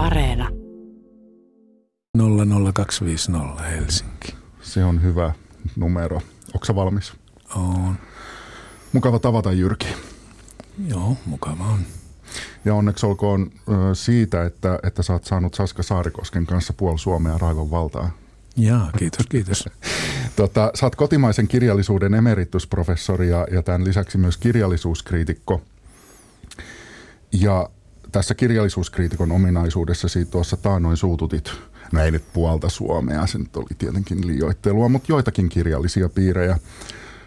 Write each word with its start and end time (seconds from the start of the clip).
Areena. 0.00 0.48
00250 2.18 3.62
Helsinki. 3.62 4.34
Se 4.62 4.84
on 4.84 5.02
hyvä 5.02 5.32
numero. 5.76 6.20
Onko 6.54 6.74
valmis? 6.74 7.12
On. 7.54 7.96
Mukava 8.92 9.18
tavata 9.18 9.52
Jyrki. 9.52 9.86
Joo, 10.88 11.16
mukava 11.26 11.64
on. 11.64 11.78
Ja 12.64 12.74
onneksi 12.74 13.06
olkoon 13.06 13.50
siitä, 13.94 14.44
että, 14.44 14.78
että 14.82 15.02
sä 15.02 15.12
oot 15.12 15.24
saanut 15.24 15.54
Saska 15.54 15.82
Saarikosken 15.82 16.46
kanssa 16.46 16.72
puol 16.72 16.96
Suomea 16.96 17.38
raivon 17.38 17.70
valtaa. 17.70 18.10
Jaa, 18.56 18.90
kiitos, 18.98 19.26
kiitos. 19.26 19.68
tota, 20.36 20.70
sä 20.74 20.86
oot 20.86 20.96
kotimaisen 20.96 21.48
kirjallisuuden 21.48 22.14
emeritusprofessori 22.14 23.28
ja, 23.28 23.46
ja 23.52 23.62
tämän 23.62 23.84
lisäksi 23.84 24.18
myös 24.18 24.36
kirjallisuuskriitikko. 24.36 25.62
Ja 27.32 27.68
tässä 28.12 28.34
kirjallisuuskriitikon 28.34 29.32
ominaisuudessasi 29.32 30.24
tuossa 30.24 30.56
taanoin 30.56 30.96
suututit, 30.96 31.52
no 31.92 32.02
ei 32.02 32.10
nyt 32.10 32.24
puolta 32.32 32.68
Suomea, 32.68 33.26
se 33.26 33.38
nyt 33.38 33.56
oli 33.56 33.66
tietenkin 33.78 34.26
liioittelua, 34.26 34.88
mutta 34.88 35.12
joitakin 35.12 35.48
kirjallisia 35.48 36.08
piirejä. 36.08 36.58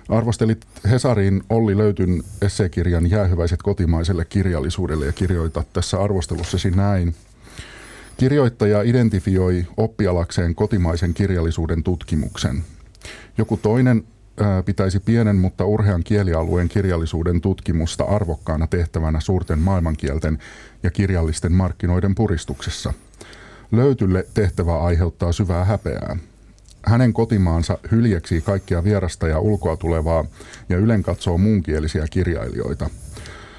Arvostelit 0.10 0.66
Hesarin 0.90 1.44
Olli 1.50 1.77
Löytyn 1.77 2.24
esseekirjan 2.41 3.10
Jäähyväiset 3.10 3.62
kotimaiselle 3.62 4.26
kirjallisuudelle 4.26 5.05
ja 5.05 5.12
kirjoitat 5.12 5.74
tässä 5.74 6.02
arvostelussasi 6.02 6.72
näin. 6.72 7.16
Kirjoittaja 8.18 8.82
identifioi 8.82 9.68
oppialakseen 9.77 10.55
kotimaisen 10.55 11.13
kirjallisuuden 11.13 11.84
tutkimuksen. 11.84 12.63
Joku 13.38 13.58
toinen 13.58 14.04
pitäisi 14.66 15.00
pienen, 15.00 15.36
mutta 15.36 15.66
urhean 15.66 16.04
kielialueen 16.04 16.70
kirjallisuuden 16.70 17.41
tutkimusta 17.41 18.04
arvokkaana 18.04 18.68
tehtävänä 18.68 19.20
suurten 19.20 19.60
maailmankielten 19.60 20.40
ja 20.84 20.92
kirjallisten 20.92 21.52
markkinoiden 21.52 22.16
puristuksessa. 22.16 22.94
Löytylle 23.72 24.26
tehtävä 24.34 24.80
aiheuttaa 24.80 25.32
syvää 25.32 25.66
häpeää. 25.66 26.18
Hänen 26.85 27.13
kotimaansa 27.13 27.77
hyljeksii 27.91 28.41
kaikkia 28.41 28.84
vierasta 28.84 29.27
ja 29.27 29.40
ulkoa 29.40 29.77
tulevaa 29.77 30.26
ja 30.70 30.77
ylen 30.77 31.04
katsoo 31.04 31.38
muunkielisiä 31.38 32.05
kirjailijoita. 32.10 32.90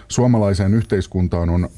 Suomalaiseen 0.08 0.74
yhteiskuntaan 0.74 1.50
on 1.50 1.68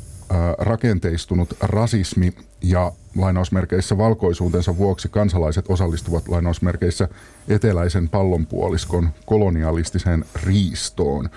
rakenteistunut 0.59 1.55
rasismi 1.61 2.33
ja 2.63 2.93
lainausmerkeissä 3.17 3.99
valkoisuutensa 3.99 4.77
vuoksi 4.77 5.09
kansalaiset 5.09 5.65
osallistuvat 5.69 6.29
lainausmerkeissä 6.29 7.09
eteläisen 7.49 8.09
pallonpuoliskon 8.09 9.09
kolonialistiseen 9.27 10.25
riistoon. 10.45 11.31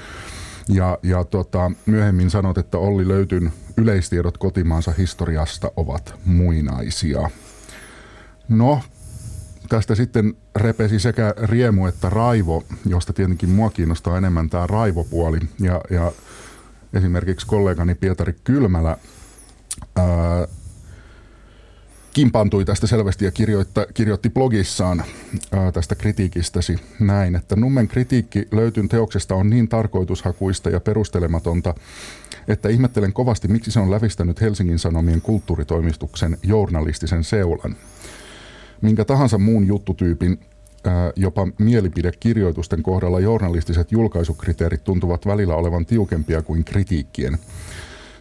Ja, 0.69 0.97
ja 1.03 1.23
tota, 1.23 1.71
myöhemmin 1.85 2.29
sanot, 2.29 2.57
että 2.57 2.77
Olli 2.77 3.07
Löytyn 3.07 3.53
yleistiedot 3.77 4.37
kotimaansa 4.37 4.93
historiasta 4.97 5.71
ovat 5.75 6.13
muinaisia. 6.25 7.29
No, 8.49 8.81
tästä 9.69 9.95
sitten 9.95 10.33
repesi 10.55 10.99
sekä 10.99 11.33
riemu 11.43 11.85
että 11.85 12.09
raivo, 12.09 12.63
josta 12.85 13.13
tietenkin 13.13 13.49
mua 13.49 13.69
kiinnostaa 13.69 14.17
enemmän 14.17 14.49
tämä 14.49 14.67
raivopuoli. 14.67 15.39
Ja, 15.59 15.81
ja 15.89 16.11
esimerkiksi 16.93 17.47
kollegani 17.47 17.95
Pietari 17.95 18.35
Kylmälä 18.43 18.97
ää, 19.95 20.47
kimpantui 22.19 22.65
tästä 22.65 22.87
selvästi 22.87 23.25
ja 23.25 23.31
kirjoitta, 23.31 23.85
kirjoitti 23.93 24.29
blogissaan 24.29 25.03
ää, 25.51 25.71
tästä 25.71 25.95
kritiikistäsi 25.95 26.75
näin, 26.99 27.35
että 27.35 27.55
Nummen 27.55 27.87
kritiikki 27.87 28.47
löytyn 28.51 28.89
teoksesta 28.89 29.35
on 29.35 29.49
niin 29.49 29.67
tarkoitushakuista 29.67 30.69
ja 30.69 30.79
perustelematonta, 30.79 31.75
että 32.47 32.69
ihmettelen 32.69 33.13
kovasti, 33.13 33.47
miksi 33.47 33.71
se 33.71 33.79
on 33.79 33.91
lävistänyt 33.91 34.41
Helsingin 34.41 34.79
Sanomien 34.79 35.21
kulttuuritoimistuksen 35.21 36.37
journalistisen 36.43 37.23
seulan. 37.23 37.75
Minkä 38.81 39.05
tahansa 39.05 39.37
muun 39.37 39.67
juttutyypin 39.67 40.39
jopa 41.15 41.47
mielipidekirjoitusten 41.59 42.83
kohdalla 42.83 43.19
journalistiset 43.19 43.91
julkaisukriteerit 43.91 44.83
tuntuvat 44.83 45.25
välillä 45.25 45.55
olevan 45.55 45.85
tiukempia 45.85 46.41
kuin 46.41 46.63
kritiikkien. 46.63 47.37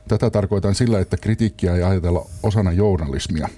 Tätä 0.08 0.30
tarkoitan 0.30 0.74
sillä, 0.74 1.00
että 1.00 1.16
kritiikkiä 1.16 1.74
ei 1.74 1.82
ajatella 1.82 2.26
osana 2.42 2.72
journalismia. 2.72 3.48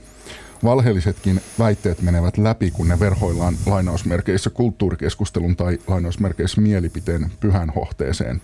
Valheellisetkin 0.64 1.40
väitteet 1.58 2.02
menevät 2.02 2.38
läpi, 2.38 2.70
kun 2.70 2.88
ne 2.88 3.00
verhoillaan 3.00 3.54
lainausmerkeissä 3.66 4.50
kulttuurikeskustelun 4.50 5.56
tai 5.56 5.78
lainausmerkeissä 5.86 6.60
mielipiteen 6.60 7.30
pyhän 7.40 7.70
hohteeseen. 7.70 8.40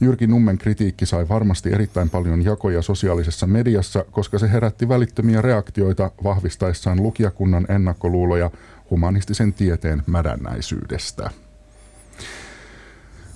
Jyrki 0.00 0.26
Nummen 0.26 0.58
kritiikki 0.58 1.06
sai 1.06 1.28
varmasti 1.28 1.72
erittäin 1.72 2.10
paljon 2.10 2.44
jakoja 2.44 2.82
sosiaalisessa 2.82 3.46
mediassa, 3.46 4.04
koska 4.10 4.38
se 4.38 4.52
herätti 4.52 4.88
välittömiä 4.88 5.42
reaktioita 5.42 6.10
vahvistaessaan 6.24 7.02
lukijakunnan 7.02 7.66
ennakkoluuloja 7.68 8.50
humanistisen 8.90 9.52
tieteen 9.52 10.02
mädännäisyydestä. 10.06 11.30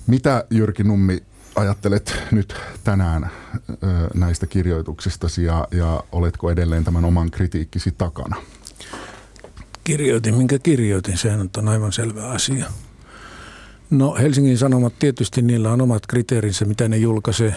Mitä 0.07 0.45
Jyrki 0.49 0.83
Nummi 0.83 1.23
ajattelet 1.55 2.23
nyt 2.31 2.55
tänään 2.83 3.31
näistä 4.13 4.47
kirjoituksistasi 4.47 5.43
ja, 5.43 5.67
ja 5.71 6.03
oletko 6.11 6.51
edelleen 6.51 6.83
tämän 6.83 7.05
oman 7.05 7.31
kritiikkisi 7.31 7.91
takana? 7.97 8.35
Kirjoitin, 9.83 10.35
minkä 10.35 10.59
kirjoitin, 10.59 11.17
sehän 11.17 11.49
on 11.57 11.67
aivan 11.67 11.93
selvä 11.93 12.29
asia. 12.29 12.65
No 13.89 14.15
Helsingin 14.15 14.57
Sanomat 14.57 14.99
tietysti 14.99 15.41
niillä 15.41 15.71
on 15.71 15.81
omat 15.81 16.07
kriteerinsä, 16.07 16.65
mitä 16.65 16.87
ne 16.87 16.97
julkaisee. 16.97 17.55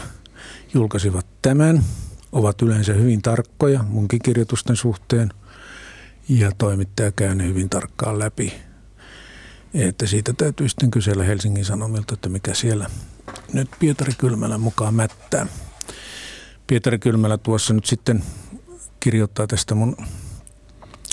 Julkaisivat 0.74 1.26
tämän, 1.42 1.84
ovat 2.32 2.62
yleensä 2.62 2.92
hyvin 2.92 3.22
tarkkoja 3.22 3.82
munkin 3.82 4.20
kirjoitusten 4.22 4.76
suhteen– 4.76 5.30
ja 6.28 6.52
toimittaja 6.58 7.12
käy 7.12 7.34
ne 7.34 7.44
hyvin 7.44 7.70
tarkkaan 7.70 8.18
läpi. 8.18 8.52
Että 9.74 10.06
siitä 10.06 10.32
täytyy 10.32 10.68
sitten 10.68 10.90
kysellä 10.90 11.24
Helsingin 11.24 11.64
Sanomilta, 11.64 12.14
että 12.14 12.28
mikä 12.28 12.54
siellä 12.54 12.90
nyt 13.52 13.70
Pietari 13.78 14.12
Kylmälän 14.18 14.60
mukaan 14.60 14.94
mättää. 14.94 15.46
Pietari 16.66 16.98
Kylmälä 16.98 17.38
tuossa 17.38 17.74
nyt 17.74 17.86
sitten 17.86 18.24
kirjoittaa 19.00 19.46
tästä 19.46 19.74
mun 19.74 19.96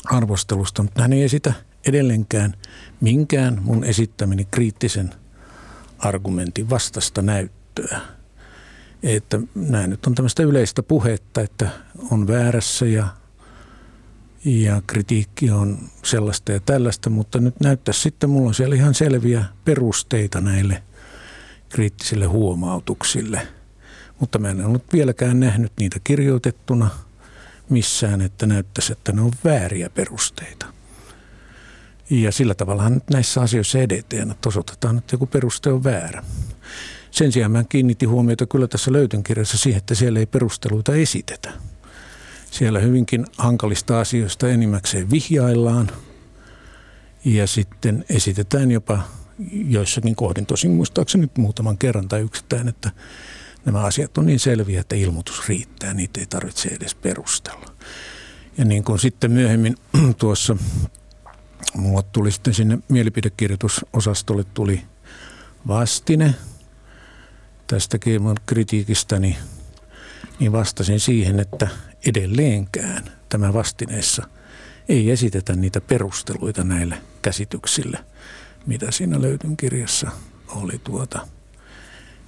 arvostelusta, 0.06 0.84
mutta 0.84 1.02
hän 1.02 1.14
ei 1.14 1.24
esitä 1.24 1.54
edelleenkään 1.88 2.54
minkään 3.02 3.62
mun 3.64 3.84
esittämini 3.84 4.48
kriittisen 4.52 5.10
argumentin 6.00 6.70
vastasta 6.70 7.22
näyttöä. 7.22 8.02
Että 9.04 9.40
näin 9.56 9.90
nyt 9.90 10.06
on 10.06 10.16
tämmöistä 10.16 10.44
yleistä 10.44 10.84
puhetta, 10.84 11.42
että 11.42 11.70
on 12.12 12.28
väärässä 12.28 12.86
ja 12.86 13.08
ja 14.46 14.82
kritiikki 14.88 15.52
on 15.52 15.78
sellaista 16.04 16.52
ja 16.52 16.60
tällaista, 16.60 17.10
mutta 17.10 17.40
nyt 17.40 17.60
näyttää 17.60 17.94
sitten, 17.94 18.30
mulla 18.30 18.48
on 18.48 18.54
siellä 18.54 18.76
ihan 18.76 18.94
selviä 18.94 19.46
perusteita 19.66 20.42
näille 20.42 20.84
kriittisille 21.72 22.26
huomautuksille. 22.26 23.48
Mutta 24.20 24.40
mä 24.40 24.50
en 24.50 24.66
ollut 24.66 24.94
vieläkään 24.94 25.40
nähnyt 25.40 25.72
niitä 25.80 26.00
kirjoitettuna 26.04 26.90
missään, 27.70 28.22
että 28.22 28.46
näyttäisi, 28.46 28.92
että 28.92 29.12
ne 29.12 29.22
on 29.22 29.32
vääriä 29.44 29.90
perusteita. 29.90 30.66
Ja 32.10 32.32
sillä 32.32 32.56
tavalla 32.56 32.90
nyt 32.90 33.10
näissä 33.10 33.42
asioissa 33.42 33.80
edetään, 33.80 34.32
että 34.32 34.50
osoitetaan, 34.50 34.98
että 34.98 35.14
joku 35.14 35.26
peruste 35.26 35.72
on 35.72 35.84
väärä. 35.84 36.24
Sen 37.12 37.32
sijaan 37.32 37.52
mä 37.52 37.64
kiinnitin 37.64 38.10
huomiota 38.10 38.46
kyllä 38.46 38.68
tässä 38.68 38.92
löytön 38.92 39.24
kirjassa 39.24 39.58
siihen, 39.58 39.78
että 39.78 39.96
siellä 39.96 40.20
ei 40.20 40.26
perusteluita 40.26 40.96
esitetä. 40.96 41.52
Siellä 42.52 42.80
hyvinkin 42.80 43.26
hankalista 43.38 44.00
asioista 44.00 44.50
enimmäkseen 44.50 45.12
vihjaillaan 45.12 45.92
ja 47.26 47.48
sitten 47.48 48.06
esitetään 48.10 48.72
jopa 48.72 49.00
joissakin 49.52 50.16
kohdin, 50.16 50.46
tosin 50.46 50.72
muistaakseni 50.72 51.22
nyt 51.22 51.38
muutaman 51.38 51.78
kerran 51.78 52.08
tai 52.08 52.22
yksittäin, 52.22 52.68
että 52.68 52.92
nämä 53.66 53.82
asiat 53.82 54.18
on 54.18 54.26
niin 54.26 54.40
selviä, 54.40 54.82
että 54.82 54.96
ilmoitus 54.96 55.50
riittää, 55.50 55.94
niitä 55.94 56.20
ei 56.20 56.26
tarvitse 56.26 56.70
edes 56.70 56.96
perustella. 56.96 57.66
Ja 58.58 58.66
niin 58.66 58.84
kuin 58.84 59.00
sitten 59.00 59.32
myöhemmin 59.32 59.76
tuossa 60.18 60.58
mulla 61.76 62.02
tuli 62.02 62.32
sitten 62.32 62.54
sinne 62.54 62.80
mielipidekirjoitusosastolle 62.90 64.44
tuli 64.44 64.82
vastine 65.68 66.36
tästäkin 67.68 68.22
mun 68.22 68.36
kritiikistäni, 68.46 69.38
niin 70.40 70.52
vastasin 70.52 71.00
siihen, 71.00 71.40
että 71.40 71.68
edelleenkään 72.08 73.04
tämä 73.30 73.54
vastineessa 73.54 74.28
ei 74.90 75.12
esitetä 75.12 75.56
niitä 75.56 75.82
perusteluita 75.82 76.64
näille 76.64 76.98
käsityksille, 77.22 78.00
mitä 78.66 78.92
siinä 78.92 79.22
löytyn 79.22 79.58
kirjassa 79.58 80.12
oli 80.48 80.82
tuota 80.84 81.28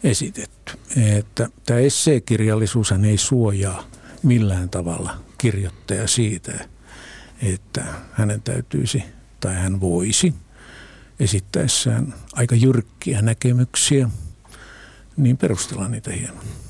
esitetty. 0.04 0.74
Että 1.18 1.50
tämä 1.66 1.80
esseekirjallisuus 1.80 2.92
ei 2.92 3.18
suojaa 3.18 3.84
millään 4.24 4.70
tavalla 4.70 5.18
kirjoittaja 5.38 6.08
siitä, 6.08 6.68
että 7.42 7.86
hänen 8.12 8.42
täytyisi 8.42 9.04
tai 9.40 9.56
hän 9.56 9.82
voisi 9.82 10.34
esittäessään 11.20 12.14
aika 12.34 12.56
jyrkkiä 12.56 13.22
näkemyksiä, 13.22 14.10
niin 15.18 15.38
perustella 15.38 15.88
niitä 15.88 16.12
hieman. 16.12 16.63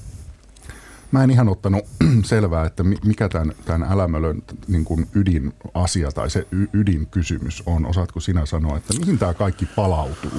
Mä 1.13 1.23
en 1.23 1.31
ihan 1.31 1.49
ottanut 1.49 1.85
selvää, 2.23 2.65
että 2.65 2.83
mikä 2.83 3.29
tämän, 3.29 3.55
tämän 3.65 3.91
älämölön 3.91 4.43
niin 4.67 4.85
kuin 4.85 5.07
ydinasia 5.15 6.11
tai 6.11 6.29
se 6.29 6.47
ydinkysymys 6.73 7.63
on. 7.65 7.85
Osaatko 7.85 8.19
sinä 8.19 8.45
sanoa, 8.45 8.77
että 8.77 8.93
mihin 8.99 9.17
tämä 9.17 9.33
kaikki 9.33 9.65
palautuu? 9.65 10.31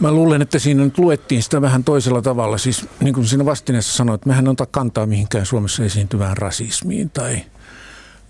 Mä 0.00 0.12
luulen, 0.12 0.42
että 0.42 0.58
siinä 0.58 0.84
nyt 0.84 0.98
luettiin 0.98 1.42
sitä 1.42 1.62
vähän 1.62 1.84
toisella 1.84 2.22
tavalla. 2.22 2.58
Siis 2.58 2.88
niin 3.00 3.14
kuin 3.14 3.26
siinä 3.26 3.44
vastineessa 3.44 3.96
sanoit, 3.96 4.18
että 4.18 4.28
mehän 4.28 4.48
ota 4.48 4.66
kantaa 4.66 5.06
mihinkään 5.06 5.46
Suomessa 5.46 5.84
esiintyvään 5.84 6.36
rasismiin 6.36 7.10
tai 7.10 7.42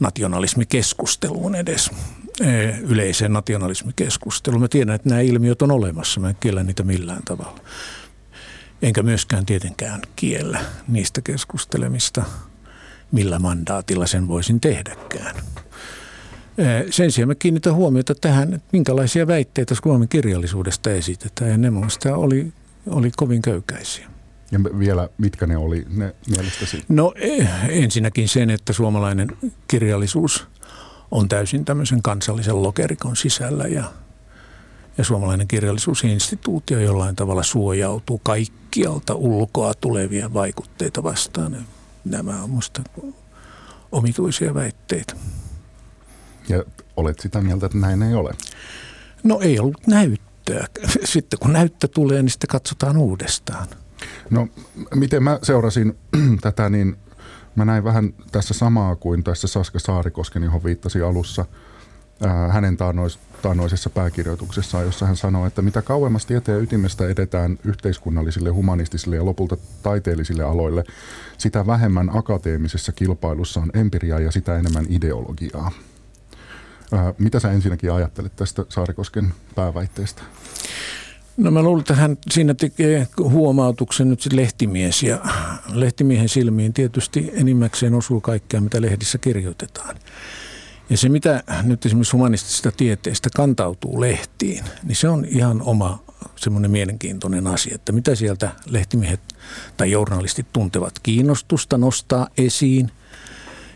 nationalismikeskusteluun 0.00 1.54
edes, 1.54 1.90
e, 2.40 2.68
yleiseen 2.80 3.32
nationalismikeskusteluun. 3.32 4.60
Mä 4.62 4.68
tiedän, 4.68 4.94
että 4.94 5.08
nämä 5.08 5.20
ilmiöt 5.20 5.62
on 5.62 5.70
olemassa, 5.70 6.20
mä 6.20 6.28
en 6.28 6.36
kiellä 6.40 6.62
niitä 6.62 6.82
millään 6.82 7.22
tavalla. 7.24 7.60
Enkä 8.82 9.02
myöskään 9.02 9.46
tietenkään 9.46 10.00
kiellä 10.16 10.60
niistä 10.88 11.20
keskustelemista, 11.20 12.24
millä 13.12 13.38
mandaatilla 13.38 14.06
sen 14.06 14.28
voisin 14.28 14.60
tehdäkään. 14.60 15.36
Sen 16.90 17.12
sijaan 17.12 17.28
mä 17.28 17.34
kiinnitän 17.34 17.74
huomiota 17.74 18.14
tähän, 18.14 18.54
että 18.54 18.68
minkälaisia 18.72 19.26
väitteitä 19.26 19.74
Suomen 19.82 20.08
kirjallisuudesta 20.08 20.90
esitetään, 20.90 21.50
ja 21.50 21.58
ne 21.58 21.70
minusta 21.70 22.16
oli, 22.16 22.52
oli 22.86 23.10
kovin 23.16 23.42
köykäisiä. 23.42 24.10
Ja 24.50 24.58
vielä, 24.78 25.08
mitkä 25.18 25.46
ne 25.46 25.56
oli 25.56 25.86
ne 25.90 26.14
mielestäsi? 26.30 26.84
No 26.88 27.12
eh, 27.16 27.48
ensinnäkin 27.68 28.28
sen, 28.28 28.50
että 28.50 28.72
suomalainen 28.72 29.28
kirjallisuus 29.68 30.46
on 31.10 31.28
täysin 31.28 31.64
tämmöisen 31.64 32.02
kansallisen 32.02 32.62
lokerikon 32.62 33.16
sisällä 33.16 33.64
ja, 33.64 33.84
ja 34.98 35.04
suomalainen 35.04 35.48
kirjallisuusinstituutio 35.48 36.80
jollain 36.80 37.16
tavalla 37.16 37.42
suojautuu 37.42 38.20
kaikkialta 38.22 39.14
ulkoa 39.14 39.74
tulevia 39.74 40.34
vaikutteita 40.34 41.02
vastaan. 41.02 41.66
Nämä 42.04 42.42
on 42.42 42.50
minusta 42.50 42.82
omituisia 43.92 44.54
väitteitä. 44.54 45.14
Ja 46.48 46.64
olet 46.96 47.20
sitä 47.20 47.40
mieltä, 47.40 47.66
että 47.66 47.78
näin 47.78 48.02
ei 48.02 48.14
ole? 48.14 48.34
No 49.22 49.40
ei 49.40 49.58
ollut 49.58 49.86
näyttöä. 49.86 50.66
Sitten 51.04 51.38
kun 51.38 51.52
näyttö 51.52 51.88
tulee, 51.88 52.22
niin 52.22 52.30
sitten 52.30 52.48
katsotaan 52.48 52.96
uudestaan. 52.96 53.68
No 54.30 54.48
miten 54.94 55.22
mä 55.22 55.38
seurasin 55.42 55.98
tätä, 56.40 56.70
niin 56.70 56.96
mä 57.56 57.64
näin 57.64 57.84
vähän 57.84 58.14
tässä 58.32 58.54
samaa 58.54 58.96
kuin 58.96 59.24
tässä 59.24 59.46
Saska 59.46 59.78
Saarikosken, 59.78 60.42
johon 60.42 60.64
viittasi 60.64 61.02
alussa 61.02 61.44
ää, 62.26 62.52
hänen 62.52 62.76
taannois, 62.76 63.18
taannoisessa 63.42 63.90
pääkirjoituksessaan, 63.90 64.84
jossa 64.84 65.06
hän 65.06 65.16
sanoi, 65.16 65.46
että 65.46 65.62
mitä 65.62 65.82
kauemmas 65.82 66.26
tieteen 66.26 66.62
ytimestä 66.62 67.08
edetään 67.08 67.58
yhteiskunnallisille, 67.64 68.50
humanistisille 68.50 69.16
ja 69.16 69.24
lopulta 69.24 69.56
taiteellisille 69.82 70.42
aloille, 70.42 70.84
sitä 71.38 71.66
vähemmän 71.66 72.16
akateemisessa 72.16 72.92
kilpailussa 72.92 73.60
on 73.60 73.70
empiriaa 73.74 74.20
ja 74.20 74.32
sitä 74.32 74.58
enemmän 74.58 74.86
ideologiaa. 74.88 75.70
Ää, 76.92 77.14
mitä 77.18 77.40
sä 77.40 77.52
ensinnäkin 77.52 77.92
ajattelet 77.92 78.36
tästä 78.36 78.64
Saarikosken 78.68 79.34
pääväitteestä? 79.54 80.22
No 81.36 81.50
mä 81.50 81.62
luulen, 81.62 81.80
että 81.80 81.94
hän 81.94 82.18
siinä 82.30 82.54
tekee 82.54 83.08
huomautuksen 83.18 84.10
nyt 84.10 84.32
lehtimies 84.32 85.02
ja 85.02 85.20
lehtimiehen 85.72 86.28
silmiin 86.28 86.72
tietysti 86.72 87.30
enimmäkseen 87.32 87.94
osuu 87.94 88.20
kaikkea, 88.20 88.60
mitä 88.60 88.80
lehdissä 88.80 89.18
kirjoitetaan. 89.18 89.96
Ja 90.90 90.96
se, 90.96 91.08
mitä 91.08 91.42
nyt 91.62 91.86
esimerkiksi 91.86 92.12
humanistisesta 92.12 92.72
tieteestä 92.72 93.28
kantautuu 93.36 94.00
lehtiin, 94.00 94.64
niin 94.84 94.96
se 94.96 95.08
on 95.08 95.24
ihan 95.24 95.62
oma 95.62 96.02
semmoinen 96.36 96.70
mielenkiintoinen 96.70 97.46
asia, 97.46 97.74
että 97.74 97.92
mitä 97.92 98.14
sieltä 98.14 98.50
lehtimiehet 98.66 99.20
tai 99.76 99.90
journalistit 99.90 100.46
tuntevat. 100.52 100.98
Kiinnostusta 101.02 101.78
nostaa 101.78 102.28
esiin 102.38 102.90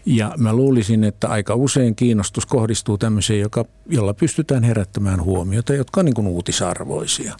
ja 0.06 0.34
mä 0.36 0.52
luulisin, 0.52 1.04
että 1.04 1.28
aika 1.28 1.54
usein 1.54 1.96
kiinnostus 1.96 2.46
kohdistuu 2.46 2.98
tämmöiseen, 2.98 3.40
joka, 3.40 3.64
jolla 3.86 4.14
pystytään 4.14 4.64
herättämään 4.64 5.22
huomiota, 5.22 5.74
jotka 5.74 6.00
on 6.00 6.04
niin 6.04 6.14
kuin 6.14 6.26
uutisarvoisia. 6.26 7.36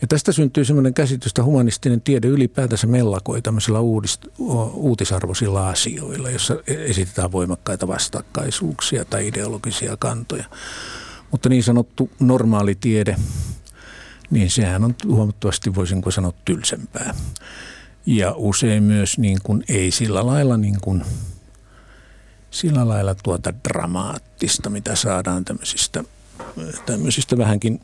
Ja 0.00 0.06
tästä 0.08 0.32
syntyy 0.32 0.64
semmoinen 0.64 0.94
käsitys, 0.94 1.30
että 1.30 1.44
humanistinen 1.44 2.00
tiede 2.00 2.26
ylipäätänsä 2.26 2.86
mellakoi 2.86 3.42
tämmöisillä 3.42 3.80
uudist, 3.80 4.26
uutisarvoisilla 4.74 5.68
asioilla, 5.68 6.30
jossa 6.30 6.56
esitetään 6.66 7.32
voimakkaita 7.32 7.88
vastakkaisuuksia 7.88 9.04
tai 9.04 9.26
ideologisia 9.26 9.96
kantoja. 9.96 10.44
Mutta 11.30 11.48
niin 11.48 11.62
sanottu 11.62 12.10
normaali 12.20 12.74
tiede, 12.74 13.16
niin 14.30 14.50
sehän 14.50 14.84
on 14.84 14.94
huomattavasti, 15.06 15.74
voisinko 15.74 16.10
sanoa, 16.10 16.32
tylsempää. 16.44 17.14
Ja 18.06 18.34
usein 18.36 18.82
myös 18.82 19.18
niin 19.18 19.38
kuin, 19.42 19.64
ei 19.68 19.90
sillä 19.90 20.26
lailla 20.26 20.56
niin 20.56 20.76
kuin– 20.80 21.04
sillä 22.50 22.88
lailla 22.88 23.14
tuota 23.14 23.54
dramaattista, 23.68 24.70
mitä 24.70 24.96
saadaan 24.96 25.44
tämmöisistä, 25.44 26.04
tämmöisistä 26.86 27.38
vähänkin 27.38 27.80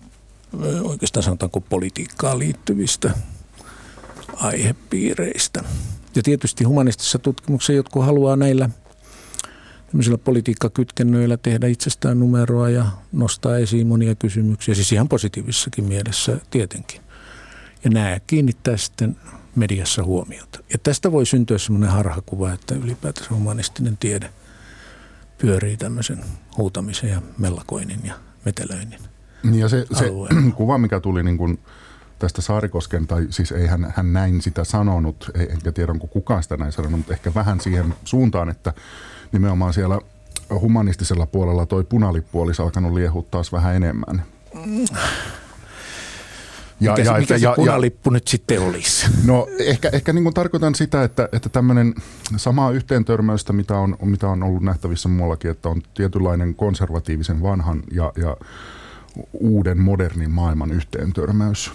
oikeastaan 0.83 1.23
sanotaanko 1.23 1.61
politiikkaan 1.61 2.39
liittyvistä 2.39 3.11
aihepiireistä. 4.35 5.65
Ja 6.15 6.23
tietysti 6.23 6.65
humanistisessa 6.65 7.19
tutkimuksessa 7.19 7.73
jotkut 7.73 8.05
haluaa 8.05 8.37
näillä 8.37 8.71
tämmöisillä 9.87 10.19
politiikkakytkennöillä 10.19 11.37
tehdä 11.37 11.67
itsestään 11.67 12.21
numeroa 12.21 12.71
ja 12.71 12.87
nostaa 13.13 13.59
esiin 13.59 13.87
monia 13.87 14.15
kysymyksiä, 14.15 14.75
siis 14.75 14.93
ihan 14.93 15.09
positiivisessakin 15.09 15.85
mielessä 15.85 16.37
tietenkin. 16.51 17.01
Ja 17.85 17.91
nämä 17.91 18.21
kiinnittää 18.27 18.77
sitten 18.77 19.17
mediassa 19.55 20.05
huomiota. 20.05 20.61
Ja 20.73 20.79
tästä 20.83 21.13
voi 21.13 21.27
syntyä 21.27 21.59
semmoinen 21.59 21.91
harhakuva, 21.91 22.53
että 22.53 22.75
ylipäätänsä 22.75 23.35
humanistinen 23.35 23.97
tiede– 23.97 24.31
pyörii 25.39 25.77
tämmöisen 25.77 26.25
huutamisen 26.57 27.11
ja 27.11 27.23
mellakoinnin 27.39 28.01
ja 28.05 28.15
metelöinnin 28.45 29.01
niin 29.51 29.61
ja 29.61 29.69
se, 29.69 29.87
se 29.95 30.11
kuva, 30.57 30.79
mikä 30.79 31.01
tuli 31.01 31.23
niin 31.23 31.39
kuin 31.39 31.59
tästä 32.19 32.43
Saarikosken, 32.43 33.07
tai 33.07 33.27
siis 33.31 33.53
ei 33.53 33.67
hän, 33.67 33.93
hän 33.97 34.13
näin 34.13 34.43
sitä 34.43 34.65
sanonut, 34.65 35.31
enkä 35.35 35.73
tiedä 35.73 35.93
onko 35.93 36.07
kukaan 36.07 36.43
sitä 36.43 36.57
näin 36.57 36.73
sanonut, 36.73 36.99
mutta 36.99 37.13
ehkä 37.13 37.35
vähän 37.35 37.61
siihen 37.61 37.95
suuntaan, 38.05 38.49
että 38.49 38.73
nimenomaan 39.33 39.75
siellä 39.75 40.01
humanistisella 40.51 41.27
puolella 41.27 41.67
toi 41.67 41.85
punalippu 41.85 42.41
olisi 42.41 42.63
alkanut 42.63 42.93
liehua 42.93 43.25
taas 43.31 43.53
vähän 43.53 43.77
enemmän. 43.77 44.23
Mm. 44.65 44.85
Ja, 46.81 46.93
mikä, 46.93 47.03
ja, 47.03 47.19
mikä 47.19 47.39
se 47.39 47.47
punalippu 47.57 48.11
ja, 48.11 48.13
nyt 48.13 48.29
sitten 48.29 48.61
olisi? 48.61 49.07
No 49.25 49.49
ehkä, 49.59 49.91
ehkä 49.93 50.13
niin 50.13 50.23
kuin 50.23 50.35
tarkoitan 50.35 50.75
sitä, 50.75 51.05
että, 51.05 51.29
että 51.33 51.49
tämmöinen 51.49 51.95
samaa 52.37 52.71
yhteentörmäystä, 52.71 53.53
mitä 53.53 53.79
on, 53.79 53.97
mitä 54.03 54.29
on 54.29 54.43
ollut 54.43 54.63
nähtävissä 54.63 55.09
muuallakin, 55.09 55.51
että 55.51 55.69
on 55.69 55.83
tietynlainen 55.95 56.55
konservatiivisen 56.55 57.43
vanhan 57.43 57.83
ja, 57.93 58.13
ja 58.17 58.37
uuden 59.33 59.79
modernin 59.79 60.31
maailman 60.31 60.73
yhteentörmäys. 60.73 61.73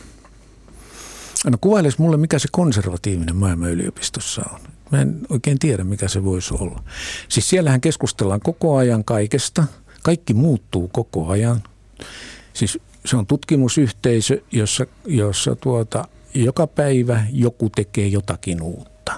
No 1.46 1.58
kuvailisi 1.62 2.02
mulle, 2.02 2.18
mikä 2.18 2.40
se 2.40 2.48
konservatiivinen 2.52 3.36
maailma 3.36 3.68
yliopistossa 3.68 4.44
on. 4.54 4.60
Mä 4.92 5.02
en 5.02 5.22
oikein 5.30 5.60
tiedä, 5.60 5.84
mikä 5.84 6.08
se 6.08 6.24
voisi 6.24 6.54
olla. 6.54 6.84
Siis 7.30 7.50
siellähän 7.50 7.82
keskustellaan 7.82 8.40
koko 8.40 8.76
ajan 8.76 9.04
kaikesta. 9.04 9.64
Kaikki 10.04 10.34
muuttuu 10.34 10.88
koko 10.88 11.28
ajan. 11.28 11.64
Siis 12.54 12.80
se 13.06 13.18
on 13.18 13.28
tutkimusyhteisö, 13.28 14.42
jossa, 14.52 14.86
jossa 15.06 15.56
tuota, 15.56 16.08
joka 16.34 16.68
päivä 16.68 17.24
joku 17.32 17.70
tekee 17.70 18.08
jotakin 18.08 18.62
uutta. 18.62 19.14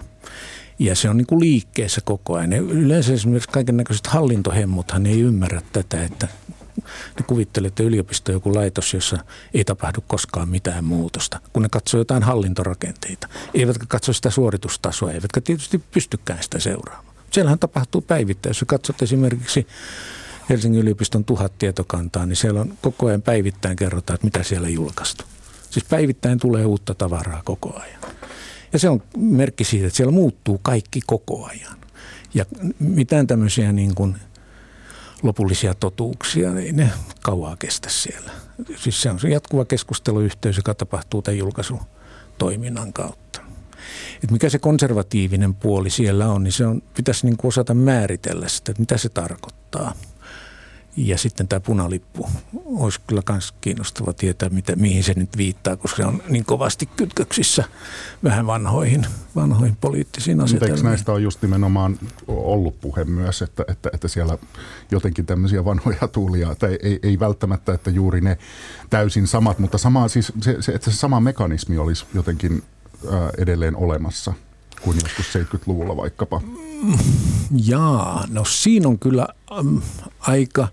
Ja 0.79 0.95
se 0.95 1.09
on 1.09 1.17
niin 1.17 1.27
kuin 1.27 1.39
liikkeessä 1.39 2.01
koko 2.03 2.35
ajan. 2.35 2.53
Yleensä 2.53 3.13
esimerkiksi 3.13 3.49
kaiken 3.49 3.77
näköiset 3.77 4.07
hallintohemmuthan 4.07 5.05
ei 5.05 5.21
ymmärrä 5.21 5.61
tätä, 5.73 6.03
että 6.03 6.27
ne 7.19 7.25
kuvittelee, 7.27 7.67
että 7.67 7.83
yliopisto 7.83 8.31
on 8.31 8.33
joku 8.33 8.55
laitos, 8.55 8.93
jossa 8.93 9.17
ei 9.53 9.63
tapahdu 9.63 10.03
koskaan 10.07 10.49
mitään 10.49 10.85
muutosta, 10.85 11.39
kun 11.53 11.61
ne 11.63 11.69
katsoo 11.69 11.97
jotain 11.97 12.23
hallintorakenteita. 12.23 13.27
Eivätkä 13.53 13.85
katso 13.87 14.13
sitä 14.13 14.29
suoritustasoa, 14.29 15.11
eivätkä 15.11 15.41
tietysti 15.41 15.83
pystykään 15.91 16.43
sitä 16.43 16.59
seuraamaan. 16.59 17.15
Siellähän 17.31 17.59
tapahtuu 17.59 18.01
päivittäin. 18.01 18.51
Jos 18.51 18.63
katsot 18.67 19.01
esimerkiksi 19.01 19.67
Helsingin 20.49 20.81
yliopiston 20.81 21.25
tuhat 21.25 21.57
tietokantaa, 21.57 22.25
niin 22.25 22.35
siellä 22.35 22.61
on 22.61 22.77
koko 22.81 23.07
ajan 23.07 23.21
päivittäin 23.21 23.75
kerrotaan, 23.75 24.15
että 24.15 24.27
mitä 24.27 24.43
siellä 24.43 24.69
julkaistu. 24.69 25.23
Siis 25.69 25.85
päivittäin 25.85 26.39
tulee 26.39 26.65
uutta 26.65 26.93
tavaraa 26.95 27.41
koko 27.45 27.79
ajan. 27.79 28.01
Ja 28.73 28.79
se 28.79 28.89
on 28.89 29.03
merkki 29.17 29.63
siitä, 29.63 29.87
että 29.87 29.97
siellä 29.97 30.11
muuttuu 30.11 30.59
kaikki 30.61 30.99
koko 31.07 31.45
ajan. 31.45 31.77
Ja 32.33 32.45
mitään 32.79 33.27
tämmöisiä 33.27 33.71
niin 33.71 33.95
kuin 33.95 34.15
lopullisia 35.23 35.73
totuuksia, 35.73 36.51
niin 36.51 36.75
ne 36.75 36.89
kauaa 37.21 37.55
kestä 37.55 37.89
siellä. 37.89 38.31
Siis 38.75 39.01
se 39.01 39.09
on 39.09 39.19
se 39.19 39.29
jatkuva 39.29 39.65
keskusteluyhteys, 39.65 40.57
joka 40.57 40.73
tapahtuu 40.73 41.21
tämän 41.21 41.37
julkaisutoiminnan 41.37 42.93
kautta. 42.93 43.41
Et 44.23 44.31
mikä 44.31 44.49
se 44.49 44.59
konservatiivinen 44.59 45.55
puoli 45.55 45.89
siellä 45.89 46.31
on, 46.31 46.43
niin 46.43 46.51
se 46.51 46.65
on, 46.65 46.81
pitäisi 46.97 47.25
niin 47.25 47.37
kuin 47.37 47.49
osata 47.49 47.73
määritellä 47.73 48.49
sitä, 48.49 48.71
että 48.71 48.81
mitä 48.81 48.97
se 48.97 49.09
tarkoittaa– 49.09 49.93
Ja 50.97 51.17
sitten 51.17 51.47
tämä 51.47 51.59
punalippu 51.59 52.29
olisi 52.65 52.99
kyllä 53.07 53.21
myös 53.29 53.53
kiinnostava 53.61 54.13
tietää, 54.13 54.49
mitä, 54.49 54.75
mihin 54.75 55.03
se 55.03 55.13
nyt 55.15 55.37
viittaa, 55.37 55.77
koska 55.77 55.97
se 55.97 56.05
on 56.05 56.23
niin 56.29 56.45
kovasti 56.45 56.85
kytköksissä 56.85 57.63
vähän 58.23 58.47
vanhoihin, 58.47 59.05
vanhoihin 59.35 59.75
poliittisiin 59.75 60.41
asetelmiin. 60.41 60.75
Eikö 60.77 60.89
näistä 60.89 61.11
on 61.11 61.23
just 61.23 61.41
nimenomaan 61.41 61.99
ollut 62.27 62.81
puhe 62.81 63.03
myös, 63.03 63.41
että, 63.41 63.65
että, 63.67 63.89
että 63.93 64.07
siellä 64.07 64.37
jotenkin 64.91 65.25
tämmöisiä 65.25 65.65
vanhoja 65.65 66.07
tuulia, 66.11 66.51
että 66.51 66.67
ei, 66.67 66.79
ei, 66.83 66.99
ei 67.03 67.19
välttämättä, 67.19 67.73
että 67.73 67.89
juuri 67.89 68.21
ne 68.21 68.37
täysin 68.89 69.27
samat, 69.27 69.59
mutta 69.59 69.77
sama, 69.77 70.07
siis 70.07 70.33
se, 70.41 70.57
se, 70.59 70.71
että 70.71 70.91
se 70.91 70.97
sama 70.97 71.19
mekanismi 71.19 71.77
olisi 71.77 72.05
jotenkin 72.13 72.63
ää, 73.11 73.29
edelleen 73.37 73.75
olemassa 73.75 74.33
kuin 74.83 74.97
joskus 75.03 75.25
70-luvulla 75.35 75.97
vaikkapa. 75.97 76.41
Jaa, 77.65 78.25
no 78.29 78.45
siinä 78.45 78.87
on 78.87 78.99
kyllä 78.99 79.27
äm, 79.59 79.81
aika, 80.19 80.67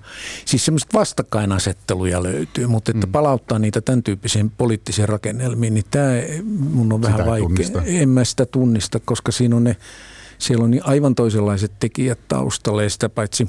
siis 0.45 0.65
semmoista 0.65 0.99
vastakkainasetteluja 0.99 2.23
löytyy, 2.23 2.67
mutta 2.67 2.91
että 2.91 3.07
mm. 3.07 3.13
palauttaa 3.13 3.59
niitä 3.59 3.81
tämän 3.81 4.03
tyyppisiin 4.03 4.51
poliittisiin 4.51 5.09
rakennelmiin, 5.09 5.75
niin 5.75 5.85
tämä 5.91 6.11
mun 6.45 6.93
on 6.93 7.01
sitä 7.01 7.13
vähän 7.13 7.27
vaikea. 7.27 7.47
Tunnista. 7.49 7.83
En 7.85 8.09
mä 8.09 8.25
sitä 8.25 8.47
tunnista, 8.47 9.01
koska 9.01 9.33
siinä 9.33 9.57
on 9.57 9.65
ne, 9.65 9.77
siellä 10.39 10.65
on 10.65 10.71
niin 10.71 10.87
aivan 10.87 11.15
toisenlaiset 11.15 11.73
tekijät 11.81 12.19
taustalla 12.29 12.83
ja 12.83 12.91
sitä 12.91 13.09
paitsi 13.09 13.49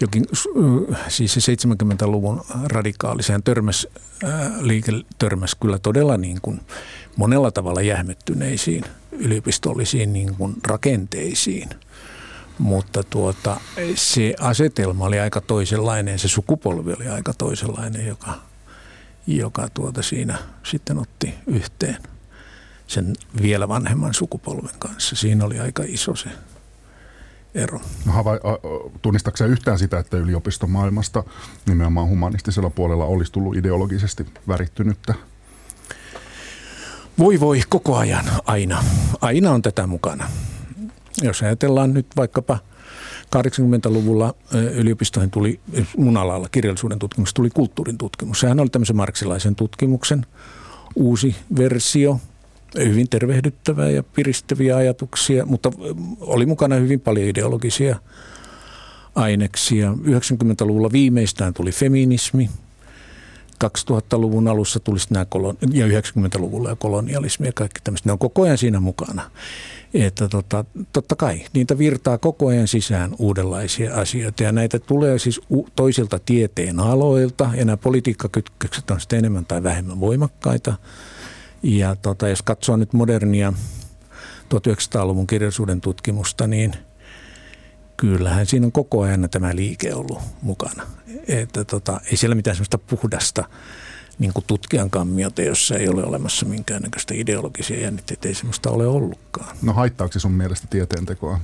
jokin, 0.00 0.24
siis 1.08 1.34
se 1.34 1.52
70-luvun 1.52 2.44
radikaaliseen 2.64 3.42
törmäs, 3.42 3.88
liike 4.60 4.92
törmäs 5.18 5.54
kyllä 5.54 5.78
todella 5.78 6.16
niin 6.16 6.38
kuin 6.42 6.60
monella 7.16 7.50
tavalla 7.50 7.82
jähmettyneisiin 7.82 8.84
yliopistollisiin 9.12 10.12
niin 10.12 10.34
kuin 10.34 10.54
rakenteisiin. 10.66 11.68
Mutta 12.58 13.02
tuota, 13.02 13.60
se 13.94 14.34
asetelma 14.40 15.04
oli 15.04 15.20
aika 15.20 15.40
toisenlainen, 15.40 16.18
se 16.18 16.28
sukupolvi 16.28 16.92
oli 16.92 17.08
aika 17.08 17.32
toisenlainen, 17.32 18.06
joka, 18.06 18.34
joka 19.26 19.68
tuota 19.74 20.02
siinä 20.02 20.38
sitten 20.62 20.98
otti 20.98 21.34
yhteen 21.46 21.98
sen 22.86 23.12
vielä 23.42 23.68
vanhemman 23.68 24.14
sukupolven 24.14 24.74
kanssa. 24.78 25.16
Siinä 25.16 25.44
oli 25.44 25.60
aika 25.60 25.82
iso 25.86 26.14
se 26.14 26.28
ero. 27.54 27.80
No, 28.04 28.12
tunnistatko 29.02 29.44
yhtään 29.44 29.78
sitä, 29.78 29.98
että 29.98 30.16
yliopiston 30.16 30.70
maailmasta 30.70 31.24
nimenomaan 31.66 32.08
humanistisella 32.08 32.70
puolella 32.70 33.04
olisi 33.04 33.32
tullut 33.32 33.56
ideologisesti 33.56 34.26
värittynyttä? 34.48 35.14
Voi 37.18 37.40
voi, 37.40 37.60
koko 37.68 37.96
ajan, 37.96 38.24
aina. 38.44 38.84
Aina 39.20 39.50
on 39.50 39.62
tätä 39.62 39.86
mukana. 39.86 40.28
Jos 41.22 41.42
ajatellaan 41.42 41.94
nyt 41.94 42.06
vaikkapa 42.16 42.58
80-luvulla 43.36 44.34
yliopistoihin 44.74 45.30
tuli 45.30 45.60
mun 45.96 46.16
alalla 46.16 46.48
kirjallisuuden 46.48 46.98
tutkimus, 46.98 47.34
tuli 47.34 47.50
kulttuurin 47.50 47.98
tutkimus. 47.98 48.40
Sehän 48.40 48.60
oli 48.60 48.68
tämmöisen 48.68 48.96
marksilaisen 48.96 49.54
tutkimuksen 49.54 50.26
uusi 50.94 51.36
versio, 51.56 52.20
hyvin 52.78 53.08
tervehdyttävää 53.08 53.90
ja 53.90 54.02
piristäviä 54.02 54.76
ajatuksia, 54.76 55.46
mutta 55.46 55.70
oli 56.20 56.46
mukana 56.46 56.76
hyvin 56.76 57.00
paljon 57.00 57.28
ideologisia 57.28 57.96
aineksia. 59.14 59.92
90-luvulla 59.92 60.92
viimeistään 60.92 61.54
tuli 61.54 61.72
feminismi, 61.72 62.50
2000-luvun 63.64 64.48
alussa 64.48 64.80
tulisi 64.80 65.06
nämä 65.10 65.24
kolon- 65.24 65.58
ja 65.72 65.86
90-luvulla 65.86 66.68
ja 66.68 66.76
kolonialismi 66.76 67.46
ja 67.46 67.52
kaikki 67.52 67.80
tämmöistä. 67.84 68.08
Ne 68.08 68.12
on 68.12 68.18
koko 68.18 68.42
ajan 68.42 68.58
siinä 68.58 68.80
mukana. 68.80 69.30
Että 69.94 70.28
tota, 70.28 70.64
totta 70.92 71.16
kai 71.16 71.40
niitä 71.52 71.78
virtaa 71.78 72.18
koko 72.18 72.46
ajan 72.46 72.68
sisään 72.68 73.14
uudenlaisia 73.18 73.94
asioita 73.94 74.42
ja 74.42 74.52
näitä 74.52 74.78
tulee 74.78 75.18
siis 75.18 75.40
toisilta 75.76 76.18
tieteen 76.18 76.80
aloilta 76.80 77.50
ja 77.56 77.64
nämä 77.64 77.76
politiikkakytkökset 77.76 78.90
on 78.90 79.00
sitten 79.00 79.18
enemmän 79.18 79.46
tai 79.46 79.62
vähemmän 79.62 80.00
voimakkaita. 80.00 80.74
Ja 81.62 81.96
tota, 81.96 82.28
jos 82.28 82.42
katsoo 82.42 82.76
nyt 82.76 82.92
modernia 82.92 83.52
1900-luvun 84.54 85.26
kirjallisuuden 85.26 85.80
tutkimusta, 85.80 86.46
niin– 86.46 86.72
kyllähän 87.96 88.46
siinä 88.46 88.66
on 88.66 88.72
koko 88.72 89.02
ajan 89.02 89.28
tämä 89.30 89.56
liike 89.56 89.94
ollut 89.94 90.18
mukana. 90.42 90.86
Että 91.28 91.64
tota, 91.64 92.00
ei 92.10 92.16
siellä 92.16 92.34
mitään 92.34 92.56
sellaista 92.56 92.78
puhdasta 92.78 93.44
niin 94.18 94.32
kuin 94.32 94.44
tutkijan 94.46 94.90
kammiota, 94.90 95.42
jossa 95.42 95.76
ei 95.76 95.88
ole 95.88 96.04
olemassa 96.04 96.46
minkäännäköistä 96.46 97.14
ideologisia 97.14 97.80
jännitteitä, 97.80 98.28
ei 98.28 98.34
sellaista 98.34 98.70
ole 98.70 98.86
ollutkaan. 98.86 99.56
No 99.62 99.72
haittaako 99.72 100.12
se 100.12 100.20
sun 100.20 100.32
mielestä 100.32 100.66
tieteentekoa? 100.70 101.40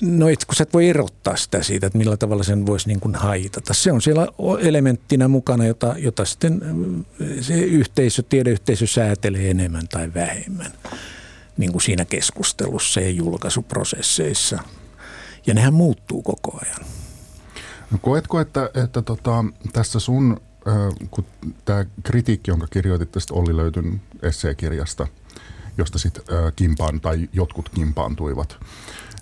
No 0.00 0.28
et, 0.28 0.44
kun 0.44 0.54
sä 0.54 0.62
et 0.62 0.72
voi 0.72 0.88
erottaa 0.88 1.36
sitä 1.36 1.62
siitä, 1.62 1.86
että 1.86 1.98
millä 1.98 2.16
tavalla 2.16 2.42
sen 2.42 2.66
voisi 2.66 2.88
niin 2.88 3.00
kuin 3.00 3.14
haitata. 3.14 3.74
Se 3.74 3.92
on 3.92 4.02
siellä 4.02 4.28
elementtinä 4.60 5.28
mukana, 5.28 5.66
jota, 5.66 5.94
jota 5.98 6.24
sitten 6.24 6.60
se 7.40 7.54
yhteisö, 7.54 8.22
tiedeyhteisö 8.22 8.86
säätelee 8.86 9.50
enemmän 9.50 9.88
tai 9.88 10.14
vähemmän 10.14 10.72
niin 11.56 11.72
kuin 11.72 11.82
siinä 11.82 12.04
keskustelussa 12.04 13.00
ja 13.00 13.10
julkaisuprosesseissa– 13.10 14.58
ja 15.46 15.54
nehän 15.54 15.74
muuttuu 15.74 16.22
koko 16.22 16.58
ajan. 16.62 16.80
No 17.90 17.98
koetko, 18.02 18.40
että, 18.40 18.70
että 18.84 19.02
tota, 19.02 19.44
tässä 19.72 20.00
sun, 20.00 20.40
äh, 20.68 20.74
kun 21.10 21.24
tämä 21.64 21.84
kritiikki, 22.02 22.50
jonka 22.50 22.66
kirjoitit 22.66 23.12
tästä 23.12 23.34
Olli 23.34 23.56
Löytyn 23.56 24.00
esseekirjasta, 24.22 25.06
josta 25.78 25.98
sitten 25.98 26.24
äh, 26.36 26.52
kimpaan 26.56 27.00
tai 27.00 27.28
jotkut 27.32 27.68
kimpaantuivat, 27.68 28.58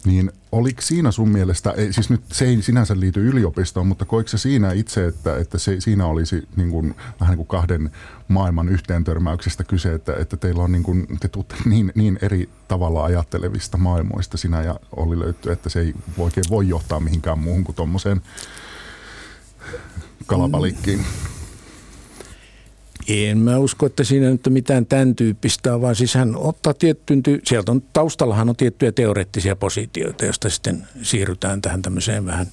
niin 0.04 0.32
oliko 0.52 0.82
siinä 0.82 1.10
sun 1.10 1.28
mielestä, 1.28 1.70
ei, 1.70 1.92
siis 1.92 2.10
nyt 2.10 2.22
se 2.32 2.44
ei 2.44 2.62
sinänsä 2.62 3.00
liity 3.00 3.28
yliopistoon, 3.28 3.86
mutta 3.86 4.04
koiko 4.04 4.28
se 4.28 4.38
siinä 4.38 4.72
itse, 4.72 5.06
että, 5.06 5.36
että 5.36 5.58
se, 5.58 5.80
siinä 5.80 6.06
olisi 6.06 6.48
niin 6.56 6.70
kuin, 6.70 6.94
vähän 7.20 7.32
niin 7.32 7.46
kuin 7.46 7.60
kahden 7.60 7.90
maailman 8.28 8.68
yhteentörmäyksestä 8.68 9.64
kyse, 9.64 9.94
että, 9.94 10.16
että 10.16 10.36
teillä 10.36 10.62
on 10.62 10.72
niin 10.72 10.82
kuin, 10.82 11.06
te 11.20 11.28
tuutte 11.28 11.54
niin, 11.64 11.92
niin 11.94 12.18
eri 12.22 12.48
tavalla 12.68 13.04
ajattelevista 13.04 13.78
maailmoista 13.78 14.36
sinä 14.36 14.62
ja 14.62 14.80
oli 14.96 15.18
löytyy, 15.18 15.52
että 15.52 15.68
se 15.68 15.80
ei 15.80 15.94
oikein 16.18 16.46
voi 16.50 16.68
johtaa 16.68 17.00
mihinkään 17.00 17.38
muuhun 17.38 17.64
kuin 17.64 17.76
tuommoiseen 17.76 18.22
kalapalikkiin? 20.26 20.98
Mm. 20.98 21.31
En 23.08 23.38
mä 23.38 23.58
usko, 23.58 23.86
että 23.86 24.04
siinä 24.04 24.30
nyt 24.30 24.46
on 24.46 24.52
mitään 24.52 24.86
tämän 24.86 25.14
tyyppistä, 25.14 25.80
vaan 25.80 25.96
siis 25.96 26.14
hän 26.14 26.36
ottaa 26.36 26.74
tiettyyn, 26.74 27.22
sieltä 27.44 27.72
on, 27.72 27.82
taustallahan 27.92 28.48
on 28.48 28.56
tiettyjä 28.56 28.92
teoreettisia 28.92 29.56
positioita, 29.56 30.24
joista 30.24 30.50
sitten 30.50 30.86
siirrytään 31.02 31.62
tähän 31.62 31.82
tämmöiseen 31.82 32.26
vähän 32.26 32.46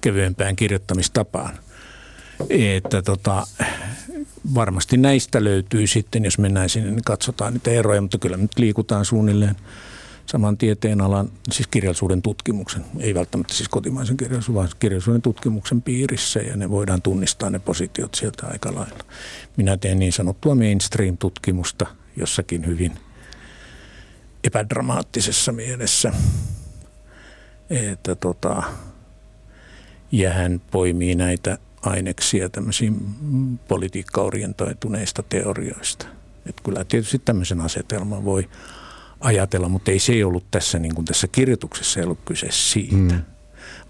kevyempään 0.00 0.56
kirjoittamistapaan. 0.56 1.58
Että 2.50 3.02
tota, 3.02 3.46
varmasti 4.54 4.96
näistä 4.96 5.44
löytyy 5.44 5.86
sitten, 5.86 6.24
jos 6.24 6.38
mennään 6.38 6.68
sinne, 6.68 6.90
niin 6.90 7.04
katsotaan 7.04 7.52
niitä 7.52 7.70
eroja, 7.70 8.00
mutta 8.00 8.18
kyllä 8.18 8.36
nyt 8.36 8.58
liikutaan 8.58 9.04
suunnilleen– 9.04 9.56
saman 10.26 10.58
tieteen 10.58 11.00
alan, 11.00 11.30
siis 11.52 11.66
kirjallisuuden 11.66 12.22
tutkimuksen, 12.22 12.84
ei 12.98 13.14
välttämättä 13.14 13.54
siis 13.54 13.68
kotimaisen 13.68 14.16
kirjallisuuden, 14.16 14.54
vaan 14.54 14.68
kirjallisuuden 14.78 15.22
tutkimuksen 15.22 15.82
piirissä 15.82 16.40
ja 16.40 16.56
ne 16.56 16.70
voidaan 16.70 17.02
tunnistaa 17.02 17.50
ne 17.50 17.58
positiot 17.58 18.14
sieltä 18.14 18.46
aika 18.46 18.74
lailla. 18.74 19.04
Minä 19.56 19.76
teen 19.76 19.98
niin 19.98 20.12
sanottua 20.12 20.54
mainstream-tutkimusta 20.54 21.86
jossakin 22.16 22.66
hyvin 22.66 22.92
epädramaattisessa 24.44 25.52
mielessä. 25.52 26.12
Että 27.70 28.14
tota, 28.14 28.62
ja 30.12 30.32
hän 30.32 30.60
poimii 30.70 31.14
näitä 31.14 31.58
aineksia 31.82 32.48
tämmöisiin 32.48 32.96
politiikkaorientoituneista 33.68 35.22
teorioista. 35.22 36.06
Että 36.46 36.62
kyllä 36.64 36.84
tietysti 36.84 37.18
tämmöisen 37.18 37.60
asetelman 37.60 38.24
voi 38.24 38.48
ajatella, 39.20 39.68
mutta 39.68 39.90
ei 39.90 39.98
se 39.98 40.12
ei 40.12 40.24
ollut 40.24 40.50
tässä, 40.50 40.78
niin 40.78 40.94
kuin 40.94 41.04
tässä 41.04 41.28
kirjoituksessa 41.28 42.00
ei 42.00 42.04
ollut 42.04 42.20
kyse 42.24 42.46
siitä, 42.50 43.14
mm. 43.14 43.22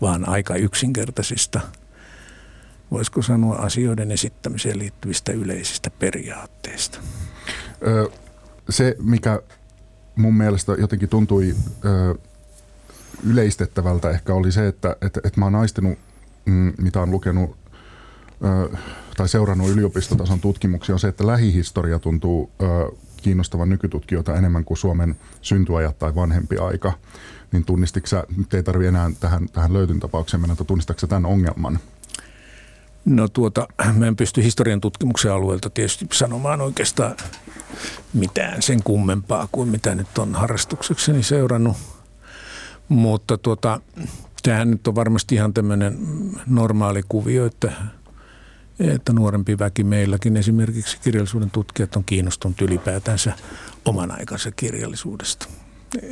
vaan 0.00 0.28
aika 0.28 0.54
yksinkertaisista, 0.54 1.60
voisiko 2.90 3.22
sanoa 3.22 3.56
asioiden 3.56 4.10
esittämiseen 4.10 4.78
liittyvistä 4.78 5.32
yleisistä 5.32 5.90
periaatteista. 5.90 6.98
Ö, 7.86 8.10
se, 8.70 8.96
mikä 9.02 9.40
mun 10.16 10.34
mielestä 10.34 10.72
jotenkin 10.72 11.08
tuntui 11.08 11.54
ö, 11.84 12.14
yleistettävältä 13.26 14.10
ehkä 14.10 14.34
oli 14.34 14.52
se, 14.52 14.66
että, 14.66 14.96
että, 15.00 15.20
että 15.24 15.40
mä 15.40 15.46
oon 15.46 15.54
aistinut, 15.54 15.98
mm, 16.44 16.72
mitä 16.78 17.00
on 17.00 17.10
lukenut 17.10 17.56
ö, 18.44 18.76
tai 19.16 19.28
seurannut 19.28 19.70
yliopistotason 19.70 20.40
tutkimuksia, 20.40 20.94
on 20.94 21.00
se, 21.00 21.08
että 21.08 21.26
lähihistoria 21.26 21.98
tuntuu 21.98 22.50
ö, 22.62 22.66
kiinnostavan 23.26 23.68
nykytutkijoita 23.68 24.34
enemmän 24.34 24.64
kuin 24.64 24.78
Suomen 24.78 25.16
syntyajat 25.42 25.98
tai 25.98 26.14
vanhempi 26.14 26.58
aika, 26.58 26.92
niin 27.52 27.64
tunnistitko 27.64 28.22
nyt 28.36 28.54
ei 28.54 28.62
tarvitse 28.62 28.88
enää 28.88 29.10
tähän, 29.20 29.48
tähän 29.48 29.72
löytyn 29.72 30.00
tapaukseen 30.00 30.40
mennä, 30.40 30.52
mutta 30.52 30.64
tunnistatko 30.64 31.06
tämän 31.06 31.26
ongelman? 31.26 31.78
No 33.04 33.28
tuota, 33.28 33.68
mä 33.94 34.06
en 34.06 34.16
pysty 34.16 34.42
historian 34.42 34.80
tutkimuksen 34.80 35.32
alueelta 35.32 35.70
tietysti 35.70 36.06
sanomaan 36.12 36.60
oikeastaan 36.60 37.16
mitään 38.14 38.62
sen 38.62 38.82
kummempaa 38.82 39.48
kuin 39.52 39.68
mitä 39.68 39.94
nyt 39.94 40.18
on 40.18 40.34
harrastuksekseni 40.34 41.22
seurannut. 41.22 41.76
Mutta 42.88 43.38
tuota, 43.38 43.80
tämähän 44.42 44.70
nyt 44.70 44.88
on 44.88 44.94
varmasti 44.94 45.34
ihan 45.34 45.54
tämmöinen 45.54 45.98
normaali 46.46 47.02
kuvio, 47.08 47.46
että, 47.46 47.72
että 48.80 49.12
nuorempi 49.12 49.58
väki 49.58 49.84
meilläkin 49.84 50.36
esimerkiksi 50.36 50.98
kirjallisuuden 51.04 51.50
tutkijat 51.50 51.96
on 51.96 52.04
kiinnostunut 52.04 52.60
ylipäätänsä 52.60 53.32
oman 53.84 54.10
aikansa 54.10 54.50
kirjallisuudesta. 54.50 55.46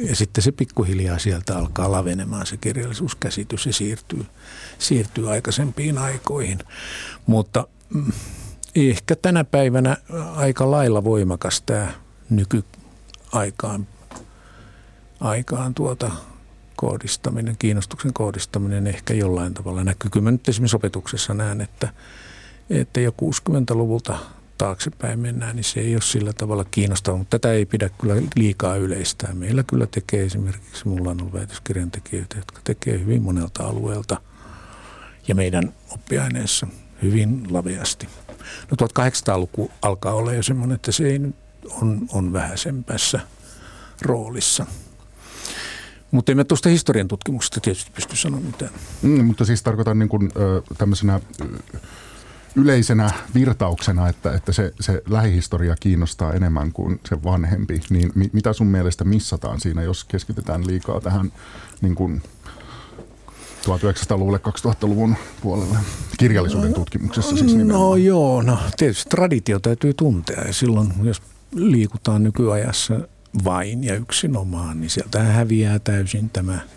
Ja 0.09 0.16
sitten 0.16 0.44
se 0.44 0.52
pikkuhiljaa 0.52 1.18
sieltä 1.18 1.59
alkaa 1.59 1.92
lavenemaan 1.92 2.47
se 2.47 2.56
kirjallisuuskäsitys 2.56 3.66
ja 3.66 3.73
siirtyy, 3.73 4.26
siirtyy 4.78 5.30
aikaisempiin 5.30 5.99
aikoihin. 5.99 6.59
Mutta 7.26 7.66
mm, 7.94 8.12
ehkä 8.75 9.16
tänä 9.16 9.44
päivänä 9.44 9.97
aika 10.37 10.71
lailla 10.71 11.04
voimakas 11.04 11.62
tämä 11.62 11.92
nykyaikaan 12.30 13.87
aikaan 15.21 15.75
tuota 15.75 16.11
kohdistaminen, 16.76 17.56
kiinnostuksen 17.59 18.12
kohdistaminen 18.12 18.87
ehkä 18.87 19.14
jollain 19.14 19.54
tavalla 19.54 19.85
näkyy. 19.85 20.11
Kyllä 20.11 20.25
mä 20.25 20.30
nyt 20.30 20.49
esimerkiksi 20.49 20.76
opetuksessa 20.76 21.35
näen, 21.35 21.61
että, 21.61 21.88
että 22.71 23.00
jo 23.00 23.11
60-luvulta 23.11 24.18
taaksepäin 24.59 25.18
mennään, 25.18 25.56
niin 25.56 25.64
se 25.64 25.80
ei 25.80 25.94
ole 25.94 26.02
sillä 26.02 26.33
tavalla 26.33 26.64
kiinnostavaa, 26.64 27.18
mutta 27.18 27.38
tätä 27.38 27.52
ei 27.52 27.66
pidä 27.66 27.90
kyllä 28.00 28.14
liikaa 28.37 28.76
yleistää. 28.76 29.35
Meillä 29.35 29.62
kyllä 29.62 29.87
tekee 29.87 30.25
esimerkiksi, 30.25 30.88
mulla 30.88 31.11
on 31.11 31.21
ollut 31.21 31.35
väitöskirjan 31.35 31.90
tekijöitä, 31.90 32.37
jotka 32.37 32.61
tekee 32.64 32.99
hyvin 32.99 33.23
monelta 33.23 33.64
alueelta 33.64 34.21
ja 35.28 35.35
meidän 35.35 35.75
oppiaineessa 35.90 36.66
hyvin 37.02 37.47
laveasti. 37.50 38.09
No 38.71 38.87
1800-luku 38.87 39.71
alkaa 39.83 40.14
olla 40.14 40.33
jo 40.33 40.42
semmoinen, 40.42 40.75
että 40.75 40.92
se 40.92 41.06
ei 41.06 41.21
on, 41.71 42.06
on 42.12 42.33
vähäisempässä 42.33 43.21
roolissa. 44.02 44.66
Mutta 46.11 46.33
emme 46.33 46.44
tuosta 46.44 46.68
historian 46.68 47.09
tutkimuksesta 47.09 47.61
tietysti 47.61 47.90
pysty 47.94 48.16
sanomaan 48.16 48.47
mitään. 48.47 48.71
Mm, 49.02 49.25
mutta 49.25 49.44
siis 49.44 49.62
tarkoitan 49.62 49.99
niin 49.99 50.09
kuin, 50.09 50.30
tämmöisenä 50.78 51.21
yleisenä 52.56 53.11
virtauksena, 53.34 54.08
että, 54.08 54.32
että 54.32 54.52
se, 54.52 54.73
se 54.80 55.02
lähihistoria 55.08 55.76
kiinnostaa 55.80 56.32
enemmän 56.32 56.73
kuin 56.73 57.00
se 57.08 57.25
vanhempi, 57.25 57.80
niin 57.90 58.12
mi, 58.14 58.30
mitä 58.32 58.52
sun 58.52 58.66
mielestä 58.66 59.04
missataan 59.04 59.61
siinä, 59.61 59.82
jos 59.82 60.04
keskitytään 60.04 60.66
liikaa 60.66 61.00
tähän 61.00 61.32
niin 61.80 61.94
kuin 61.94 62.23
1900-luvulle, 63.66 64.40
2000-luvun 64.49 65.16
puolelle 65.42 65.78
kirjallisuuden 66.18 66.75
tutkimuksessa 66.75 67.37
siis 67.37 67.42
nimenomaan. 67.42 67.80
No 67.80 67.96
joo, 67.96 68.42
no 68.42 68.58
tietysti 68.76 69.11
traditio 69.11 69.58
täytyy 69.58 69.94
tuntea 69.94 70.44
ja 70.46 70.52
silloin 70.52 70.92
jos 71.02 71.23
liikutaan 71.54 72.23
nykyajassa 72.23 73.00
vain 73.44 73.84
ja 73.84 73.94
yksinomaan, 73.94 74.80
niin 74.80 74.90
sieltä 74.90 75.23
häviää 75.23 75.78
täysin 75.78 76.30
tämä– 76.30 76.58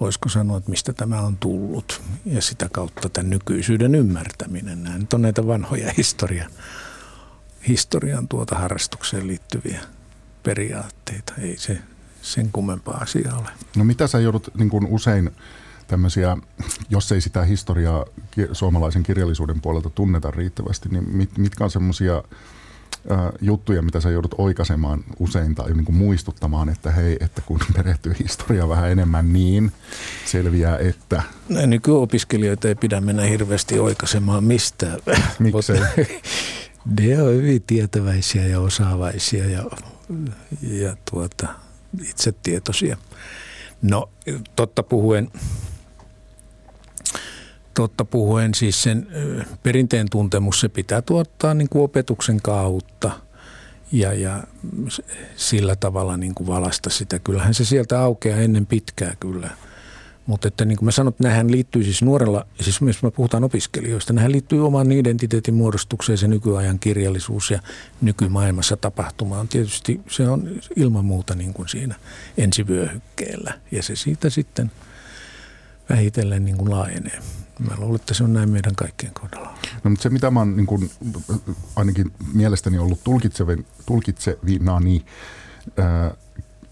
voisiko 0.00 0.28
sanoa, 0.28 0.58
että 0.58 0.70
mistä 0.70 0.92
tämä 0.92 1.20
on 1.20 1.36
tullut 1.36 2.02
ja 2.24 2.42
sitä 2.42 2.68
kautta 2.72 3.08
tämän 3.08 3.30
nykyisyyden 3.30 3.94
ymmärtäminen. 3.94 4.82
Nämä 4.82 4.98
nyt 4.98 5.14
on 5.14 5.22
näitä 5.22 5.46
vanhoja 5.46 5.92
historia, 5.96 6.48
historian 7.68 8.28
tuota 8.28 8.54
harrastukseen 8.54 9.26
liittyviä 9.26 9.80
periaatteita. 10.42 11.32
Ei 11.38 11.56
se 11.56 11.78
sen 12.22 12.50
kummempaa 12.52 12.96
asiaa 12.96 13.38
ole. 13.38 13.50
No 13.76 13.84
mitä 13.84 14.06
sä 14.06 14.18
joudut 14.18 14.50
niin 14.58 14.68
kuin 14.70 14.86
usein 14.86 15.30
tämmöisiä, 15.86 16.36
jos 16.90 17.12
ei 17.12 17.20
sitä 17.20 17.44
historiaa 17.44 18.04
suomalaisen 18.52 19.02
kirjallisuuden 19.02 19.60
puolelta 19.60 19.90
tunneta 19.90 20.30
riittävästi, 20.30 20.88
niin 20.88 21.16
mit, 21.16 21.38
mitkä 21.38 21.64
on 21.64 21.70
semmoisia 21.70 22.22
juttuja, 23.40 23.82
mitä 23.82 24.00
sä 24.00 24.10
joudut 24.10 24.34
oikaisemaan 24.38 25.04
usein 25.18 25.54
tai 25.54 25.72
niin 25.72 25.84
kuin 25.84 25.96
muistuttamaan, 25.96 26.68
että 26.68 26.90
hei, 26.90 27.16
että 27.20 27.42
kun 27.46 27.60
perehtyy 27.76 28.14
historiaa 28.18 28.68
vähän 28.68 28.90
enemmän, 28.90 29.32
niin 29.32 29.72
selviää, 30.24 30.78
että... 30.78 31.22
Nykyopiskelijoita 31.66 32.68
ei 32.68 32.74
pidä 32.74 33.00
mennä 33.00 33.22
hirveästi 33.22 33.78
oikaisemaan 33.78 34.44
mistään. 34.44 34.98
Miksei? 35.38 35.80
ne 37.00 37.22
on 37.22 37.34
hyvin 37.34 37.62
tietäväisiä 37.62 38.46
ja 38.46 38.60
osaavaisia 38.60 39.44
ja, 39.50 39.64
ja 40.62 40.96
tuota, 41.10 41.48
itsetietoisia. 42.02 42.96
No 43.82 44.10
totta 44.56 44.82
puhuen 44.82 45.30
totta 47.78 48.04
puhuen 48.04 48.54
siis 48.54 48.82
sen 48.82 49.06
perinteen 49.62 50.06
tuntemus, 50.10 50.60
se 50.60 50.68
pitää 50.68 51.02
tuottaa 51.02 51.54
niin 51.54 51.68
kuin 51.68 51.82
opetuksen 51.82 52.42
kautta 52.42 53.10
ja, 53.92 54.12
ja 54.12 54.44
sillä 55.36 55.76
tavalla 55.76 56.16
niin 56.16 56.34
kuin 56.34 56.46
valasta 56.46 56.90
sitä. 56.90 57.18
Kyllähän 57.18 57.54
se 57.54 57.64
sieltä 57.64 58.00
aukeaa 58.00 58.38
ennen 58.38 58.66
pitkää 58.66 59.16
kyllä. 59.20 59.50
Mutta 60.26 60.48
että 60.48 60.64
niin 60.64 60.78
kuin 60.78 60.84
mä 60.84 60.90
sanon, 60.90 61.12
että 61.20 61.44
liittyy 61.46 61.84
siis 61.84 62.02
nuorella, 62.02 62.46
siis 62.60 62.80
jos 62.80 63.02
me 63.02 63.10
puhutaan 63.10 63.44
opiskelijoista, 63.44 64.12
nämähän 64.12 64.32
liittyy 64.32 64.66
oman 64.66 64.92
identiteetin 64.92 65.54
muodostukseen 65.54 66.18
se 66.18 66.28
nykyajan 66.28 66.78
kirjallisuus 66.78 67.50
ja 67.50 67.60
nykymaailmassa 68.00 68.76
tapahtumaan. 68.76 69.48
Tietysti 69.48 70.00
se 70.08 70.28
on 70.28 70.48
ilman 70.76 71.04
muuta 71.04 71.34
niin 71.34 71.54
kuin 71.54 71.68
siinä 71.68 71.94
ensivyöhykkeellä 72.38 73.52
ja 73.70 73.82
se 73.82 73.96
siitä 73.96 74.30
sitten 74.30 74.70
vähitellen 75.90 76.44
niin 76.44 76.56
kuin 76.56 76.70
laajenee. 76.70 77.18
Mä 77.58 77.74
luulen, 77.78 78.00
että 78.00 78.14
se 78.14 78.24
on 78.24 78.32
näin 78.32 78.50
meidän 78.50 78.74
kaikkien 78.74 79.12
kohdalla. 79.14 79.54
No, 79.84 79.90
mutta 79.90 80.02
se, 80.02 80.08
mitä 80.08 80.30
mä 80.30 80.40
oon 80.40 80.56
niin 80.56 80.66
kuin, 80.66 80.90
ainakin 81.76 82.12
mielestäni 82.34 82.78
ollut 82.78 83.00
tulkitsevina, 83.86 84.80
niin 84.80 85.06
ää, 85.78 86.14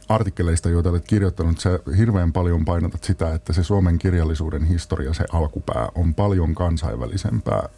artikkeleista, 0.08 0.68
joita 0.68 0.90
olet 0.90 1.04
kirjoittanut, 1.06 1.60
sä 1.60 1.78
hirveän 1.96 2.32
paljon 2.32 2.64
painotat 2.64 3.04
sitä, 3.04 3.34
että 3.34 3.52
se 3.52 3.62
Suomen 3.62 3.98
kirjallisuuden 3.98 4.64
historia, 4.64 5.14
se 5.14 5.24
alkupää, 5.32 5.88
on 5.94 6.14
paljon 6.14 6.54
kansainvälisempää, 6.54 7.68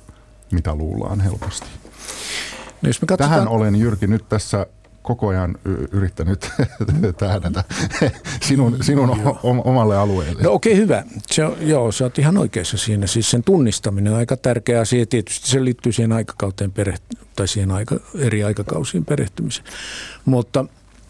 mitä 0.52 0.74
luullaan 0.74 1.20
helposti. 1.20 1.66
No 2.82 2.88
jos 2.88 3.02
me 3.02 3.06
katsotaan... 3.06 3.30
Tähän 3.30 3.48
olen 3.48 3.76
Jyrki 3.76 4.06
nyt 4.06 4.28
tässä 4.28 4.66
koko 5.08 5.28
ajan 5.28 5.58
yrittänyt 5.92 6.50
tähdätä 7.18 7.64
sinun, 8.40 8.76
sinun 8.80 9.38
omalle 9.42 9.96
alueelle. 9.96 10.42
No 10.42 10.52
okei, 10.52 10.72
okay, 10.72 10.82
hyvä. 10.82 11.04
Se 11.26 11.44
on, 11.44 11.56
joo, 11.60 11.92
sä 11.92 12.04
oot 12.04 12.18
ihan 12.18 12.36
oikeassa 12.36 12.76
siinä. 12.76 13.06
Siis 13.06 13.30
sen 13.30 13.42
tunnistaminen 13.42 14.12
on 14.12 14.18
aika 14.18 14.36
tärkeä 14.36 14.80
asia. 14.80 15.06
Tietysti 15.06 15.48
se 15.48 15.64
liittyy 15.64 15.92
siihen 15.92 16.12
aikakauteen 16.12 16.72
perehty- 16.72 17.26
tai 17.36 17.48
siihen 17.48 17.70
aika, 17.70 18.00
eri 18.14 18.44
aikakausiin 18.44 19.04
perehtymiseen. 19.04 19.66
Mutta 20.24 20.64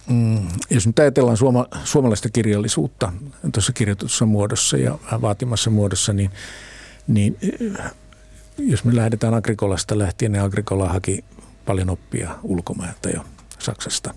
mm, 0.09 0.49
jos 0.71 0.87
nyt 0.87 0.99
ajatellaan 0.99 1.37
suoma, 1.37 1.67
suomalaista 1.85 2.29
kirjallisuutta 2.29 3.13
tuossa 3.53 3.73
kirjoitussa 3.73 4.27
muodossa 4.27 4.77
ja 4.77 4.99
vaatimassa 5.23 5.71
muodossa, 5.71 6.13
niin, 6.13 6.31
niin 7.09 7.37
jos 8.59 8.85
me 8.85 8.97
lähdetään 8.97 9.35
Agrikolasta 9.35 9.99
lähtien, 9.99 10.33
niin 10.33 10.43
Agrikola 10.43 10.89
haki 10.89 11.25
paljon 11.67 11.91
oppia 11.91 12.35
ulkomailta 12.43 13.09
jo– 13.11 13.25
Saksasta. 13.59 14.15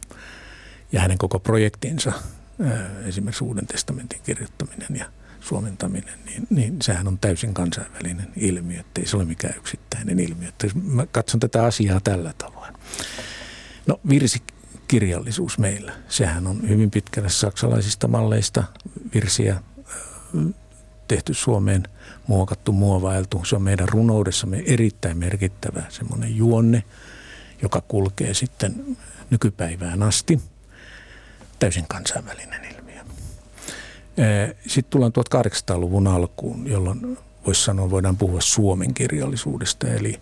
Ja 0.91 1.01
hänen 1.01 1.17
koko 1.17 1.39
projektinsa, 1.39 2.11
esimerkiksi 3.05 3.43
Uuden 3.43 3.67
testamentin 3.67 4.21
kirjoittaminen 4.23 4.95
ja 4.99 5.05
suomentaminen, 5.39 6.19
niin, 6.25 6.47
niin 6.49 6.81
sehän 6.81 7.07
on 7.07 7.17
täysin 7.19 7.53
kansainvälinen 7.53 8.27
ilmiö, 8.35 8.79
että 8.79 9.01
ei 9.01 9.07
se 9.07 9.15
ole 9.17 9.25
mikään 9.25 9.57
yksittäinen 9.57 10.19
ilmiö. 10.19 10.49
Että 10.49 10.67
mä 10.83 11.05
katson 11.05 11.39
tätä 11.39 11.63
asiaa 11.63 11.99
tällä 11.99 12.33
tavoin. 12.37 12.73
No 13.87 13.99
virsikirjallisuus 14.09 15.57
meillä, 15.57 15.93
sehän 16.07 16.47
on 16.47 16.69
hyvin 16.69 16.91
pitkälle 16.91 17.29
saksalaisista 17.29 18.07
malleista 18.07 18.63
virsiä 19.13 19.61
tehty 21.07 21.33
Suomeen, 21.33 21.83
muokattu, 22.27 22.71
muovailtu. 22.71 23.45
Se 23.45 23.55
on 23.55 23.61
meidän 23.61 23.89
runoudessamme 23.89 24.63
erittäin 24.65 25.17
merkittävä 25.17 25.83
semmoinen 25.89 26.35
juonne, 26.35 26.83
joka 27.61 27.81
kulkee 27.87 28.33
sitten 28.33 28.97
nykypäivään 29.31 30.03
asti. 30.03 30.41
Täysin 31.59 31.87
kansainvälinen 31.87 32.65
ilmiö. 32.65 33.03
Sitten 34.67 34.89
tullaan 34.89 35.11
1800-luvun 35.19 36.07
alkuun, 36.07 36.67
jolloin 36.67 37.17
voisi 37.45 37.63
sanoa, 37.63 37.89
voidaan 37.89 38.17
puhua 38.17 38.41
Suomen 38.41 38.93
kirjallisuudesta, 38.93 39.87
eli, 39.87 40.21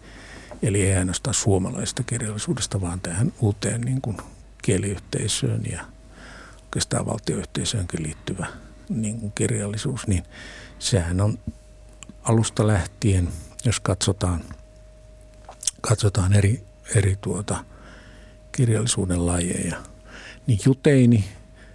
eli 0.61 0.81
ei 0.81 0.97
ainoastaan 0.97 1.33
suomalaisesta 1.33 2.03
kirjallisuudesta, 2.03 2.81
vaan 2.81 2.99
tähän 2.99 3.33
uuteen 3.39 3.81
niin 3.81 4.01
kuin 4.01 4.17
kieliyhteisöön 4.61 5.61
ja 5.71 5.85
oikeastaan 6.63 7.05
valtioyhteisöönkin 7.05 8.03
liittyvä 8.03 8.47
niin 8.89 9.19
kuin 9.19 9.31
kirjallisuus, 9.31 10.07
niin 10.07 10.23
sehän 10.79 11.21
on 11.21 11.39
alusta 12.23 12.67
lähtien, 12.67 13.29
jos 13.65 13.79
katsotaan, 13.79 14.43
katsotaan 15.81 16.33
eri, 16.33 16.63
eri 16.95 17.17
tuota, 17.21 17.63
kirjallisuuden 18.59 19.25
lajeja. 19.25 19.75
Niin 20.47 20.59
Juteini, 20.65 21.25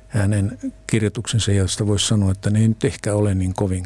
hänen 0.09 0.59
kirjoituksensa, 0.87 1.53
josta 1.53 1.87
voisi 1.87 2.07
sanoa, 2.07 2.33
että 2.33 2.51
ne 2.51 2.61
ei 2.61 2.69
nyt 2.69 2.85
ehkä 2.85 3.15
ole 3.15 3.35
niin 3.35 3.55
kovin, 3.55 3.85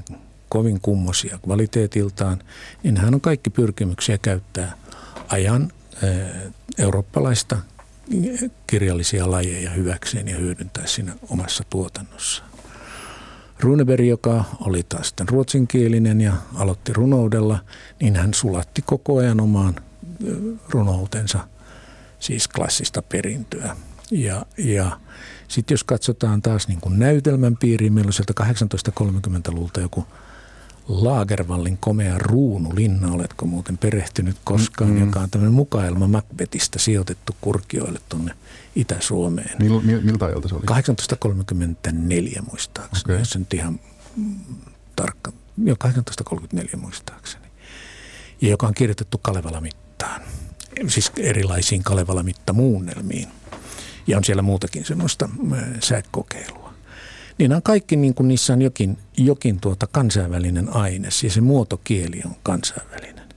kovin 0.49 0.81
kummosia 0.81 1.39
kvaliteetiltaan, 1.45 2.39
niin 2.83 2.97
hän 2.97 3.15
on 3.15 3.21
kaikki 3.21 3.51
pyrkimyksiä 3.51 4.19
käyttää 4.19 4.73
ajan 5.29 5.73
eurooppalaista 6.79 7.57
kirjallisia 8.67 9.31
lajeja 9.31 9.71
hyväkseen 9.71 10.29
ja 10.29 10.37
hyödyntää 10.37 10.87
siinä 10.87 11.13
omassa 11.29 11.65
tuotannossa. 11.71 12.43
Runeberg, 13.61 14.07
joka 14.07 14.45
oli 14.61 14.83
taas 14.83 15.09
sitten 15.09 15.29
ruotsinkielinen 15.29 16.21
ja 16.21 16.33
aloitti 16.55 16.93
runoudella, 16.93 17.59
niin 18.01 18.17
hän 18.17 18.35
sulatti 18.35 18.83
koko 18.83 19.17
ajan 19.17 19.41
omaan 19.41 19.75
runoutensa, 20.69 21.49
siis 22.21 22.49
klassista 22.49 23.03
perintöä. 23.03 23.77
Ja, 24.11 24.47
ja 24.59 25.01
sitten 25.49 25.75
jos 25.75 25.85
katsotaan 25.85 26.43
taas 26.43 26.69
niin 26.69 26.81
kuin 26.81 26.99
näytelmän 26.99 27.57
piiriin, 27.57 27.93
meillä 27.93 28.09
on 28.09 28.13
sieltä 28.13 28.33
1830-luvulta 28.45 29.81
joku 29.81 30.07
Lagervallin 30.89 31.79
komea 31.79 32.19
ruunu 32.19 32.75
Linna, 32.75 33.13
oletko 33.13 33.47
muuten 33.47 33.79
perehtynyt 33.79 34.37
koskaan, 34.45 34.91
mm. 34.91 35.01
joka 35.01 35.21
on 35.21 35.31
tämmöinen 35.31 35.55
mukaelma 35.55 36.09
Macbethistä 36.09 36.79
sijoitettu 36.79 37.37
kurkioille 37.41 38.01
tuonne 38.09 38.35
Itä-Suomeen. 38.77 39.57
Mil, 39.59 39.81
mil, 39.81 40.01
miltä 40.01 40.25
ajalta 40.25 40.49
se 40.49 40.55
oli? 40.55 40.65
1834 40.67 42.43
muistaakseni, 42.51 43.03
okay. 43.05 43.19
jos 43.19 43.39
nyt 43.39 43.55
ihan 43.55 43.81
tarkka. 44.97 45.33
Joo, 45.65 45.77
1834 45.77 46.71
muistaakseni. 46.77 47.45
Ja 48.41 48.49
joka 48.49 48.67
on 48.67 48.75
kirjoitettu 48.75 49.19
Kalevala-mittaan, 49.19 50.23
siis 50.87 51.13
erilaisiin 51.17 51.83
Kalevala-mittamuunnelmiin. 51.83 53.29
Ja 54.07 54.17
on 54.17 54.25
siellä 54.25 54.43
muutakin 54.43 54.85
semmoista 54.85 55.29
sääkokeilua. 55.81 56.75
Niin 57.39 57.53
on 57.53 57.63
kaikki, 57.63 57.97
niin 57.97 58.15
kuin 58.15 58.29
niissä 58.29 58.53
on 58.53 58.63
jokin, 58.63 58.99
jokin 59.17 59.61
tuota 59.61 59.87
kansainvälinen 59.87 60.77
aines 60.77 61.25
ja 61.25 61.31
se 61.31 61.41
muotokieli 61.41 62.23
on 62.25 62.37
kansainvälinen 62.43 63.29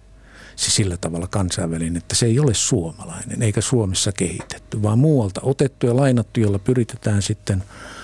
siis 0.62 0.76
sillä 0.76 0.98
tavalla 0.98 1.28
kansainvälinen, 1.28 1.98
että 1.98 2.16
se 2.16 2.26
ei 2.26 2.40
ole 2.40 2.54
suomalainen 2.54 3.42
eikä 3.42 3.62
Suomessa 3.62 4.12
kehitetty, 4.12 4.84
vaan 4.84 5.00
muualta 5.00 5.42
otettu 5.44 5.88
ja 5.88 5.96
lainattu, 5.96 6.40
jolla 6.40 6.60
pyritetään 6.60 7.22
sitten 7.22 7.64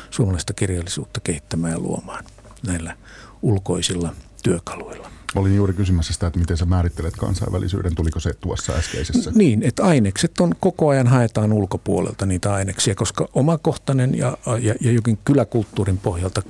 suomalaista 0.09 0.53
kirjallisuutta 0.53 1.19
kehittämään 1.19 1.73
ja 1.73 1.79
luomaan 1.79 2.25
näillä 2.67 2.97
ulkoisilla 3.41 4.13
työkaluilla. 4.43 5.11
Olin 5.35 5.55
juuri 5.55 5.73
kysymässä 5.73 6.13
sitä, 6.13 6.27
että 6.27 6.39
miten 6.39 6.57
sä 6.57 6.65
määrittelet 6.65 7.15
kansainvälisyyden, 7.15 7.95
tuliko 7.95 8.19
se 8.19 8.33
tuossa 8.33 8.73
äskeisessä? 8.73 9.31
Niin, 9.35 9.63
että 9.63 9.83
ainekset 9.83 10.39
on, 10.39 10.55
koko 10.59 10.89
ajan 10.89 11.07
haetaan 11.07 11.53
ulkopuolelta 11.53 12.25
niitä 12.25 12.53
aineksia, 12.53 12.95
koska 12.95 13.27
omakohtainen 13.33 14.17
ja, 14.17 14.37
ja, 14.61 14.75
ja 14.81 14.91
jokin 14.91 15.19
kyläkulttuurin 15.25 15.97
pohjalta 15.97 16.41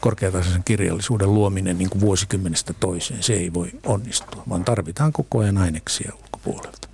korkeatasoisen 0.00 0.64
kirjallisuuden 0.64 1.34
luominen 1.34 1.78
niin 1.78 1.90
kuin 1.90 2.00
vuosikymmenestä 2.00 2.72
toiseen, 2.72 3.22
se 3.22 3.32
ei 3.32 3.54
voi 3.54 3.70
onnistua, 3.86 4.42
vaan 4.48 4.64
tarvitaan 4.64 5.12
koko 5.12 5.38
ajan 5.38 5.58
aineksia 5.58 6.12
ulkopuolelta. 6.22 6.88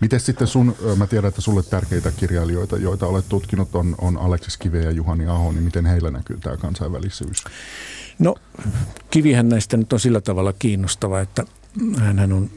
Miten 0.00 0.20
sitten 0.20 0.46
sun, 0.46 0.76
mä 0.96 1.06
tiedän, 1.06 1.28
että 1.28 1.40
sulle 1.40 1.62
tärkeitä 1.62 2.12
kirjailijoita, 2.12 2.76
joita 2.76 3.06
olet 3.06 3.28
tutkinut, 3.28 3.74
on, 3.74 3.94
on 3.98 4.18
Aleksis 4.18 4.56
Kive 4.56 4.80
ja 4.80 4.90
Juhani 4.90 5.26
Aho, 5.26 5.52
niin 5.52 5.62
miten 5.62 5.86
heillä 5.86 6.10
näkyy 6.10 6.38
tämä 6.40 6.56
kansainvälisyys? 6.56 7.44
No 8.18 8.34
Kivihän 9.10 9.48
näistä 9.48 9.76
nyt 9.76 9.92
on 9.92 10.00
sillä 10.00 10.20
tavalla 10.20 10.52
kiinnostava, 10.52 11.20
että 11.20 11.44
hän 11.96 12.32
on, 12.32 12.50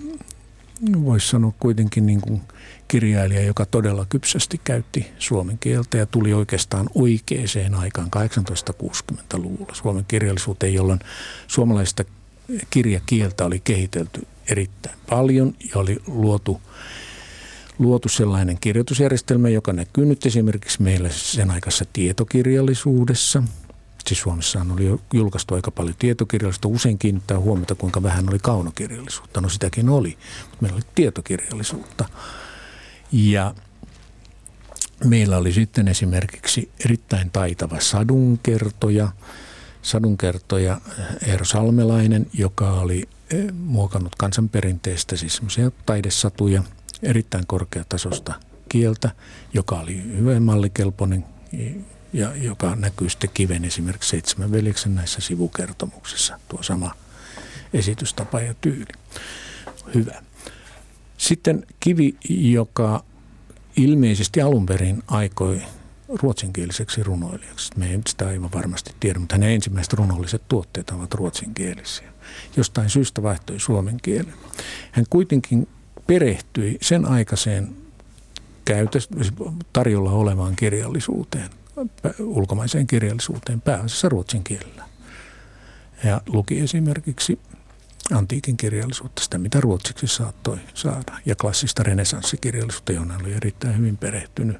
voisi 1.03 1.27
sanoa 1.27 1.53
kuitenkin 1.59 2.05
niin 2.05 2.21
kuin 2.21 2.41
kirjailija, 2.87 3.43
joka 3.43 3.65
todella 3.65 4.05
kypsästi 4.09 4.61
käytti 4.63 5.11
suomen 5.19 5.57
kieltä 5.57 5.97
ja 5.97 6.05
tuli 6.05 6.33
oikeastaan 6.33 6.89
oikeaan 6.95 7.73
aikaan 7.73 8.09
1860-luvulla 8.13 9.73
suomen 9.73 10.05
kirjallisuuteen, 10.07 10.73
jolloin 10.73 10.99
suomalaista 11.47 12.03
kirjakieltä 12.69 13.45
oli 13.45 13.59
kehitelty 13.59 14.27
erittäin 14.49 14.97
paljon 15.09 15.55
ja 15.59 15.79
oli 15.79 15.97
luotu, 16.07 16.61
luotu 17.79 18.09
sellainen 18.09 18.57
kirjoitusjärjestelmä, 18.61 19.49
joka 19.49 19.73
näkyy 19.73 20.05
nyt 20.05 20.25
esimerkiksi 20.25 20.81
meillä 20.81 21.09
sen 21.09 21.51
aikaisessa 21.51 21.85
tietokirjallisuudessa– 21.93 23.43
Siis 24.11 24.21
Suomessahan 24.21 24.71
oli 24.71 24.99
julkaistu 25.13 25.55
aika 25.55 25.71
paljon 25.71 25.95
tietokirjallisuutta. 25.99 26.67
Usein 26.67 26.97
kiinnittää 26.97 27.39
huomiota, 27.39 27.75
kuinka 27.75 28.03
vähän 28.03 28.29
oli 28.29 28.39
kaunokirjallisuutta. 28.39 29.41
No 29.41 29.49
sitäkin 29.49 29.89
oli, 29.89 30.17
mutta 30.41 30.57
meillä 30.61 30.75
oli 30.75 30.85
tietokirjallisuutta. 30.95 32.05
Ja 33.11 33.55
meillä 35.05 35.37
oli 35.37 35.53
sitten 35.53 35.87
esimerkiksi 35.87 36.71
erittäin 36.85 37.29
taitava 37.29 37.79
sadunkertoja, 37.79 39.09
sadunkertoja 39.81 40.81
Eero 41.27 41.45
Salmelainen, 41.45 42.27
joka 42.33 42.71
oli 42.71 43.09
eh, 43.29 43.45
muokannut 43.53 44.15
kansanperinteestä 44.15 45.15
siis 45.15 45.35
semmoisia 45.35 45.71
taidesatuja, 45.85 46.63
erittäin 47.03 47.47
korkeatasosta 47.47 48.33
kieltä, 48.69 49.11
joka 49.53 49.79
oli 49.79 50.03
hyvin 50.03 50.43
mallikelpoinen 50.43 51.25
ja 52.13 52.35
joka 52.35 52.75
näkyy 52.75 53.09
sitten 53.09 53.29
kiven 53.33 53.65
esimerkiksi 53.65 54.09
seitsemän 54.09 54.51
veljeksen 54.51 54.95
näissä 54.95 55.21
sivukertomuksissa, 55.21 56.39
tuo 56.49 56.63
sama 56.63 56.91
esitystapa 57.73 58.41
ja 58.41 58.53
tyyli. 58.61 58.91
Hyvä. 59.95 60.21
Sitten 61.17 61.65
kivi, 61.79 62.15
joka 62.29 63.03
ilmeisesti 63.75 64.41
alun 64.41 64.65
perin 64.65 65.03
aikoi 65.07 65.61
ruotsinkieliseksi 66.07 67.03
runoilijaksi. 67.03 67.71
Me 67.75 67.91
ei 67.91 67.99
sitä 68.07 68.27
aivan 68.27 68.49
varmasti 68.55 68.95
tiedä, 68.99 69.19
mutta 69.19 69.35
hänen 69.35 69.49
ensimmäiset 69.49 69.93
runolliset 69.93 70.41
tuotteet 70.47 70.89
ovat 70.89 71.13
ruotsinkielisiä. 71.13 72.07
Jostain 72.57 72.89
syystä 72.89 73.23
vaihtoi 73.23 73.59
suomen 73.59 73.97
kielen. 74.01 74.33
Hän 74.91 75.05
kuitenkin 75.09 75.67
perehtyi 76.07 76.77
sen 76.81 77.05
aikaiseen 77.05 77.75
käytös, 78.65 79.09
tarjolla 79.73 80.11
olevaan 80.11 80.55
kirjallisuuteen 80.55 81.49
ulkomaiseen 82.19 82.87
kirjallisuuteen 82.87 83.61
pääasiassa 83.61 84.09
ruotsin 84.09 84.43
kielellä. 84.43 84.83
Ja 86.03 86.21
luki 86.27 86.59
esimerkiksi 86.59 87.39
antiikin 88.13 88.57
kirjallisuutta, 88.57 89.23
sitä 89.23 89.37
mitä 89.37 89.61
ruotsiksi 89.61 90.07
saattoi 90.07 90.57
saada, 90.73 91.13
ja 91.25 91.35
klassista 91.35 91.83
renesanssikirjallisuutta, 91.83 92.91
johon 92.91 93.11
hän 93.11 93.21
oli 93.21 93.33
erittäin 93.33 93.77
hyvin 93.77 93.97
perehtynyt. 93.97 94.57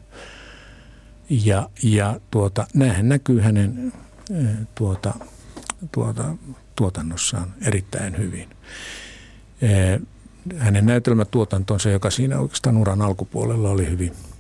Ja, 1.30 1.70
ja 1.84 2.20
tuota, 2.32 2.68
nämähän 2.74 3.10
näkyy 3.10 3.40
hänen 3.40 3.94
eh, 4.32 4.46
tuota, 4.76 5.14
tuota, 5.92 6.36
tuotannossaan 6.76 7.54
erittäin 7.66 8.18
hyvin. 8.18 8.50
Eh, 9.62 10.00
hänen 10.58 10.86
näytelmätuotantonsa, 10.86 11.90
joka 11.90 12.10
siinä 12.10 12.40
oikeastaan 12.40 12.78
uran 12.78 13.02
alkupuolella 13.02 13.70
oli 13.70 13.90
hyvin– 13.90 14.14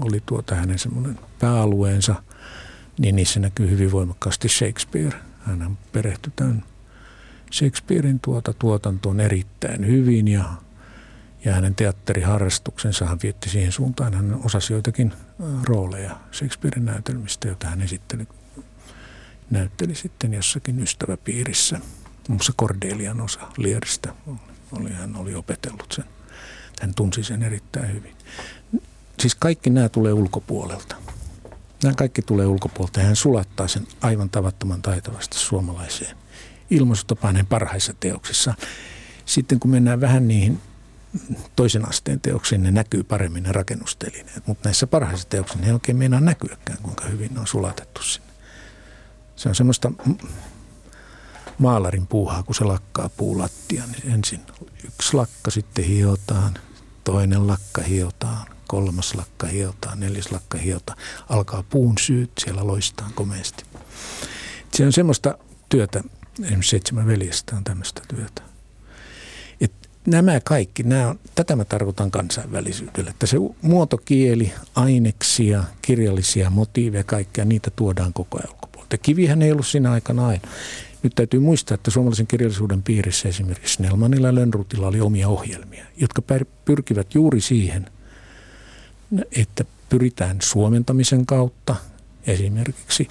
oli 0.00 0.22
tuota 0.26 0.54
hänen 0.54 0.78
semmoinen 0.78 1.18
pääalueensa, 1.38 2.22
niin 2.98 3.16
niissä 3.16 3.40
näkyy 3.40 3.70
hyvin 3.70 3.92
voimakkaasti 3.92 4.48
Shakespeare. 4.48 5.18
Hän 5.40 5.78
perehtyi 5.92 6.32
tämän 6.36 6.64
Shakespearein 7.52 8.20
tuota 8.20 8.52
tuotantoon 8.52 9.20
erittäin 9.20 9.86
hyvin 9.86 10.28
ja, 10.28 10.44
ja 11.44 11.54
hänen 11.54 11.74
teatteriharrastuksensa 11.74 13.06
hän 13.06 13.18
vietti 13.22 13.48
siihen 13.48 13.72
suuntaan. 13.72 14.14
Hän 14.14 14.40
osasi 14.44 14.72
joitakin 14.72 15.12
rooleja 15.62 16.16
Shakespearein 16.32 16.84
näytelmistä, 16.84 17.48
joita 17.48 17.66
hän 17.66 17.82
esitteli, 17.82 18.28
näytteli 19.50 19.94
sitten 19.94 20.34
jossakin 20.34 20.80
ystäväpiirissä. 20.80 21.76
Muun 21.76 22.36
muassa 22.36 22.52
Cordelian 22.60 23.20
osa 23.20 23.40
Lieristä 23.56 24.14
oli, 24.72 24.92
hän 24.92 25.16
oli 25.16 25.34
opetellut 25.34 25.92
sen. 25.92 26.04
Hän 26.80 26.94
tunsi 26.94 27.24
sen 27.24 27.42
erittäin 27.42 27.92
hyvin 27.92 28.14
siis 29.20 29.34
kaikki 29.34 29.70
nämä 29.70 29.88
tulee 29.88 30.12
ulkopuolelta. 30.12 30.96
Nämä 31.82 31.94
kaikki 31.94 32.22
tulee 32.22 32.46
ulkopuolelta 32.46 33.00
ja 33.00 33.06
hän 33.06 33.16
sulattaa 33.16 33.68
sen 33.68 33.86
aivan 34.00 34.30
tavattoman 34.30 34.82
taitavasti 34.82 35.38
suomalaiseen 35.38 36.16
ilmaisutapaan 36.70 37.34
hänen 37.34 37.46
parhaissa 37.46 37.94
teoksissa. 38.00 38.54
Sitten 39.26 39.60
kun 39.60 39.70
mennään 39.70 40.00
vähän 40.00 40.28
niihin 40.28 40.60
toisen 41.56 41.88
asteen 41.88 42.20
teoksiin, 42.20 42.62
ne 42.62 42.70
näkyy 42.70 43.02
paremmin 43.02 43.42
ne 43.42 43.52
rakennustelineet. 43.52 44.46
Mutta 44.46 44.68
näissä 44.68 44.86
parhaissa 44.86 45.28
teoksissa 45.28 45.60
ne 45.60 45.66
ei 45.66 45.72
oikein 45.72 45.96
meinaa 45.96 46.20
näkyäkään, 46.20 46.78
kuinka 46.82 47.04
hyvin 47.04 47.34
ne 47.34 47.40
on 47.40 47.46
sulatettu 47.46 48.02
sinne. 48.02 48.28
Se 49.36 49.48
on 49.48 49.54
semmoista 49.54 49.92
maalarin 51.58 52.06
puuhaa, 52.06 52.42
kun 52.42 52.54
se 52.54 52.64
lakkaa 52.64 53.08
puulattia, 53.08 53.84
niin 53.86 54.14
ensin 54.14 54.40
yksi 54.84 55.16
lakka 55.16 55.50
sitten 55.50 55.84
hiotaan, 55.84 56.54
toinen 57.04 57.46
lakka 57.46 57.82
hiotaan, 57.82 58.46
kolmas 58.74 59.14
lakka 59.14 59.46
hiotaan, 59.46 60.00
neljäs 60.00 60.32
lakka 60.32 60.58
hiotaan. 60.58 60.98
Alkaa 61.28 61.64
puun 61.70 61.98
syyt, 61.98 62.30
siellä 62.38 62.66
loistaa 62.66 63.10
komeasti. 63.14 63.64
Se 64.72 64.86
on 64.86 64.92
semmoista 64.92 65.38
työtä, 65.68 66.02
esimerkiksi 66.42 66.70
seitsemän 66.70 67.06
veljestä 67.06 67.56
on 67.56 67.64
tämmöistä 67.64 68.02
työtä. 68.08 68.42
Et 69.60 69.72
nämä 70.06 70.40
kaikki, 70.40 70.82
nämä 70.82 71.08
on, 71.08 71.18
tätä 71.34 71.56
mä 71.56 71.64
tarkoitan 71.64 72.10
kansainvälisyydellä, 72.10 73.10
että 73.10 73.26
se 73.26 73.36
muotokieli, 73.62 74.52
aineksia, 74.74 75.64
kirjallisia 75.82 76.50
motiiveja, 76.50 77.04
kaikkea, 77.04 77.44
niitä 77.44 77.70
tuodaan 77.70 78.12
koko 78.12 78.38
ajan 78.38 78.52
ulkopuolelta. 78.54 78.98
Kivihän 78.98 79.42
ei 79.42 79.52
ollut 79.52 79.66
siinä 79.66 79.92
aikana 79.92 80.26
aina. 80.26 80.48
Nyt 81.02 81.14
täytyy 81.14 81.40
muistaa, 81.40 81.74
että 81.74 81.90
suomalaisen 81.90 82.26
kirjallisuuden 82.26 82.82
piirissä 82.82 83.28
esimerkiksi 83.28 83.74
Snellmanilla 83.74 84.26
ja 84.26 84.34
Lönnrutilla 84.34 84.86
oli 84.86 85.00
omia 85.00 85.28
ohjelmia, 85.28 85.86
jotka 85.96 86.22
pyrkivät 86.64 87.14
juuri 87.14 87.40
siihen, 87.40 87.93
että 89.36 89.64
pyritään 89.88 90.38
suomentamisen 90.42 91.26
kautta 91.26 91.76
esimerkiksi 92.26 93.08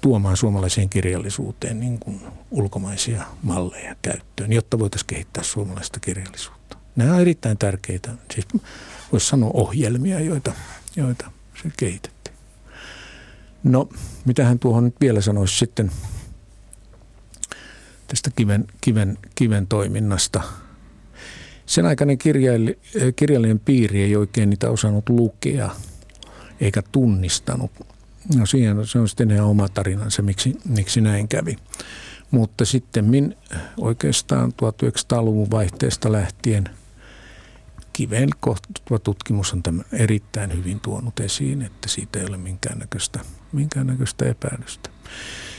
tuomaan 0.00 0.36
suomalaiseen 0.36 0.88
kirjallisuuteen 0.88 1.80
niin 1.80 1.98
kuin 1.98 2.20
ulkomaisia 2.50 3.24
malleja 3.42 3.96
käyttöön, 4.02 4.52
jotta 4.52 4.78
voitaisiin 4.78 5.06
kehittää 5.06 5.42
suomalaista 5.42 6.00
kirjallisuutta. 6.00 6.76
Nämä 6.96 7.14
on 7.14 7.20
erittäin 7.20 7.58
tärkeitä, 7.58 8.10
siis 8.34 8.46
voisi 9.12 9.26
sanoa 9.26 9.50
ohjelmia, 9.54 10.20
joita, 10.20 10.52
joita 10.96 11.30
se 11.62 11.70
kehitettiin. 11.76 12.36
No, 13.64 13.88
mitä 14.24 14.44
hän 14.44 14.58
tuohon 14.58 14.84
nyt 14.84 14.94
vielä 15.00 15.20
sanoisi 15.20 15.58
sitten 15.58 15.90
tästä 18.06 18.30
kiven, 18.36 18.64
kiven, 18.80 19.18
kiven 19.34 19.66
toiminnasta. 19.66 20.42
Sen 21.68 21.86
aikainen 21.86 22.18
kirjallinen 23.16 23.60
piiri 23.64 24.02
ei 24.02 24.16
oikein 24.16 24.50
niitä 24.50 24.70
osannut 24.70 25.08
lukea 25.08 25.70
eikä 26.60 26.82
tunnistanut 26.92 27.70
No 28.36 28.46
siihen 28.46 28.86
se 28.86 28.98
on 28.98 29.08
sitten 29.08 29.30
ihan 29.30 29.46
oma 29.46 29.68
tarinansa, 29.68 30.22
miksi, 30.22 30.54
miksi 30.68 31.00
näin 31.00 31.28
kävi. 31.28 31.56
Mutta 32.30 32.64
sitten 32.64 33.36
oikeastaan 33.76 34.52
1900-luvun 34.52 35.50
vaihteesta 35.50 36.12
lähtien 36.12 36.64
kiven 37.92 38.28
kohtuva 38.40 38.98
tutkimus 38.98 39.52
on 39.52 39.62
tämän 39.62 39.84
erittäin 39.92 40.56
hyvin 40.56 40.80
tuonut 40.80 41.20
esiin, 41.20 41.62
että 41.62 41.88
siitä 41.88 42.18
ei 42.18 42.26
ole 42.28 42.36
minkäännäköistä, 42.36 43.20
minkäännäköistä 43.52 44.24
epäilystä. 44.24 44.90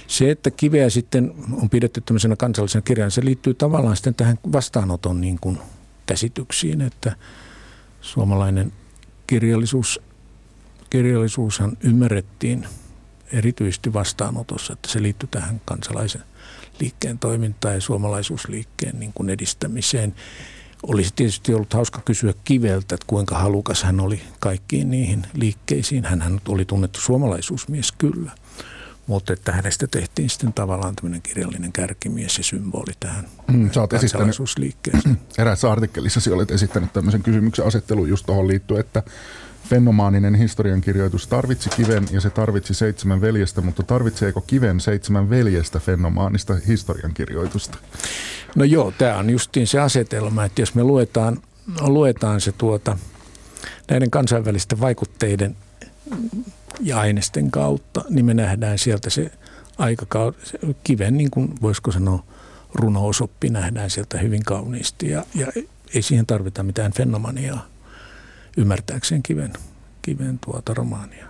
Se, 0.07 0.31
että 0.31 0.51
kiveä 0.51 0.89
sitten 0.89 1.33
on 1.61 1.69
pidetty 1.69 2.01
tämmöisenä 2.01 2.35
kansallisena 2.35 2.81
kirjana, 2.81 3.09
se 3.09 3.25
liittyy 3.25 3.53
tavallaan 3.53 3.95
sitten 3.95 4.15
tähän 4.15 4.39
vastaanoton 4.51 5.21
niin 5.21 5.37
kuin 5.41 5.59
käsityksiin, 6.09 6.81
että 6.81 7.15
suomalainen 8.01 8.73
kirjallisuus 9.27 10.01
kirjallisuushan 10.89 11.77
ymmärrettiin 11.83 12.67
erityisesti 13.33 13.93
vastaanotossa, 13.93 14.73
että 14.73 14.89
se 14.89 15.01
liittyy 15.01 15.29
tähän 15.31 15.61
kansalaisen 15.65 16.23
liikkeen 16.79 17.19
toimintaan 17.19 17.75
ja 17.75 17.81
suomalaisuusliikkeen 17.81 18.99
niin 18.99 19.11
kuin 19.15 19.29
edistämiseen. 19.29 20.15
Olisi 20.83 21.13
tietysti 21.15 21.53
ollut 21.53 21.73
hauska 21.73 22.01
kysyä 22.05 22.33
Kiveltä, 22.43 22.95
että 22.95 23.07
kuinka 23.07 23.37
halukas 23.37 23.83
hän 23.83 23.99
oli 23.99 24.21
kaikkiin 24.39 24.91
niihin 24.91 25.25
liikkeisiin. 25.33 26.05
Hän 26.05 26.41
oli 26.47 26.65
tunnettu 26.65 27.01
suomalaisuusmies 27.01 27.91
kyllä, 27.91 28.31
mutta 29.09 29.33
että 29.33 29.51
hänestä 29.51 29.87
tehtiin 29.87 30.29
sitten 30.29 30.53
tavallaan 30.53 30.95
tämmöinen 30.95 31.21
kirjallinen 31.21 31.71
kärkimies 31.71 32.37
ja 32.37 32.43
symboli 32.43 32.93
tähän 32.99 33.25
mm, 33.47 33.69
kansalaisuusliikkeeseen. 33.89 35.19
Eräässä 35.37 35.71
artikkelissa 35.71 36.33
olet 36.33 36.51
esittänyt 36.51 36.93
tämmöisen 36.93 37.23
kysymyksen 37.23 37.65
asettelun 37.65 38.09
just 38.09 38.25
tuohon 38.25 38.47
liittyen, 38.47 38.79
että 38.79 39.03
fenomaaninen 39.69 40.35
historiankirjoitus 40.35 41.27
tarvitsi 41.27 41.69
kiven 41.69 42.07
ja 42.11 42.21
se 42.21 42.29
tarvitsi 42.29 42.73
seitsemän 42.73 43.21
veljestä, 43.21 43.61
mutta 43.61 43.83
tarvitseeko 43.83 44.41
kiven 44.41 44.79
seitsemän 44.79 45.29
veljestä 45.29 45.79
fenomaanista 45.79 46.55
historiankirjoitusta? 46.67 47.77
No 48.55 48.63
joo, 48.63 48.93
tämä 48.97 49.17
on 49.17 49.29
justiin 49.29 49.67
se 49.67 49.79
asetelma, 49.79 50.45
että 50.45 50.61
jos 50.61 50.75
me 50.75 50.83
luetaan, 50.83 51.37
luetaan 51.81 52.41
se 52.41 52.51
tuota, 52.51 52.97
näiden 53.89 54.11
kansainvälisten 54.11 54.79
vaikutteiden 54.79 55.55
ja 56.79 56.99
aineisten 56.99 57.51
kautta, 57.51 58.03
niin 58.09 58.25
me 58.25 58.33
nähdään 58.33 58.77
sieltä 58.77 59.09
se 59.09 59.31
aikakauden, 59.77 60.39
kiven 60.83 61.17
niin 61.17 61.31
kuin 61.31 61.55
voisiko 61.61 61.91
sanoa 61.91 62.23
runousoppi 62.73 63.49
nähdään 63.49 63.89
sieltä 63.89 64.17
hyvin 64.17 64.43
kauniisti 64.43 65.09
ja, 65.09 65.25
ja 65.35 65.47
ei 65.93 66.01
siihen 66.01 66.25
tarvita 66.25 66.63
mitään 66.63 66.93
fenomaniaa 66.93 67.65
ymmärtääkseen 68.57 69.23
kiven, 69.23 69.53
kiven 70.01 70.39
tuota 70.45 70.73
romaania. 70.73 71.27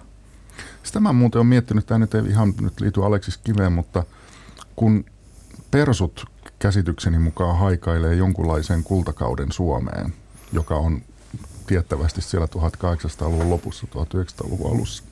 Sitä 0.83 0.99
mä 0.99 1.13
muuten 1.13 1.39
olen 1.39 1.47
miettinyt, 1.47 1.85
tämä 1.85 1.99
nyt 1.99 2.15
ei 2.15 2.25
ihan 2.27 2.53
nyt 2.61 2.79
liity 2.79 3.05
Aleksis 3.05 3.37
Kiveen, 3.37 3.71
mutta 3.71 4.03
kun 4.75 5.05
persut 5.71 6.25
käsitykseni 6.59 7.19
mukaan 7.19 7.57
haikailee 7.57 8.15
jonkunlaiseen 8.15 8.83
kultakauden 8.83 9.51
Suomeen, 9.51 10.13
joka 10.53 10.75
on 10.75 11.01
tiettävästi 11.67 12.21
siellä 12.21 12.45
1800-luvun 12.45 13.49
lopussa, 13.49 13.87
1900-luvun 13.87 14.71
alussa, 14.71 15.03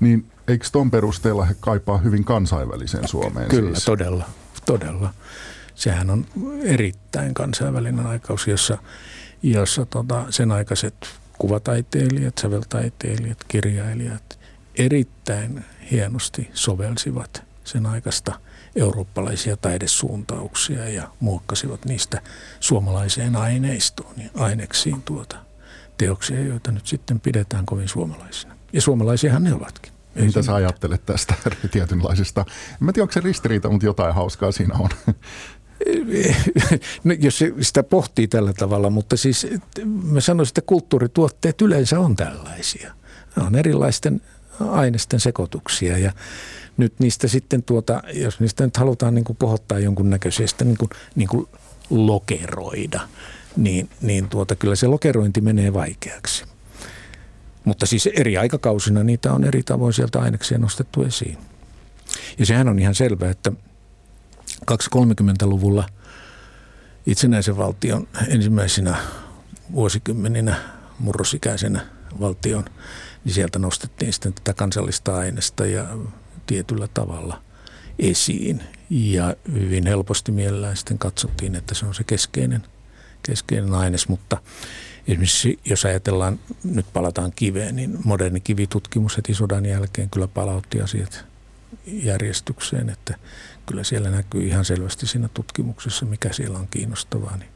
niin 0.00 0.26
eikö 0.48 0.66
ton 0.72 0.90
perusteella 0.90 1.44
he 1.44 1.56
kaipaa 1.60 1.98
hyvin 1.98 2.24
kansainväliseen 2.24 3.08
Suomeen? 3.08 3.48
Kyllä, 3.48 3.74
siis? 3.74 3.84
todella, 3.84 4.24
todella. 4.66 5.14
Sehän 5.74 6.10
on 6.10 6.26
erittäin 6.62 7.34
kansainvälinen 7.34 8.06
aikaus, 8.06 8.46
jossa 8.46 8.78
jossa 9.42 9.86
tota, 9.86 10.26
sen 10.30 10.52
aikaiset 10.52 10.94
kuvataiteilijat, 11.38 12.38
säveltaiteilijat, 12.38 13.44
kirjailijat 13.48 14.38
erittäin 14.74 15.64
hienosti 15.90 16.50
sovelsivat 16.54 17.42
sen 17.64 17.86
aikaista 17.86 18.40
eurooppalaisia 18.76 19.56
taidesuuntauksia 19.56 20.88
ja 20.88 21.08
muokkasivat 21.20 21.84
niistä 21.84 22.22
suomalaiseen 22.60 23.36
aineistoon 23.36 24.14
ja 24.16 24.30
aineksiin 24.34 25.02
tuota 25.02 25.36
teoksia, 25.98 26.40
joita 26.40 26.72
nyt 26.72 26.86
sitten 26.86 27.20
pidetään 27.20 27.66
kovin 27.66 27.88
suomalaisina. 27.88 28.56
Ja 28.72 28.80
suomalaisiahan 28.80 29.44
ne 29.44 29.54
ovatkin. 29.54 29.92
Ei 30.16 30.26
Mitä 30.26 30.42
sä 30.42 30.54
ajattelet 30.54 31.06
tästä 31.06 31.34
tietynlaisesta? 31.72 32.44
En 32.80 32.94
tiedä, 32.94 33.02
onko 33.02 33.12
se 33.12 33.20
ristiriita, 33.20 33.68
mutta 33.70 33.86
jotain 33.86 34.14
hauskaa 34.14 34.52
siinä 34.52 34.74
on. 34.78 34.88
no, 37.04 37.14
jos 37.18 37.44
sitä 37.60 37.82
pohtii 37.82 38.28
tällä 38.28 38.52
tavalla, 38.52 38.90
mutta 38.90 39.16
siis 39.16 39.46
mä 39.84 40.20
sanoisin, 40.20 40.50
että 40.50 40.62
kulttuurituotteet 40.66 41.62
yleensä 41.62 42.00
on 42.00 42.16
tällaisia. 42.16 42.94
Ne 43.36 43.42
on 43.42 43.54
erilaisten 43.54 44.20
aineisten 44.60 45.20
sekoituksia 45.20 45.98
ja 45.98 46.12
nyt 46.76 46.94
niistä 46.98 47.28
sitten 47.28 47.62
tuota, 47.62 48.02
jos 48.12 48.40
niistä 48.40 48.64
nyt 48.64 48.76
halutaan 48.76 49.14
niin 49.14 49.24
kuin 49.24 49.36
kohottaa 49.36 49.78
jonkunnäköisestä 49.78 50.64
niin 50.64 50.78
kuin, 50.78 50.90
niin 51.14 51.28
kuin 51.28 51.48
lokeroida, 51.90 53.00
niin, 53.56 53.90
niin 54.00 54.28
tuota, 54.28 54.56
kyllä 54.56 54.76
se 54.76 54.86
lokerointi 54.86 55.40
menee 55.40 55.72
vaikeaksi. 55.72 56.44
Mutta 57.64 57.86
siis 57.86 58.06
eri 58.06 58.36
aikakausina 58.36 59.04
niitä 59.04 59.32
on 59.32 59.44
eri 59.44 59.62
tavoin 59.62 59.92
sieltä 59.92 60.20
aineksia 60.20 60.58
nostettu 60.58 61.02
esiin. 61.02 61.38
Ja 62.38 62.46
sehän 62.46 62.68
on 62.68 62.78
ihan 62.78 62.94
selvää, 62.94 63.30
että– 63.30 63.52
230-luvulla 64.70 65.88
itsenäisen 67.06 67.56
valtion 67.56 68.08
ensimmäisenä 68.28 68.96
vuosikymmeninä 69.72 70.56
murrosikäisenä 70.98 71.86
valtion, 72.20 72.64
niin 73.24 73.34
sieltä 73.34 73.58
nostettiin 73.58 74.12
sitten 74.12 74.34
tätä 74.34 74.54
kansallista 74.54 75.16
aineesta 75.16 75.66
ja 75.66 75.86
tietyllä 76.46 76.88
tavalla 76.88 77.42
esiin. 77.98 78.62
Ja 78.90 79.36
hyvin 79.52 79.86
helposti 79.86 80.32
mielellään 80.32 80.76
sitten 80.76 80.98
katsottiin, 80.98 81.54
että 81.54 81.74
se 81.74 81.86
on 81.86 81.94
se 81.94 82.04
keskeinen, 82.04 82.62
keskeinen 83.22 83.74
aines, 83.74 84.08
mutta 84.08 84.36
esimerkiksi 85.12 85.58
jos 85.64 85.84
ajatellaan, 85.84 86.38
nyt 86.64 86.86
palataan 86.92 87.32
kiveen, 87.36 87.76
niin 87.76 87.98
moderni 88.04 88.40
kivitutkimus 88.40 89.16
heti 89.16 89.34
sodan 89.34 89.66
jälkeen 89.66 90.10
kyllä 90.10 90.28
palautti 90.28 90.80
asiat 90.80 91.24
järjestykseen, 91.86 92.90
että 92.90 93.14
kyllä 93.66 93.84
siellä 93.84 94.10
näkyy 94.10 94.46
ihan 94.46 94.64
selvästi 94.64 95.06
siinä 95.06 95.28
tutkimuksessa, 95.34 96.06
mikä 96.06 96.32
siellä 96.32 96.58
on 96.58 96.68
kiinnostavaa, 96.70 97.36
niin 97.36 97.50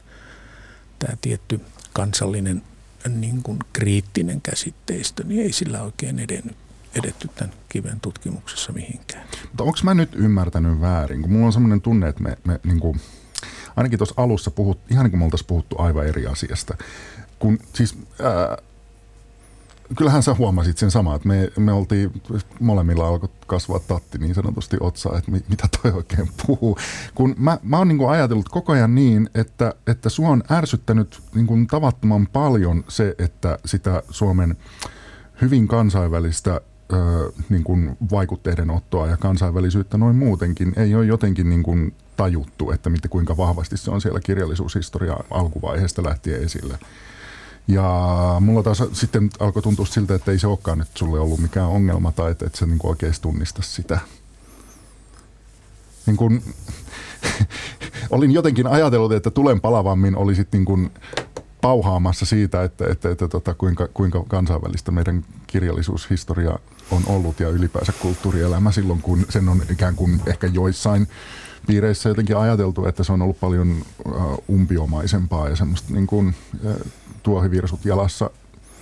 tämä 0.99 1.17
tietty 1.21 1.61
kansallinen 1.93 2.63
niin 3.09 3.43
kuin 3.43 3.59
kriittinen 3.73 4.41
käsitteistö, 4.41 5.25
niin 5.25 5.43
ei 5.43 5.53
sillä 5.53 5.83
oikein 5.83 6.19
edennyt, 6.19 6.57
edetty 6.95 7.29
tämän 7.35 7.55
kiven 7.69 8.01
tutkimuksessa 8.01 8.73
mihinkään. 8.73 9.29
Mutta 9.49 9.65
onko 9.65 9.79
mä 9.83 9.95
nyt 9.95 10.15
ymmärtänyt 10.15 10.81
väärin, 10.81 11.23
kun 11.23 11.33
mulla 11.33 11.47
on 11.47 11.53
semmoinen 11.53 11.81
tunne, 11.81 12.09
että 12.09 12.23
me, 12.23 12.39
me 12.45 12.61
niin 12.65 12.81
kuin, 12.81 13.01
ainakin 13.77 13.99
tuossa 13.99 14.15
alussa 14.17 14.51
puhut, 14.51 14.79
ihan 14.91 15.05
niin 15.05 15.11
kuin 15.11 15.19
me 15.19 15.25
oltaisiin 15.25 15.47
puhuttu 15.47 15.77
aivan 15.79 16.07
eri 16.07 16.27
asiasta. 16.27 16.77
Kun 17.39 17.59
siis 17.75 17.99
ää, 18.23 18.59
kyllähän 19.97 20.23
sä 20.23 20.35
huomasit 20.35 20.79
sen 20.79 20.91
samaa, 20.91 21.17
että 21.17 21.29
me, 21.29 21.51
me 21.59 21.73
oltiin, 21.73 22.23
molemmilla 22.61 23.09
alkoi 23.09 23.29
kasvaa 23.47 23.79
tatti 23.79 24.19
niin 24.19 24.35
sanotusti 24.35 24.77
otsaa, 24.81 25.19
että 25.19 25.31
mitä 25.31 25.69
toi 25.83 25.93
oikein 25.93 26.29
puhuu. 26.47 26.79
Kun 27.15 27.35
mä, 27.39 27.59
mä 27.63 27.79
oon 27.79 27.89
niin 27.89 28.09
ajatellut 28.09 28.49
koko 28.49 28.73
ajan 28.73 28.95
niin, 28.95 29.31
että, 29.35 29.75
että 29.87 30.09
sua 30.09 30.29
on 30.29 30.43
ärsyttänyt 30.51 31.23
niin 31.35 31.47
kuin 31.47 31.67
tavattoman 31.67 32.27
paljon 32.27 32.85
se, 32.89 33.15
että 33.19 33.59
sitä 33.65 34.03
Suomen 34.11 34.57
hyvin 35.41 35.69
kansainvälistä 35.69 36.61
ö, 36.93 37.33
niin 37.49 37.97
vaikutteiden 38.11 38.71
ottoa 38.71 39.07
ja 39.07 39.17
kansainvälisyyttä 39.17 39.99
noin 39.99 40.17
muutenkin 40.17 40.73
ei 40.77 40.95
ole 40.95 41.05
jotenkin 41.05 41.49
niin 41.49 41.95
tajuttu, 42.17 42.71
että 42.71 42.91
mitä, 42.91 43.09
kuinka 43.09 43.37
vahvasti 43.37 43.77
se 43.77 43.91
on 43.91 44.01
siellä 44.01 44.21
kirjallisuushistoria 44.21 45.17
alkuvaiheesta 45.31 46.05
lähtien 46.05 46.43
esille. 46.43 46.79
Ja 47.69 48.37
mulla 48.41 48.63
taas 48.63 48.83
sitten 48.93 49.31
alkoi 49.39 49.63
tuntua 49.63 49.87
siltä, 49.87 50.15
että 50.15 50.31
ei 50.31 50.39
se 50.39 50.47
olekaan 50.47 50.79
nyt 50.79 50.89
sulle 50.95 51.21
ollut 51.21 51.41
mikään 51.41 51.69
ongelma 51.69 52.13
tai 52.13 52.31
että, 52.31 52.47
että 52.47 52.59
sä 52.59 52.67
niin 52.67 52.79
oikeasti 52.83 53.23
tunnista 53.23 53.63
sitä. 53.63 53.99
Niin 56.07 56.17
kun, 56.17 56.43
olin 58.11 58.31
jotenkin 58.31 58.67
ajatellut, 58.67 59.13
että 59.13 59.31
tulen 59.31 59.61
palavammin 59.61 60.17
olisit 60.17 60.49
niin 60.53 60.65
kun 60.65 60.91
pauhaamassa 61.61 62.27
siitä, 62.27 62.65
että, 62.65 62.85
että, 62.91 63.11
että 63.11 63.29
tota, 63.29 63.55
kuinka, 63.55 63.89
kuinka 63.95 64.25
kansainvälistä 64.29 64.91
meidän 64.91 65.25
kirjallisuushistoria 65.47 66.59
on 66.91 67.03
ollut 67.07 67.41
ja 67.41 67.49
ylipäänsä 67.49 67.93
kulttuurielämä 67.93 68.73
silloin, 68.73 69.03
kun 69.03 69.27
sen 69.29 69.49
on 69.49 69.63
ikään 69.71 69.95
kuin 69.95 70.21
ehkä 70.27 70.47
joissain 70.47 71.09
piireissä 71.67 72.09
jotenkin 72.09 72.37
ajateltu, 72.37 72.87
että 72.87 73.05
se 73.05 73.13
on 73.13 73.23
ollut 73.23 73.41
paljon 73.41 73.85
umpiomaisempaa 74.51 75.49
ja 75.49 75.57
semmoista 75.57 75.95
niin 75.95 76.07
kuin, 76.07 76.35
tuohivirsut 77.23 77.85
jalassa 77.85 78.31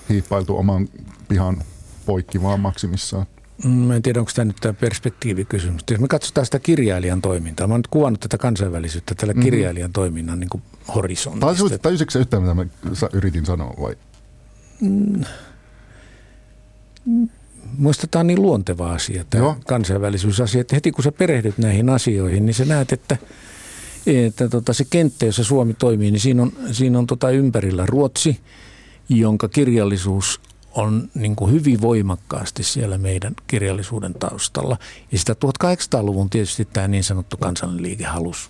hiippailtu 0.08 0.58
oman 0.58 0.88
pihan 1.28 1.62
poikki 2.06 2.42
vaan 2.42 2.60
maksimissaan. 2.60 3.26
Mm, 3.64 3.70
mä 3.70 3.96
en 3.96 4.02
tiedä, 4.02 4.20
onko 4.20 4.32
tämä 4.34 4.44
nyt 4.44 4.56
tämä 4.60 4.72
perspektiivikysymys. 4.72 5.82
Jos 5.90 6.00
me 6.00 6.08
katsotaan 6.08 6.44
sitä 6.44 6.58
kirjailijan 6.58 7.22
toimintaa, 7.22 7.66
mä 7.66 7.74
oon 7.74 7.78
nyt 7.78 7.86
kuvannut 7.86 8.20
tätä 8.20 8.38
kansainvälisyyttä 8.38 9.14
tällä 9.14 9.32
mm-hmm. 9.32 9.44
kirjailijan 9.44 9.92
toiminnan 9.92 10.40
niin 10.40 10.50
kuin 10.50 10.62
horisontista. 10.94 11.78
Tajusit 11.78 12.16
yhtään, 12.16 12.42
mitä 12.42 12.54
mä 12.54 12.64
yritin 13.12 13.46
sanoa 13.46 13.74
vai? 13.80 13.96
Mm. 14.80 15.24
Muista 17.78 18.06
tämä 18.06 18.20
on 18.20 18.26
niin 18.26 18.42
luonteva 18.42 18.92
asia, 18.92 19.24
tämä 19.30 19.44
Joo. 19.44 19.56
kansainvälisyysasia, 19.66 20.60
että 20.60 20.76
heti 20.76 20.92
kun 20.92 21.04
sä 21.04 21.12
perehdyt 21.12 21.58
näihin 21.58 21.88
asioihin, 21.88 22.46
niin 22.46 22.54
sä 22.54 22.64
näet, 22.64 22.92
että, 22.92 23.16
että 24.06 24.48
tota, 24.48 24.72
se 24.72 24.84
kenttä, 24.90 25.26
jossa 25.26 25.44
Suomi 25.44 25.74
toimii, 25.74 26.10
niin 26.10 26.20
siinä 26.20 26.42
on, 26.42 26.52
siinä 26.72 26.98
on 26.98 27.06
tota 27.06 27.30
ympärillä 27.30 27.86
Ruotsi, 27.86 28.40
jonka 29.08 29.48
kirjallisuus 29.48 30.40
on 30.74 31.08
niin 31.14 31.36
kuin 31.36 31.52
hyvin 31.52 31.80
voimakkaasti 31.80 32.62
siellä 32.62 32.98
meidän 32.98 33.34
kirjallisuuden 33.46 34.14
taustalla. 34.14 34.76
Ja 35.12 35.18
sitä 35.18 35.36
1800-luvun 35.64 36.30
tietysti 36.30 36.64
tämä 36.64 36.88
niin 36.88 37.04
sanottu 37.04 37.36
kansallinen 37.36 37.82
liike 37.82 38.04
halusi 38.04 38.48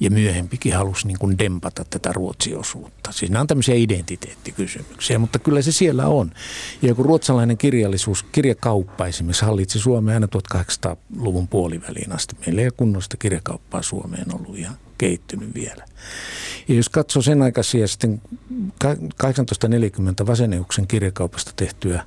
ja 0.00 0.10
myöhempikin 0.10 0.74
halusi 0.74 1.06
niin 1.06 1.18
kuin 1.18 1.38
dempata 1.38 1.84
tätä 1.90 2.12
ruotsiosuutta. 2.12 3.12
Siis 3.12 3.30
nämä 3.30 3.40
on 3.40 3.46
tämmöisiä 3.46 3.74
identiteettikysymyksiä, 3.74 5.18
mutta 5.18 5.38
kyllä 5.38 5.62
se 5.62 5.72
siellä 5.72 6.06
on. 6.06 6.32
Ja 6.82 6.94
kun 6.94 7.04
ruotsalainen 7.04 7.58
kirjallisuus, 7.58 8.22
kirjakauppa 8.22 9.06
esimerkiksi 9.06 9.44
hallitsi 9.44 9.78
Suomea 9.78 10.14
aina 10.14 10.28
1800-luvun 10.54 11.48
puoliväliin 11.48 12.12
asti. 12.12 12.36
Meillä 12.46 12.62
ei 12.62 12.70
kunnosta 12.76 13.16
kirjakauppaa 13.16 13.82
Suomeen 13.82 14.34
ollut 14.34 14.58
ihan 14.58 14.76
kehittynyt 14.98 15.54
vielä. 15.54 15.84
Ja 16.68 16.74
jos 16.74 16.88
katsoo 16.88 17.22
sen 17.22 17.42
aikaisia 17.42 17.88
sitten 17.88 18.22
1840 18.78 20.26
Vaseneuksen 20.26 20.86
kirjakaupasta 20.86 21.52
tehtyä 21.56 22.04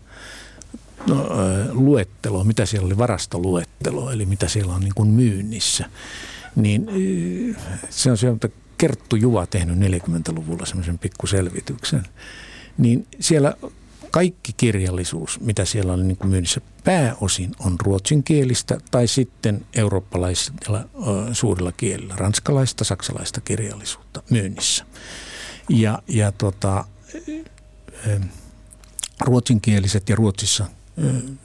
no, 1.08 1.30
luetteloa, 1.71 2.43
mitä 2.43 2.65
siellä 2.65 2.86
oli, 2.86 2.97
varastoluettelo, 2.97 4.12
eli 4.12 4.25
mitä 4.25 4.47
siellä 4.47 4.73
on 4.73 4.82
niin 4.82 4.95
kuin 4.95 5.10
myynnissä, 5.10 5.86
niin 6.55 6.87
se 7.89 8.11
on 8.11 8.17
se, 8.17 8.27
että 8.27 8.49
Kerttu 8.77 9.15
Juva 9.15 9.47
tehnyt 9.47 9.77
40-luvulla 9.79 10.65
semmoisen 10.65 10.99
pikkuselvityksen, 10.99 12.03
niin 12.77 13.07
siellä 13.19 13.55
kaikki 14.11 14.53
kirjallisuus, 14.57 15.39
mitä 15.39 15.65
siellä 15.65 15.93
oli 15.93 16.03
niin 16.03 16.17
kuin 16.17 16.29
myynnissä, 16.29 16.61
pääosin 16.83 17.51
on 17.59 17.75
ruotsinkielistä 17.83 18.77
tai 18.91 19.07
sitten 19.07 19.65
eurooppalaisilla 19.75 20.83
suurilla 21.33 21.71
kielillä, 21.71 22.15
ranskalaista, 22.17 22.83
saksalaista 22.83 23.41
kirjallisuutta 23.41 24.23
myynnissä. 24.29 24.85
Ja, 25.69 26.01
ja 26.07 26.31
tota, 26.31 26.85
ruotsinkieliset 29.21 30.09
ja 30.09 30.15
Ruotsissa, 30.15 30.65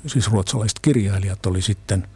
siis 0.06 0.30
ruotsalaiset 0.30 0.78
kirjailijat 0.82 1.46
oli 1.46 1.62
sitten 1.62 2.08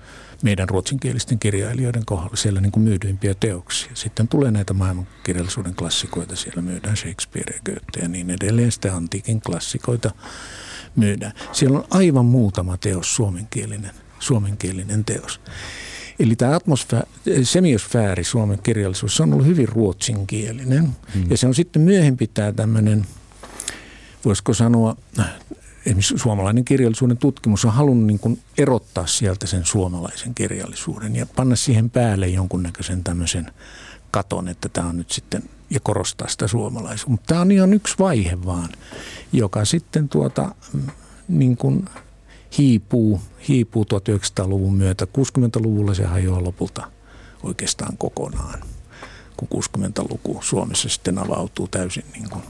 meidän 0.43 0.69
ruotsinkielisten 0.69 1.39
kirjailijoiden 1.39 2.05
kohdalla 2.07 2.37
siellä 2.37 2.61
niin 2.61 2.73
kuin 2.73 2.85
myydyimpiä 2.85 3.35
teoksia. 3.35 3.91
Sitten 3.95 4.29
tulee 4.29 4.51
näitä 4.51 4.75
maailmankirjallisuuden 4.75 5.75
klassikoita, 5.75 6.37
siellä 6.37 6.63
myydään 6.63 6.97
Shakespeare 6.97 7.55
ja 7.55 7.61
Goethe 7.65 8.01
ja 8.03 8.09
niin 8.09 8.31
edelleen, 8.31 8.73
sitten 8.73 8.95
antiikin 8.95 9.41
klassikoita 9.41 10.11
myydään. 10.97 11.33
Siellä 11.53 11.79
on 11.79 11.85
aivan 11.91 12.25
muutama 12.25 12.77
teos 12.77 13.17
suomenkielinen, 13.17 13.91
suomenkielinen 14.19 15.05
teos. 15.05 15.41
Eli 16.21 16.37
tämä 16.37 16.55
atmosfääri, 16.55 17.07
semiosfääri 17.43 18.25
Suomen 18.25 18.59
kirjallisuus, 18.63 19.17
se 19.17 19.23
on 19.23 19.33
ollut 19.33 19.47
hyvin 19.47 19.69
ruotsinkielinen. 19.69 20.85
Mm. 21.15 21.31
Ja 21.31 21.37
se 21.37 21.47
on 21.47 21.55
sitten 21.55 21.83
myöhempi 21.83 22.27
tämä 22.27 22.53
tämmöinen, 22.53 23.07
voisiko 24.25 24.55
sanoa, 24.55 24.97
esimerkiksi 25.87 26.19
suomalainen 26.19 26.65
kirjallisuuden 26.65 27.17
tutkimus 27.17 27.65
on 27.65 27.73
halunnut 27.73 28.07
niin 28.07 28.19
kuin 28.19 28.41
erottaa 28.59 29.07
sieltä 29.07 29.47
sen 29.47 29.65
suomalaisen 29.65 30.35
kirjallisuuden 30.35 31.17
ja 31.17 31.27
panna 31.37 31.57
siihen 31.57 31.91
päälle 31.91 32.29
jonkunnäköisen 32.29 33.05
tämmöisen 33.05 33.53
katon, 34.11 34.49
että 34.49 34.69
tämä 34.69 34.89
on 34.89 34.97
nyt 34.97 35.11
sitten, 35.11 35.43
ja 35.71 35.81
korostaa 35.81 36.29
sitä 36.29 36.49
suomalaisuutta. 36.49 37.11
Mutta 37.11 37.27
tämä 37.27 37.41
on 37.41 37.51
ihan 37.51 37.75
yksi 37.75 37.95
vaihe 37.99 38.45
vaan, 38.45 38.69
joka 39.33 39.65
sitten 39.65 40.09
tuota, 40.09 40.55
niin 41.29 41.57
kuin 41.57 41.85
hiipuu, 42.59 43.21
hiipuu 43.49 43.85
1900-luvun 43.85 44.75
myötä. 44.75 45.05
60-luvulla 45.05 45.95
se 45.95 46.05
hajoaa 46.05 46.45
lopulta 46.45 46.91
oikeastaan 47.43 47.97
kokonaan, 47.97 48.61
kun 49.37 49.49
60-luku 49.55 50.39
Suomessa 50.43 50.89
sitten 50.89 51.19
avautuu 51.19 51.69
täysin 51.69 52.05
niin 52.13 52.31
kuin 52.31 52.43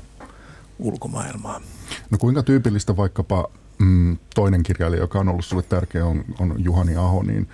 ulkomaailmaan. 0.81 1.63
No 2.11 2.19
kuinka 2.19 2.43
tyypillistä 2.43 2.97
vaikkapa 2.97 3.49
mm, 3.79 4.19
toinen 4.35 4.63
kirjailija, 4.63 5.03
joka 5.03 5.19
on 5.19 5.29
ollut 5.29 5.45
sinulle 5.45 5.67
tärkeä, 5.69 6.07
on, 6.07 6.25
on 6.39 6.55
Juhani 6.59 6.97
Aho, 6.97 7.23
niin 7.23 7.49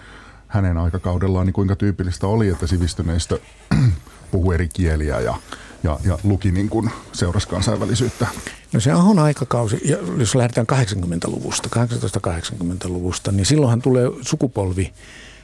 hänen 0.47 0.79
aikakaudellaan, 0.79 1.47
niin 1.47 1.55
kuinka 1.55 1.77
tyypillistä 1.77 2.27
oli, 2.27 2.49
että 2.49 2.67
sivistyneistä 2.67 3.39
puhui 4.33 4.55
eri 4.55 4.69
kieliä 4.69 5.21
ja, 5.21 5.35
ja, 5.83 5.99
ja 6.05 6.19
luki 6.25 6.53
niin 6.53 6.69
kuin 6.69 6.91
seurasi 7.13 7.49
kansainvälisyyttä? 7.49 8.27
No 8.73 8.81
se 8.81 8.93
Ahon 8.93 9.19
aikakausi, 9.19 9.81
jos 10.17 10.35
lähdetään 10.35 10.67
80-luvusta, 10.73 11.69
1880-luvusta, 11.77 13.33
niin 13.33 13.47
silloinhan 13.47 13.83
tulee 13.83 14.11
sukupolvi 14.21 14.93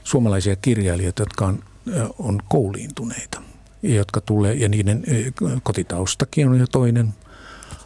suomalaisia 0.04 0.56
kirjailijoita, 0.56 1.22
jotka 1.22 1.46
on, 1.46 1.58
on 2.18 2.40
kouliintuneita, 2.48 3.42
jotka 3.82 4.20
tulee, 4.20 4.54
ja 4.54 4.68
niiden 4.68 5.04
kotitaustakin 5.62 6.48
on 6.48 6.58
jo 6.58 6.66
toinen– 6.66 7.14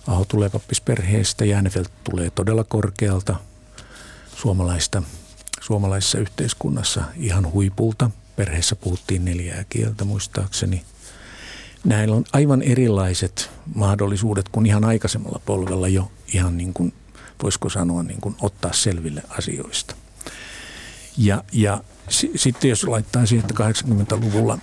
Aho 0.06 0.24
tulee 0.24 0.48
pappisperheestä, 0.48 1.44
Jäänefelt 1.44 1.92
tulee 2.04 2.30
todella 2.30 2.64
korkealta 2.64 3.36
suomalaista, 4.36 5.02
suomalaisessa 5.60 6.18
yhteiskunnassa 6.18 7.04
ihan 7.16 7.52
huipulta. 7.52 8.10
Perheessä 8.36 8.76
puhuttiin 8.76 9.24
neljää 9.24 9.64
kieltä 9.68 10.04
muistaakseni. 10.04 10.84
Näillä 11.84 12.16
on 12.16 12.24
aivan 12.32 12.62
erilaiset 12.62 13.50
mahdollisuudet 13.74 14.48
kuin 14.48 14.66
ihan 14.66 14.84
aikaisemmalla 14.84 15.40
polvella 15.46 15.88
jo 15.88 16.10
ihan 16.32 16.56
niin 16.56 16.74
kuin, 16.74 16.94
voisiko 17.42 17.68
sanoa, 17.68 18.02
niin 18.02 18.20
kuin 18.20 18.36
ottaa 18.40 18.72
selville 18.72 19.22
asioista. 19.28 19.94
Ja, 21.18 21.44
ja 21.52 21.84
s- 22.10 22.26
sitten 22.36 22.70
jos 22.70 22.84
laittaa 22.84 23.26
siihen, 23.26 23.46
että 23.50 23.64
80-luvulla 23.64 24.58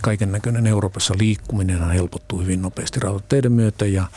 kaiken 0.00 0.32
näköinen 0.32 0.66
Euroopassa 0.66 1.14
liikkuminen 1.18 1.90
helpottuu 1.90 2.40
hyvin 2.40 2.62
nopeasti 2.62 3.00
rautateiden 3.00 3.52
myötä 3.52 3.86
ja– 3.86 4.06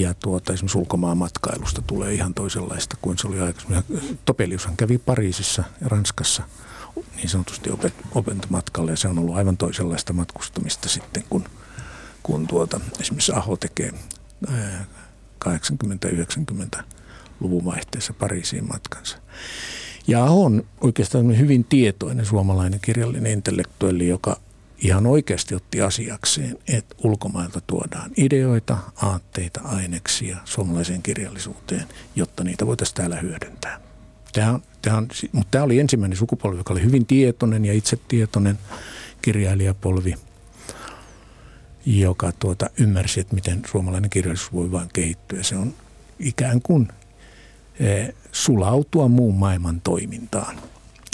ja 0.00 0.14
tuota, 0.14 0.52
esimerkiksi 0.52 0.78
ulkomaan 0.78 1.18
matkailusta 1.18 1.82
tulee 1.86 2.14
ihan 2.14 2.34
toisenlaista 2.34 2.96
kuin 3.02 3.18
se 3.18 3.26
oli 3.26 3.40
aikaisemmin. 3.40 3.84
Topeliushan 4.24 4.76
kävi 4.76 4.98
Pariisissa 4.98 5.64
ja 5.80 5.88
Ranskassa 5.88 6.42
niin 7.16 7.28
sanotusti 7.28 7.70
opet, 7.70 7.94
opintomatkalle 8.14 8.90
ja 8.90 8.96
se 8.96 9.08
on 9.08 9.18
ollut 9.18 9.36
aivan 9.36 9.56
toisenlaista 9.56 10.12
matkustamista 10.12 10.88
sitten, 10.88 11.24
kun, 11.30 11.44
kun 12.22 12.46
tuota, 12.46 12.80
esimerkiksi 13.00 13.32
Aho 13.32 13.56
tekee 13.56 13.92
80-90-luvun 15.44 17.64
vaihteessa 17.64 18.12
Pariisiin 18.12 18.68
matkansa. 18.68 19.18
Ja 20.06 20.24
Aho 20.24 20.44
on 20.44 20.64
oikeastaan 20.80 21.38
hyvin 21.38 21.64
tietoinen 21.64 22.26
suomalainen 22.26 22.80
kirjallinen 22.80 23.32
intellektuelli, 23.32 24.08
joka 24.08 24.40
ihan 24.78 25.06
oikeasti 25.06 25.54
otti 25.54 25.80
asiakseen, 25.80 26.58
että 26.68 26.94
ulkomailta 27.04 27.60
tuodaan 27.66 28.10
ideoita, 28.16 28.78
aatteita, 28.96 29.60
aineksia 29.64 30.36
suomalaiseen 30.44 31.02
kirjallisuuteen, 31.02 31.86
jotta 32.16 32.44
niitä 32.44 32.66
voitaisiin 32.66 32.96
täällä 32.96 33.16
hyödyntää. 33.16 33.80
Tämä 34.32 34.50
on, 34.52 34.62
tämä 34.82 34.96
on, 34.96 35.08
mutta 35.32 35.50
tämä 35.50 35.64
oli 35.64 35.80
ensimmäinen 35.80 36.18
sukupolvi, 36.18 36.56
joka 36.56 36.72
oli 36.72 36.82
hyvin 36.82 37.06
tietoinen 37.06 37.64
ja 37.64 37.72
itsetietoinen 37.72 38.58
kirjailijapolvi, 39.22 40.14
joka 41.86 42.32
tuota, 42.32 42.70
ymmärsi, 42.78 43.20
että 43.20 43.34
miten 43.34 43.62
suomalainen 43.70 44.10
kirjallisuus 44.10 44.52
voi 44.52 44.72
vain 44.72 44.88
kehittyä. 44.92 45.42
Se 45.42 45.56
on 45.56 45.74
ikään 46.18 46.62
kuin 46.62 46.88
e, 47.80 48.08
sulautua 48.32 49.08
muun 49.08 49.34
maailman 49.34 49.80
toimintaan. 49.80 50.56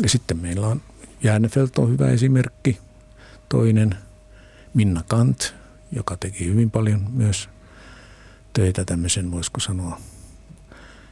Ja 0.02 0.08
sitten 0.08 0.36
meillä 0.36 0.66
on 0.66 0.82
Jäänefelt 1.22 1.78
on 1.78 1.90
hyvä 1.90 2.10
esimerkki– 2.10 2.78
Toinen 3.50 3.94
Minna 4.74 5.02
Kant, 5.08 5.54
joka 5.92 6.16
teki 6.16 6.44
hyvin 6.44 6.70
paljon 6.70 7.06
myös 7.12 7.48
töitä 8.52 8.84
tämmöisen, 8.84 9.30
voisiko 9.30 9.60
sanoa, 9.60 10.00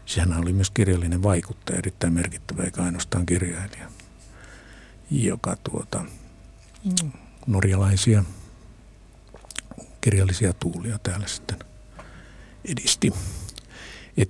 sehän 0.07 0.39
oli 0.39 0.53
myös 0.53 0.71
kirjallinen 0.71 1.23
vaikuttaja, 1.23 1.79
erittäin 1.79 2.13
merkittävä, 2.13 2.63
eikä 2.63 2.83
ainoastaan 2.83 3.27
kirjailija, 3.27 3.91
joka 5.11 5.57
tuota, 5.57 6.05
norjalaisia 7.47 8.25
kirjallisia 10.01 10.53
tuulia 10.53 10.99
täällä 11.03 11.27
sitten 11.27 11.59
edisti. 12.65 13.13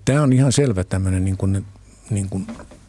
Tämä 0.04 0.22
on 0.22 0.32
ihan 0.32 0.52
selvä 0.52 0.84
tämmöinen 0.84 1.24
niin 1.24 1.36
niin 2.11 2.28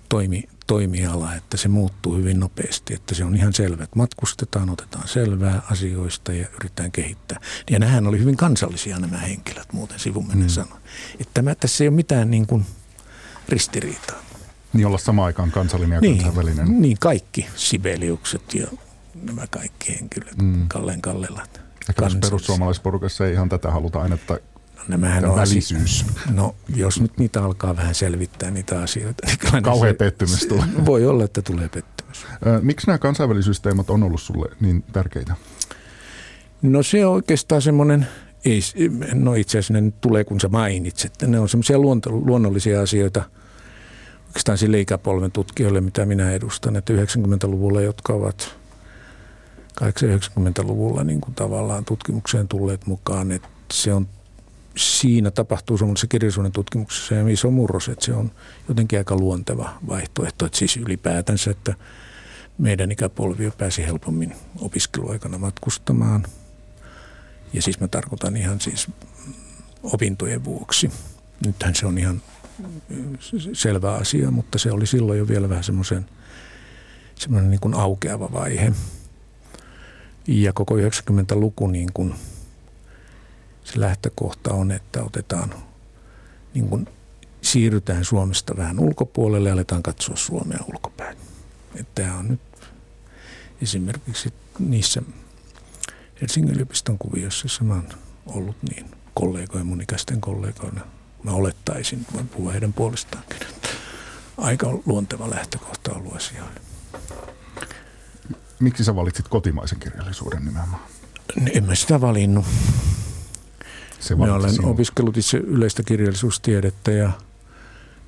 toimi, 0.09 0.43
toimiala, 0.70 1.36
että 1.36 1.57
se 1.57 1.67
muuttuu 1.67 2.15
hyvin 2.15 2.39
nopeasti, 2.39 2.93
että 2.93 3.15
se 3.15 3.26
on 3.26 3.36
ihan 3.36 3.53
selvä, 3.53 3.84
että 3.84 3.95
matkustetaan, 3.95 4.70
otetaan 4.70 5.07
selvää 5.07 5.61
asioista 5.72 6.34
ja 6.34 6.47
yritetään 6.55 6.91
kehittää. 6.91 7.39
Ja 7.70 7.80
nämähän 7.80 8.07
oli 8.07 8.20
hyvin 8.20 8.38
kansallisia 8.38 8.99
nämä 8.99 9.17
henkilöt, 9.17 9.74
muuten 9.74 9.99
sivumennen 9.99 10.47
mm. 10.47 10.49
sanoen. 10.49 10.82
Että 11.20 11.34
tämä, 11.34 11.55
tässä 11.55 11.84
ei 11.84 11.88
ole 11.88 11.95
mitään 11.95 12.32
niin 12.32 12.47
kuin 12.47 12.65
ristiriitaa. 13.49 14.17
Niin 14.74 14.88
olla 14.88 14.97
sama 14.97 15.26
aikaan 15.26 15.51
kansallinen 15.51 15.95
ja 15.95 16.01
niin, 16.01 16.15
kansainvälinen. 16.15 16.82
Niin, 16.82 16.97
kaikki 16.99 17.47
Sibeliukset 17.55 18.53
ja 18.53 18.67
nämä 19.24 19.47
kaikki 19.47 19.95
henkilöt, 19.99 20.38
mm. 20.41 20.67
Kallen 20.67 21.01
Kallelat. 21.01 21.61
Ehkä 21.89 22.07
perussuomalaisporukassa 22.22 23.26
ei 23.26 23.34
ihan 23.34 23.49
tätä 23.49 23.72
haluta 23.72 24.01
aina, 24.01 24.15
että 24.15 24.39
Nämähän 24.88 25.26
on 25.26 25.36
välisyys. 25.36 26.06
No, 26.34 26.56
jos 26.76 27.02
nyt 27.02 27.18
niitä 27.18 27.44
alkaa 27.44 27.76
vähän 27.76 27.96
selvittää 27.96 28.52
niitä 28.52 28.82
asioita. 28.82 29.28
Niin 29.52 29.64
Kauhea 29.64 29.92
se, 29.92 29.98
pettymys 29.98 30.46
tulee. 30.46 30.66
Voi 30.86 31.06
olla, 31.06 31.24
että 31.24 31.42
tulee 31.42 31.70
pettymys. 31.70 32.26
Miksi 32.62 32.88
nämä 32.88 32.98
kansainvälisyysteemat 32.98 33.90
on 33.90 34.04
ollut 34.04 34.22
sulle 34.22 34.56
niin 34.60 34.84
tärkeitä? 34.94 35.36
No 36.62 36.84
se 36.84 37.06
on 37.06 37.14
oikeastaan 37.14 37.62
semmoinen, 37.62 38.08
ei, 38.46 38.60
no 39.14 39.34
itse 39.34 39.60
asiassa 39.60 39.74
ne 39.74 39.94
tulee 40.02 40.24
kun 40.24 40.40
sä 40.40 40.48
mainitset. 40.48 41.14
Ne 41.28 41.40
on 41.40 41.50
semmoisia 41.50 41.80
luonnollisia 42.06 42.82
asioita 42.82 43.24
oikeastaan 44.28 44.58
sille 44.58 44.80
ikäpolven 44.80 45.32
tutkijoille, 45.32 45.82
mitä 45.82 46.06
minä 46.06 46.32
edustan, 46.32 46.76
että 46.76 46.94
90-luvulla, 46.94 47.82
jotka 47.82 48.14
ovat 48.14 48.56
80-90-luvulla 49.84 51.04
niin 51.04 51.22
kuin 51.22 51.36
tavallaan 51.36 51.86
tutkimukseen 51.86 52.48
tulleet 52.48 52.86
mukaan, 52.86 53.32
että 53.32 53.50
se 53.74 53.94
on 53.94 54.08
siinä 54.80 55.32
tapahtuu 55.32 55.78
semmoisessa 55.78 56.08
kirjallisuuden 56.08 56.52
tutkimuksessa 56.52 57.16
ja 57.16 57.28
iso 57.28 57.52
murros, 57.52 57.90
että 57.90 58.06
se 58.06 58.14
on 58.14 58.32
jotenkin 58.68 59.00
aika 59.00 59.16
luonteva 59.16 59.78
vaihtoehto. 59.88 60.46
Että 60.46 60.58
siis 60.58 60.78
ylipäätänsä, 60.78 61.52
että 61.52 61.76
meidän 62.58 62.92
ikäpolvi 62.92 63.52
pääsi 63.58 63.86
helpommin 63.86 64.36
opiskeluaikana 64.60 65.38
matkustamaan. 65.38 66.26
Ja 67.54 67.62
siis 67.62 67.80
mä 67.80 67.88
tarkoitan 67.88 68.38
ihan 68.38 68.62
siis 68.62 68.88
opintojen 69.84 70.44
vuoksi. 70.44 70.92
Nythän 71.46 71.76
se 71.76 71.86
on 71.86 71.98
ihan 71.98 72.22
selvä 73.54 73.94
asia, 73.94 74.32
mutta 74.32 74.58
se 74.58 74.72
oli 74.72 74.86
silloin 74.88 75.20
jo 75.20 75.28
vielä 75.28 75.50
vähän 75.50 75.64
semmoisen 75.64 76.06
semmoinen 77.16 77.50
niin 77.50 77.62
kuin 77.62 77.74
aukeava 77.74 78.32
vaihe. 78.32 78.72
Ja 80.28 80.54
koko 80.54 80.78
90-luku 80.78 81.68
niin 81.68 81.90
kuin– 81.94 82.16
se 83.74 83.80
lähtökohta 83.80 84.53
on, 84.53 84.72
että 84.72 85.03
otetaan, 85.03 85.53
niin 86.53 86.70
kuin 86.70 86.88
siirrytään 87.41 88.05
Suomesta 88.05 88.57
vähän 88.57 88.80
ulkopuolelle 88.80 89.49
ja 89.49 89.53
aletaan 89.53 89.84
katsoa 89.84 90.15
Suomea 90.15 90.59
ulkopäin. 90.74 91.17
Että 91.76 92.01
tämä 92.03 92.17
on 92.17 92.28
nyt 92.28 92.39
esimerkiksi 93.61 94.34
niissä 94.59 95.01
Helsingin 96.22 96.55
yliopiston 96.55 96.97
kuviossa, 96.97 97.45
jossa 97.45 97.63
mä 97.63 97.74
oon 97.74 97.89
ollut 98.26 98.55
niin 98.70 98.91
kollegoja, 99.13 99.63
mun 99.63 99.82
ikäisten 99.82 100.22
kollegoina. 100.22 100.82
Mä 101.24 101.32
olettaisin, 101.32 102.05
voin 102.13 102.28
puhua 102.28 102.51
heidän 102.51 102.74
puolestaankin, 102.74 103.39
aika 104.38 104.80
luonteva 104.86 105.30
lähtökohta 105.30 105.93
ollut 105.93 106.15
asioille. 106.15 106.61
Miksi 108.59 108.84
sä 108.84 108.95
valitsit 108.95 109.28
kotimaisen 109.28 109.80
kirjallisuuden 109.80 110.45
nimenomaan? 110.45 110.82
En 111.53 111.63
mä 111.65 111.76
sitä 111.76 112.01
valinnut. 112.01 112.45
Se 114.00 114.16
Minä 114.16 114.34
olen 114.34 114.54
sinun. 114.54 114.72
opiskellut 114.72 115.18
itse 115.18 115.38
yleistä 115.38 115.84
kirjallisuustiedettä 115.84 116.91
ja, 116.91 117.12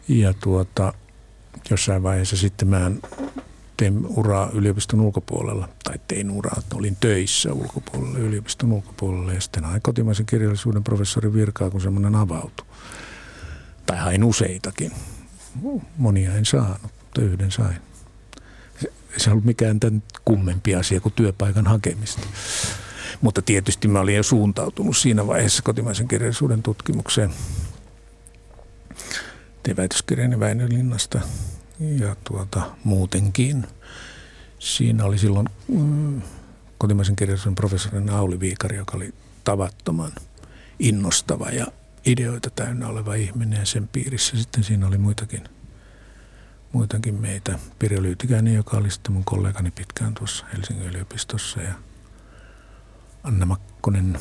ja 0.08 0.34
tuota, 0.34 0.94
jossain 1.70 2.04
vaiheessa 2.04 2.38
sitten 2.38 2.68
mä 2.68 2.92
tein 3.78 4.06
uraa 4.06 4.50
yliopiston 4.54 5.02
ulkopuolella, 5.02 5.70
tai 5.84 6.00
tein 6.08 6.32
uraa, 6.32 6.56
että 6.60 6.76
olin 6.76 6.98
töissä 7.00 7.54
ulkopuolella, 7.54 8.18
yliopiston 8.18 8.72
ulkopuolella, 8.72 9.34
ja 9.34 9.42
sitten 9.42 9.64
hain 9.64 9.82
kotimaisen 9.82 10.26
kirjallisuuden 10.26 10.84
professorin 10.84 11.34
virkaa, 11.34 11.70
kun 11.70 11.82
semmoinen 11.82 12.16
avautui. 12.16 12.66
Tai 13.86 13.98
hain 13.98 14.24
useitakin. 14.24 14.92
Monia 15.98 16.36
en 16.36 16.46
saanut, 16.46 16.82
mutta 16.82 17.22
yhden 17.22 17.52
sain. 17.52 17.78
Se 19.18 19.30
ei 19.30 19.32
ollut 19.32 19.46
mikään 19.46 19.80
tämän 19.80 20.04
kummempi 20.26 20.76
asia 20.76 21.02
kuin 21.02 21.14
työpaikan 21.14 21.68
hakemista. 21.68 22.28
Mutta 23.22 23.42
tietysti 23.42 23.88
mä 23.88 24.00
olin 24.00 24.16
jo 24.16 24.24
suuntautunut 24.24 24.98
siinä 24.98 25.28
vaiheessa 25.28 25.64
kotimaisen 25.64 26.08
kirjallisuuden 26.08 26.64
tutkimukseen. 26.64 27.30
Tein 29.64 29.78
väitöskirjani 29.78 30.40
Väinölinnasta 30.40 31.22
ja 31.80 32.16
tuota, 32.24 32.62
muutenkin. 32.84 33.68
Siinä 34.60 35.06
oli 35.06 35.18
silloin 35.18 35.50
mm, 35.68 36.22
kotimaisen 36.78 37.16
kirjallisuuden 37.16 37.56
professori 37.56 38.10
Auli 38.12 38.40
Viikari, 38.40 38.78
joka 38.78 38.98
oli 38.98 39.14
tavattoman 39.44 40.12
innostava 40.80 41.50
ja 41.50 41.68
ideoita 42.06 42.50
täynnä 42.50 42.88
oleva 42.88 43.16
ihminen 43.16 43.60
ja 43.60 43.66
sen 43.66 43.88
piirissä 43.88 44.38
sitten 44.38 44.64
siinä 44.64 44.88
oli 44.88 44.98
muitakin, 44.98 45.44
muitakin 46.72 47.16
meitä. 47.16 47.60
Pirjo 47.80 48.02
Lyytikäinen, 48.02 48.54
joka 48.54 48.78
oli 48.78 48.92
sitten 48.92 49.12
mun 49.12 49.24
kollegani 49.24 49.72
pitkään 49.72 50.14
tuossa 50.14 50.46
Helsingin 50.54 50.88
yliopistossa 50.88 51.62
ja– 51.62 51.74
Anna 53.24 53.46
Makkonen, 53.46 54.20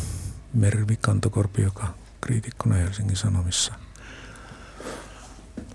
Mervi 0.55 0.97
Kantokorpi, 0.97 1.63
joka 1.63 1.95
kriitikkona 2.21 2.75
Helsingin 2.75 3.17
Sanomissa. 3.17 3.73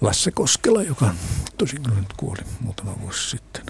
Lasse 0.02 0.32
Koskela, 0.32 0.84
joka 0.84 1.14
tosin 1.58 1.84
kyllä 1.84 2.00
nyt 2.00 2.14
kuoli 2.18 2.42
muutama 2.60 3.00
vuosi 3.02 3.30
sitten. 3.30 3.66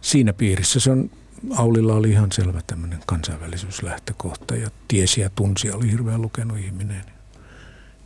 Siinä 0.00 0.32
piirissä 0.32 0.80
se 0.80 0.90
on, 0.90 1.10
Aulilla 1.56 1.94
oli 1.94 2.10
ihan 2.10 2.32
selvä 2.32 2.60
tämmöinen 2.66 3.00
kansainvälisyyslähtökohta 3.06 4.56
ja 4.56 4.70
tiesi 4.88 5.20
ja 5.20 5.30
tunsi 5.30 5.70
oli 5.70 5.90
hirveän 5.90 6.22
lukenut 6.22 6.58
ihminen. 6.58 7.04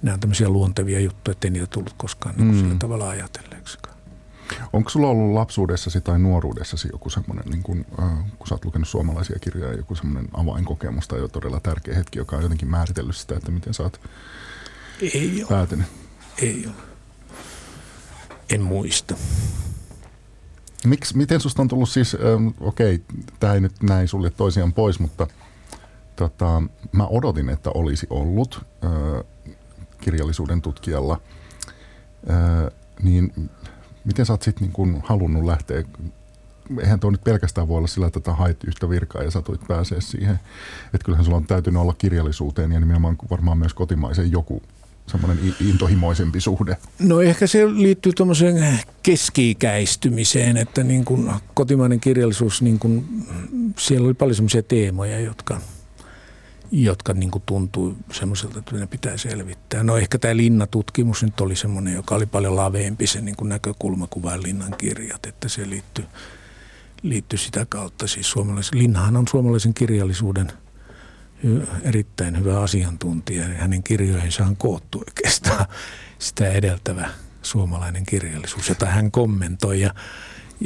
Nämä 0.02 0.14
on 0.14 0.20
tämmöisiä 0.20 0.48
luontevia 0.48 1.00
juttuja, 1.00 1.32
ettei 1.32 1.50
niitä 1.50 1.66
tullut 1.66 1.94
koskaan 1.96 2.34
niin 2.36 2.54
mm. 2.54 2.60
sillä 2.60 2.74
tavalla 2.78 3.08
ajatelleeksikaan. 3.08 3.89
Onko 4.72 4.90
sulla 4.90 5.08
ollut 5.08 5.34
lapsuudessasi 5.34 6.00
tai 6.00 6.18
nuoruudessasi 6.18 6.88
joku 6.92 7.10
semmoinen, 7.10 7.44
niin 7.50 7.62
kun, 7.62 7.86
äh, 8.02 8.24
kun 8.38 8.48
sä 8.48 8.54
oot 8.54 8.64
lukenut 8.64 8.88
suomalaisia 8.88 9.38
kirjoja, 9.38 9.76
joku 9.76 9.94
semmoinen 9.94 10.28
avainkokemus 10.34 11.08
tai 11.08 11.18
jo 11.18 11.28
todella 11.28 11.60
tärkeä 11.60 11.94
hetki, 11.94 12.18
joka 12.18 12.36
on 12.36 12.42
jotenkin 12.42 12.70
määritellyt 12.70 13.16
sitä, 13.16 13.36
että 13.36 13.50
miten 13.50 13.74
sä 13.74 13.82
oot 13.82 14.00
Ei 15.02 15.44
päätynyt? 15.48 15.86
Ole. 15.86 16.48
Ei 16.48 16.66
ole. 16.66 16.74
En 18.50 18.62
muista. 18.62 19.14
Miks, 20.84 21.14
miten 21.14 21.40
susta 21.40 21.62
on 21.62 21.68
tullut 21.68 21.88
siis, 21.88 22.14
ähm, 22.14 22.48
okei, 22.60 22.94
okay, 22.94 23.24
tämä 23.40 23.54
ei 23.54 23.60
nyt 23.60 23.82
näin 23.82 24.08
sulle 24.08 24.30
toisiaan 24.30 24.72
pois, 24.72 25.00
mutta 25.00 25.26
tota, 26.16 26.62
mä 26.92 27.06
odotin, 27.06 27.48
että 27.48 27.70
olisi 27.70 28.06
ollut 28.10 28.66
äh, 28.84 29.24
kirjallisuuden 30.00 30.62
tutkijalla, 30.62 31.20
äh, 32.30 32.72
niin 33.02 33.50
miten 34.04 34.26
sä 34.26 34.32
oot 34.32 34.42
sitten 34.42 34.72
niin 34.76 35.02
halunnut 35.04 35.44
lähteä 35.44 35.84
eihän 36.78 37.00
tuo 37.00 37.10
nyt 37.10 37.24
pelkästään 37.24 37.68
voi 37.68 37.78
olla 37.78 37.86
sillä, 37.86 38.06
että 38.06 38.20
tätä 38.20 38.32
hait 38.32 38.64
yhtä 38.64 38.90
virkaa 38.90 39.22
ja 39.22 39.30
satuit 39.30 39.60
pääsee 39.68 40.00
siihen. 40.00 40.40
Että 40.84 41.04
kyllähän 41.04 41.24
sulla 41.24 41.36
on 41.36 41.46
täytynyt 41.46 41.80
olla 41.80 41.94
kirjallisuuteen 41.98 42.72
ja 42.72 42.80
nimenomaan 42.80 43.16
varmaan 43.30 43.58
myös 43.58 43.74
kotimaisen 43.74 44.32
joku 44.32 44.62
semmoinen 45.06 45.54
intohimoisempi 45.60 46.40
suhde? 46.40 46.76
No 46.98 47.20
ehkä 47.20 47.46
se 47.46 47.66
liittyy 47.66 48.12
tuommoiseen 48.12 48.78
keski-ikäistymiseen, 49.02 50.56
että 50.56 50.84
niin 50.84 51.04
kuin 51.04 51.32
kotimainen 51.54 52.00
kirjallisuus, 52.00 52.62
niin 52.62 52.78
kuin, 52.78 53.24
siellä 53.78 54.06
oli 54.06 54.14
paljon 54.14 54.34
semmoisia 54.34 54.62
teemoja, 54.62 55.20
jotka– 55.20 55.60
jotka 56.72 57.12
niin 57.12 57.30
kuin 57.30 57.42
tuntuu 57.46 57.96
semmoiselta, 58.12 58.58
että 58.58 58.76
ne 58.76 58.86
pitää 58.86 59.16
selvittää. 59.16 59.82
No 59.82 59.96
ehkä 59.96 60.18
tämä 60.18 60.36
linnatutkimus 60.36 61.22
nyt 61.22 61.40
oli 61.40 61.56
semmoinen, 61.56 61.94
joka 61.94 62.14
oli 62.14 62.26
paljon 62.26 62.56
laveempi 62.56 63.06
se 63.06 63.20
niin 63.20 63.36
kuin 63.36 63.48
näkökulma 63.48 64.06
kuin 64.06 64.22
vain 64.22 64.42
linnan 64.42 64.74
kirjat, 64.78 65.26
että 65.26 65.48
se 65.48 65.70
liittyy, 65.70 66.04
liittyy 67.02 67.38
sitä 67.38 67.66
kautta. 67.68 68.06
Siis 68.06 68.34
Linnahan 68.72 69.16
on 69.16 69.28
suomalaisen 69.28 69.74
kirjallisuuden 69.74 70.52
erittäin 71.82 72.38
hyvä 72.38 72.60
asiantuntija 72.60 73.48
ja 73.48 73.54
hänen 73.54 73.82
kirjoihinsa 73.82 74.44
on 74.44 74.56
koottu 74.56 74.98
oikeastaan 74.98 75.66
sitä 76.18 76.48
edeltävä 76.48 77.10
suomalainen 77.42 78.06
kirjallisuus, 78.06 78.68
jota 78.68 78.86
hän 78.86 79.10
kommentoi 79.10 79.80
ja 79.80 79.94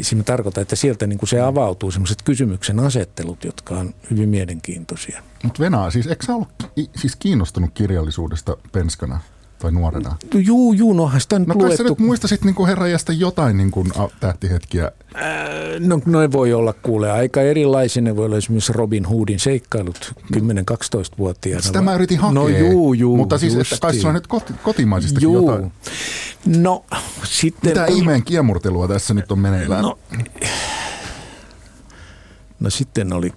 Siinä 0.01 0.23
tarkoittaa, 0.23 0.63
että 0.63 0.77
sieltä 0.77 1.07
niin 1.07 1.19
kuin 1.19 1.29
se 1.29 1.41
avautuu 1.41 1.91
sellaiset 1.91 2.23
kysymyksen 2.23 2.81
asettelut, 2.81 3.45
jotka 3.45 3.79
on 3.79 3.95
hyvin 4.11 4.29
mielenkiintoisia. 4.29 5.23
Mutta 5.43 5.61
Venäjä, 5.61 5.91
siis 5.91 6.07
eikö 6.07 6.27
sä 6.27 6.35
ollut 6.35 6.49
siis 6.97 7.17
kiinnostunut 7.17 7.71
kirjallisuudesta 7.75 8.57
penskana? 8.73 9.21
tai 9.65 9.73
nuorena? 9.73 10.17
Juu, 10.35 10.73
juu, 10.73 10.93
nohan 10.93 11.21
sitä 11.21 11.39
nyt 11.39 11.49
No 11.49 11.55
kai 11.55 11.77
sä 11.77 11.83
nyt 11.83 11.99
muistasit 11.99 12.45
niin 12.45 12.55
kuin 12.55 12.69
herrajasta 12.69 13.13
jotain 13.13 13.57
niin 13.57 13.71
kuin 13.71 13.93
tähtihetkiä. 14.21 14.91
Ää, 15.15 15.45
No 15.79 16.01
ne 16.07 16.33
voi 16.33 16.53
olla 16.53 16.73
kuule 16.73 17.11
aika 17.11 17.41
erilaisia. 17.43 18.03
Ne 18.03 18.17
voi 18.17 18.27
olla 18.27 18.37
esimerkiksi 18.37 18.73
Robin 18.73 19.05
Hoodin 19.05 19.39
seikkailut 19.41 20.13
10-12-vuotiaana. 20.37 21.63
Sitä 21.63 21.83
mä 21.83 21.95
yritin 21.95 22.19
hakea. 22.19 22.35
No 22.35 22.49
juu, 22.49 22.95
juu. 22.95 23.17
Mutta 23.17 23.39
siis, 23.39 23.55
että 23.55 23.77
kai 23.81 23.95
sulla 23.95 24.09
on 24.09 24.15
nyt 24.15 24.27
koti, 24.27 24.53
kotimaisistakin 24.63 25.23
Juu. 25.23 25.51
jotain. 25.51 25.73
No 26.47 26.85
sitten... 27.25 27.71
Mitä 27.71 27.87
ihmeen 27.87 28.25
kiemurtelua 28.25 28.89
tässä 28.89 29.15
nyt 29.15 29.33
on 29.33 29.39
meneillään? 29.39 29.83
No, 29.83 29.99
no 32.61 32.71
sitten 32.71 33.13
oli, 33.13 33.33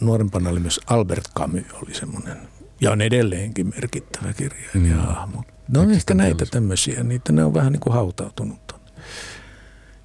nuorempana 0.00 0.50
oli 0.50 0.60
myös 0.60 0.80
Albert 0.86 1.24
Camus 1.36 1.62
oli 1.82 1.94
semmoinen, 1.94 2.36
ja 2.80 2.90
on 2.90 3.00
edelleenkin 3.00 3.66
merkittävä 3.66 4.32
kirjailija. 4.32 5.26
Mm. 5.26 5.42
No 5.68 5.80
on 5.80 5.90
ehkä 5.90 6.14
näitä 6.14 6.46
tämmöisiä, 6.46 7.02
niitä 7.02 7.32
ne 7.32 7.44
on 7.44 7.54
vähän 7.54 7.72
niin 7.72 7.80
kuin 7.80 7.94
hautautunut. 7.94 8.76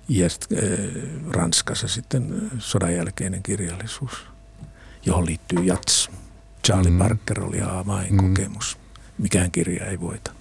Ja 0.09 0.29
sitten 0.29 0.57
äh, 0.57 1.31
Ranskassa 1.31 1.87
sitten 1.87 2.51
sodan 2.59 2.93
jälkeinen 2.95 3.43
kirjallisuus, 3.43 4.25
johon 5.05 5.25
liittyy 5.25 5.59
jats. 5.63 6.09
Charlie 6.67 6.89
Mm. 6.91 6.95
mm. 6.95 6.99
Parker 6.99 7.43
oli 7.43 7.61
avainkokemus. 7.61 8.77
Mikään 9.17 9.51
kirja 9.51 9.85
ei 9.85 9.99
voita. 9.99 10.31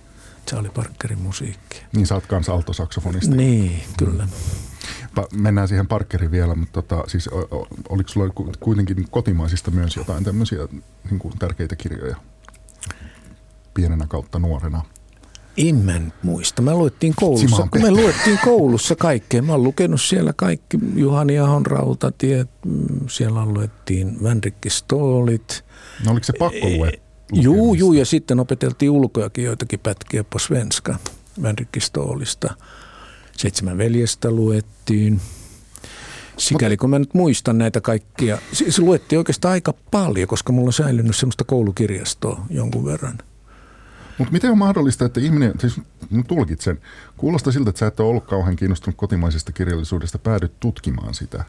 Charlie 0.51 0.71
Parkerin 0.71 1.19
musiikkia. 1.19 1.83
Niin 1.93 2.07
sä 2.07 2.15
oot 2.15 2.27
kanssa 2.27 2.53
altosaksofonisti. 2.53 3.37
Niin, 3.37 3.83
kyllä. 3.99 4.29
Pa- 5.21 5.37
Mennään 5.37 5.69
siihen 5.69 5.87
Parkeriin 5.87 6.31
vielä, 6.31 6.55
mutta 6.55 6.83
tota, 6.83 7.05
siis 7.07 7.29
oliko 7.89 8.09
sulla 8.09 8.29
ku- 8.35 8.53
kuitenkin 8.61 9.07
kotimaisista 9.11 9.71
myös 9.71 9.97
jotain 9.97 10.25
tämmöisiä 10.25 10.69
niin 11.11 11.19
kuin 11.19 11.39
tärkeitä 11.39 11.77
kirjoja 11.77 12.17
pienenä 13.75 14.07
kautta 14.09 14.39
nuorena? 14.39 14.83
En 15.57 15.77
mä 15.77 15.99
nyt 15.99 16.15
muista. 16.23 16.63
Mä 16.63 16.75
luettiin 16.75 17.13
koulussa, 17.17 17.69
kun 17.73 17.83
me 17.83 17.91
luettiin 17.91 18.39
koulussa 18.45 18.97
kaikkea. 18.97 19.43
Mä 19.43 19.53
oon 19.53 19.63
lukenut 19.63 20.01
siellä 20.01 20.33
kaikki, 20.33 20.79
Juhani 20.97 21.39
Ahon 21.39 21.67
rautatiet, 21.67 22.51
mm, 22.67 23.09
siellä 23.09 23.47
luettiin 23.47 24.23
Vänrikki 24.23 24.71
Stoolit. 24.71 25.65
No 26.05 26.13
oliko 26.13 26.25
se 26.25 26.33
pakko 26.39 26.69
lue? 26.77 26.93
Juu, 27.33 27.75
juu, 27.75 27.93
ja 27.93 28.07
sitten 28.07 28.41
opeteltiin 28.41 28.91
ulkoakin 28.91 29.45
joitakin 29.45 29.81
pätkiä 29.81 30.25
på 30.25 30.39
svenska 30.39 30.97
Vänrikki 31.43 31.81
Stoolista. 31.81 32.55
Seitsemän 33.37 33.79
veljestä 33.79 34.31
luettiin. 34.31 35.21
Sikäli 36.37 36.77
kun 36.77 36.91
mä 36.91 36.99
nyt 36.99 37.15
muistan 37.15 37.59
näitä 37.59 37.81
kaikkia, 37.81 38.39
se, 38.53 38.71
se 38.71 38.83
luettiin 38.83 39.19
oikeastaan 39.19 39.53
aika 39.53 39.75
paljon, 39.91 40.29
koska 40.29 40.53
mulla 40.53 40.69
on 40.69 40.73
säilynyt 40.73 41.17
semmoista 41.17 41.45
koulukirjastoa 41.45 42.47
jonkun 42.51 42.85
verran. 42.85 43.19
Mutta 44.19 44.33
miten 44.33 44.51
on 44.51 44.59
mahdollista, 44.59 45.05
että 45.05 45.21
ihminen, 45.21 45.53
siis 45.61 45.81
tulkitsen, 46.29 46.79
kuulostaa 47.17 47.53
siltä, 47.53 47.71
että 47.71 47.79
sä 47.79 47.87
et 47.87 48.01
ole 48.01 48.09
ollut 48.09 48.25
kauhean 48.27 48.57
kiinnostunut 48.57 48.97
kotimaisesta 48.97 49.53
kirjallisuudesta, 49.53 50.19
päädyt 50.19 50.61
tutkimaan 50.61 51.15
sitä. 51.15 51.45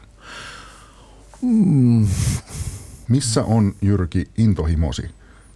Mm, 1.42 2.06
Missä 3.08 3.44
on 3.44 3.74
Jyrki 3.82 4.26
intohimosi 4.38 5.10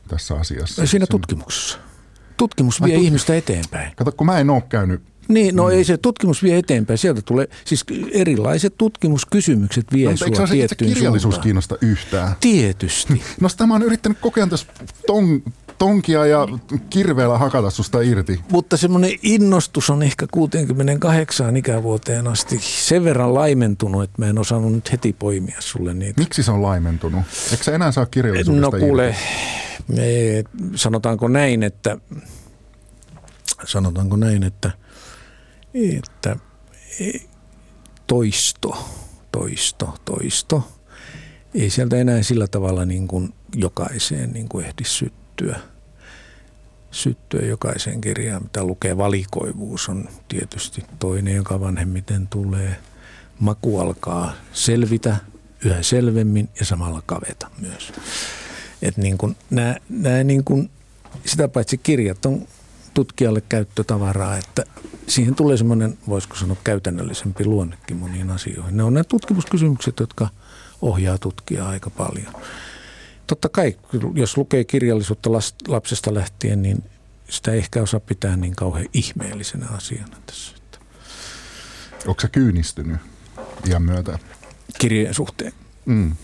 tässä 0.09 0.35
asiassa? 0.35 0.87
Siinä 0.87 1.07
Se- 1.07 1.11
tutkimuksessa. 1.11 1.79
Tutkimus 2.37 2.83
vie 2.83 2.93
Ai, 2.95 2.99
tut- 3.01 3.05
ihmistä 3.05 3.35
eteenpäin. 3.37 3.93
Kato, 3.97 4.13
kun 4.13 4.27
mä 4.27 4.39
en 4.39 4.51
ole 4.51 4.63
käynyt, 4.69 5.03
Niin, 5.29 5.57
no 5.57 5.71
ei 5.71 5.85
se 5.85 5.97
tutkimus 5.97 6.43
vie 6.43 6.59
eteenpäin. 6.59 6.99
Sieltä 6.99 7.23
tulee, 7.23 7.49
siis 7.65 7.85
erilaiset 8.13 8.75
tutkimuskysymykset 8.79 9.87
vie 9.93 10.11
no, 10.11 10.17
sua 10.17 10.47
se 10.47 10.53
tiettyyn 10.53 10.93
kirjallisuus 10.95 11.23
suuntaan. 11.23 11.43
kiinnosta 11.43 11.77
yhtään? 11.81 12.33
Tietysti. 12.41 13.23
No 13.41 13.49
sitä 13.49 13.67
mä 13.67 13.75
oon 13.75 13.83
yrittänyt 13.83 14.19
kokea 14.21 14.47
tässä 14.47 14.67
ton, 15.07 15.43
tonkia 15.79 16.27
ja 16.27 16.49
kirveellä 16.91 17.39
hakata 17.39 17.71
susta 17.71 18.01
irti. 18.01 18.41
Mutta 18.51 18.77
semmoinen 18.77 19.11
innostus 19.23 19.91
on 19.91 20.03
ehkä 20.03 20.27
68 20.33 21.57
ikävuoteen 21.57 22.27
asti 22.27 22.59
sen 22.63 23.05
verran 23.05 23.35
laimentunut, 23.35 24.03
että 24.03 24.23
mä 24.23 24.27
en 24.27 24.39
osannut 24.39 24.73
nyt 24.73 24.93
heti 24.93 25.17
poimia 25.19 25.57
sulle 25.59 25.95
niitä. 25.95 26.21
Miksi 26.21 26.43
se 26.43 26.51
on 26.51 26.63
laimentunut? 26.63 27.23
Eikö 27.51 27.65
sä 27.65 27.75
enää 27.75 27.93
saa 27.93 28.07
kirjallisuudesta 28.07 28.77
No 28.77 28.81
kuule, 28.81 29.17
me, 29.89 30.45
sanotaanko 30.75 31.29
näin, 31.29 31.63
että 31.63 31.99
sanotaanko 33.65 34.17
näin, 34.17 34.43
että, 34.43 34.71
että 35.75 36.37
toisto, 38.07 38.89
toisto, 39.33 39.95
toisto. 40.05 40.69
Ei 41.55 41.71
sieltä 41.71 41.97
enää 41.97 42.23
sillä 42.23 42.47
tavalla 42.47 42.85
niin 42.85 43.09
kuin 43.09 43.35
jokaiseen 43.55 44.33
niin 44.33 44.49
kuin 44.49 44.67
ehdi 44.67 44.85
syttyä. 44.85 45.28
Syttyä 46.91 47.41
jokaiseen 47.41 48.01
kirjaan, 48.01 48.43
mitä 48.43 48.65
lukee. 48.65 48.97
Valikoivuus 48.97 49.89
on 49.89 50.09
tietysti 50.29 50.85
toinen, 50.99 51.37
joka 51.37 51.61
vanhemmiten 51.61 52.27
tulee. 52.27 52.77
Maku 53.41 53.79
alkaa 53.79 54.33
selvitä 54.53 55.17
yhä 55.65 55.83
selvemmin 55.83 56.49
ja 56.61 56.67
samalla 56.67 57.03
kaveta 57.07 57.51
myös. 57.61 57.93
Että 58.83 59.01
niin 59.01 59.19
kuin 59.19 59.37
nämä, 59.51 59.77
nämä 59.89 60.25
niin 60.25 60.45
kuin, 60.45 60.71
sitä 61.27 61.49
paitsi 61.49 61.79
kirjat 61.79 62.27
on 62.27 62.49
tutkijalle 62.95 63.43
käyttötavaraa, 63.49 64.37
että 64.37 64.65
siihen 65.07 65.35
tulee 65.35 65.57
semmoinen, 65.57 65.99
voisiko 66.09 66.37
sanoa, 66.37 66.57
käytännöllisempi 66.65 67.45
luonnekin 67.45 67.97
moniin 67.97 68.31
asioihin. 68.31 68.77
Ne 68.77 68.83
on 68.83 68.95
nämä 68.95 69.05
tutkimuskysymykset, 69.05 70.01
jotka 70.01 70.29
ohjaa 70.83 71.19
tutkijaa 71.19 71.69
aika 71.69 71.91
paljon. 71.91 72.35
Totta 73.29 73.49
kai, 73.49 73.77
jos 74.15 74.37
lukee 74.37 74.65
kirjallisuutta 74.65 75.31
lapsesta 75.69 76.15
lähtien, 76.15 76.63
niin 76.63 76.85
sitä 77.31 77.53
ei 77.53 77.59
ehkä 77.59 77.83
osaa 77.83 78.01
pitää 78.01 78.37
niin 78.37 78.57
kauhean 78.57 78.87
ihmeellisenä 78.93 79.67
asiana 79.67 80.17
tässä. 80.27 80.57
että 80.57 80.79
Onko 82.07 82.21
sä 82.21 82.29
kyynistynyt 82.29 82.97
iän 83.69 83.83
myötä? 83.83 84.19
Kirjojen 84.79 85.15
suhteen. 85.15 85.53
Mm. 85.85 86.17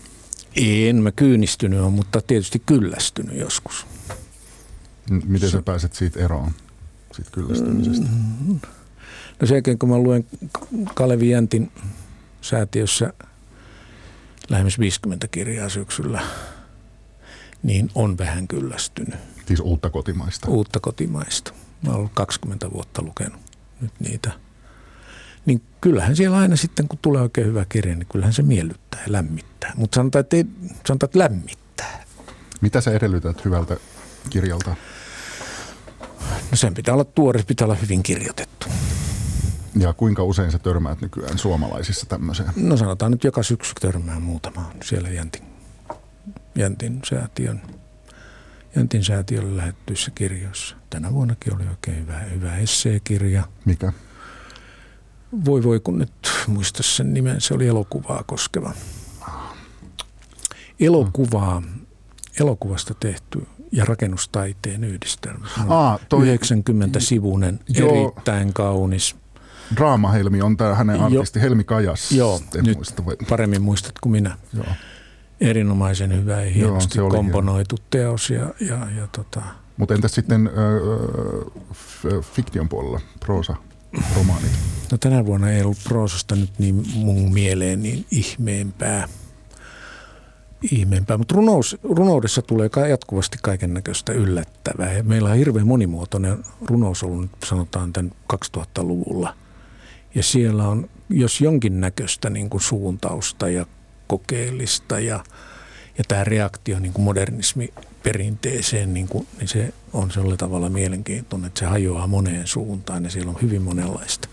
En 0.55 0.95
mä 0.95 1.11
kyynistynyt 1.11 1.79
ole, 1.79 1.91
mutta 1.91 2.21
tietysti 2.21 2.61
kyllästynyt 2.65 3.37
joskus. 3.39 3.85
Miten 5.09 5.49
sä 5.49 5.61
pääset 5.61 5.93
siitä 5.93 6.19
eroon, 6.19 6.51
siitä 7.15 7.31
kyllästymisestä? 7.31 8.05
No 9.39 9.47
sen 9.47 9.55
jälkeen, 9.55 9.79
kun 9.79 9.89
mä 9.89 9.97
luen 9.97 10.25
Kalevi 10.93 11.29
Jäntin 11.29 11.71
säätiössä 12.41 13.13
lähemmäs 14.49 14.79
50 14.79 15.27
kirjaa 15.27 15.69
syksyllä, 15.69 16.21
niin 17.65 17.89
on 17.95 18.17
vähän 18.17 18.47
kyllästynyt 18.47 19.15
Siis 19.47 19.59
uutta 19.59 19.89
kotimaista. 19.89 20.47
uutta 20.49 20.79
kotimaista. 20.79 21.53
Mä 21.81 21.89
oon 21.89 21.97
ollut 21.99 22.11
20 22.13 22.71
vuotta 22.71 23.01
lukenut 23.01 23.39
nyt 23.81 23.91
niitä. 23.99 24.31
Niin 25.45 25.61
kyllähän 25.81 26.15
siellä 26.15 26.37
aina 26.37 26.55
sitten, 26.55 26.87
kun 26.87 26.99
tulee 27.01 27.21
oikein 27.21 27.47
hyvä 27.47 27.65
kirja, 27.69 27.95
niin 27.95 28.07
kyllähän 28.11 28.33
se 28.33 28.41
miellyttää 28.41 29.01
ja 29.05 29.11
lämmittää. 29.11 29.73
Mutta 29.75 29.95
sanotaan, 29.95 30.19
että, 30.19 30.35
ei, 30.37 30.45
sanotaan, 30.87 31.07
että 31.07 31.19
lämmittää. 31.19 32.03
Mitä 32.61 32.81
sä 32.81 32.91
edellytät 32.91 33.45
hyvältä 33.45 33.77
kirjalta? 34.29 34.75
No 36.51 36.57
sen 36.57 36.73
pitää 36.73 36.93
olla 36.93 37.03
tuore, 37.03 37.43
pitää 37.43 37.65
olla 37.65 37.75
hyvin 37.75 38.03
kirjoitettu. 38.03 38.67
Ja 39.79 39.93
kuinka 39.93 40.23
usein 40.23 40.51
sä 40.51 40.59
törmäät 40.59 41.01
nykyään 41.01 41.37
suomalaisissa 41.37 42.05
tämmöiseen? 42.05 42.49
No 42.55 42.77
sanotaan 42.77 43.11
nyt 43.11 43.23
joka 43.23 43.43
syksy 43.43 43.73
törmää 43.81 44.19
muutamaan 44.19 44.71
siellä 44.83 45.09
Jäntin, 45.09 45.41
Jäntin 46.55 46.99
säätiön, 47.09 47.61
Jäntin 48.75 49.03
säätiölle 49.03 49.57
lähettyissä 49.57 50.11
kirjoissa. 50.15 50.75
Tänä 50.89 51.13
vuonnakin 51.13 51.55
oli 51.55 51.63
oikein 51.67 51.97
hyvä, 52.01 52.19
hyvä 52.19 52.55
esseekirja. 52.57 53.43
Mikä? 53.65 53.93
Voi 55.45 55.63
voi 55.63 55.79
kun 55.79 55.97
nyt 55.97 56.11
muista 56.47 56.83
sen 56.83 57.13
nimen, 57.13 57.41
se 57.41 57.53
oli 57.53 57.67
elokuvaa 57.67 58.23
koskeva. 58.23 58.73
Elokuvaa, 60.79 61.63
elokuvasta 62.39 62.93
tehty 62.93 63.47
ja 63.71 63.85
rakennustaiteen 63.85 64.83
yhdistelmä. 64.83 65.47
Aa, 65.67 65.99
toi 66.09 66.25
90-sivuinen, 66.37 67.59
Joo. 67.69 67.95
erittäin 68.13 68.53
kaunis. 68.53 69.15
Draamahelmi 69.75 70.41
on 70.41 70.57
tämä 70.57 70.75
hänen 70.75 70.99
Jo- 70.99 71.05
artisti 71.19 71.41
Helmi 71.41 71.63
Kajas. 71.63 72.11
Joo, 72.11 72.41
En 72.57 72.63
nyt 72.65 72.77
muista, 72.77 73.05
vai- 73.05 73.15
paremmin 73.29 73.61
muistat 73.61 73.93
kuin 74.01 74.11
minä. 74.11 74.37
Joo. 74.53 74.65
Erinomaisen 75.41 76.15
hyvä 76.15 76.41
ja 76.41 76.51
hienosti 76.51 76.99
oli 76.99 77.11
komponoitu 77.17 77.75
teos. 77.89 78.29
Ja, 78.29 78.53
ja, 78.59 78.87
ja 78.97 79.07
tota, 79.11 79.41
Mutta 79.77 79.93
entäs 79.93 80.11
sitten 80.11 80.49
f- 81.73 82.21
fiktion 82.21 82.69
puolella, 82.69 82.99
proosa, 83.19 83.55
romaanit? 84.15 84.51
no 84.91 84.97
tänä 84.97 85.25
vuonna 85.25 85.51
ei 85.51 85.61
ollut 85.61 85.77
proosasta 85.83 86.35
nyt 86.35 86.59
niin 86.59 86.83
mun 86.95 87.33
mieleen 87.33 87.83
niin 87.83 88.05
ihmeempää. 88.11 89.07
ihmeempää. 90.71 91.17
Mutta 91.17 91.35
runous, 91.35 91.77
runoudessa 91.83 92.41
tulee 92.41 92.69
jatkuvasti 92.89 93.37
kaiken 93.41 93.73
näköistä 93.73 94.13
yllättävää. 94.13 94.93
Ja 94.93 95.03
meillä 95.03 95.29
on 95.29 95.37
hirveän 95.37 95.67
monimuotoinen 95.67 96.37
runous 96.61 97.03
ollut 97.03 97.21
nyt 97.21 97.31
sanotaan 97.45 97.93
tämän 97.93 98.11
2000-luvulla. 98.33 99.35
Ja 100.15 100.23
siellä 100.23 100.67
on, 100.67 100.89
jos 101.09 101.41
jonkin 101.41 101.81
näköistä 101.81 102.29
niin 102.29 102.49
kuin 102.49 102.61
suuntausta 102.61 103.49
ja 103.49 103.65
kokeellista 104.07 104.99
ja, 104.99 105.23
Ja 105.97 106.03
tämä 106.07 106.23
reaktio 106.23 106.79
niin 106.79 106.93
kuin 106.93 107.05
modernismiperinteeseen, 107.05 108.93
niin, 108.93 109.07
kuin, 109.07 109.27
niin 109.37 109.47
se 109.47 109.73
on 109.93 110.11
sillä 110.11 110.37
tavalla 110.37 110.69
mielenkiintoinen, 110.69 111.47
että 111.47 111.59
se 111.59 111.65
hajoaa 111.65 112.07
moneen 112.07 112.47
suuntaan 112.47 113.03
ja 113.03 113.09
siellä 113.09 113.29
on 113.31 113.41
hyvin 113.41 113.61
monenlaista. 113.61 114.27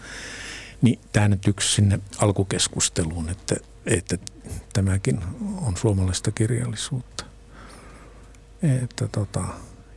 Niin 0.82 0.98
tämä 1.12 1.28
nyt 1.28 1.48
yksi 1.48 1.74
sinne 1.74 2.00
alkukeskusteluun, 2.18 3.28
että, 3.28 3.56
että 3.86 4.18
tämäkin 4.72 5.20
on 5.60 5.76
suomalaista 5.76 6.30
kirjallisuutta. 6.30 7.24
Että 8.82 9.08
tota, 9.08 9.44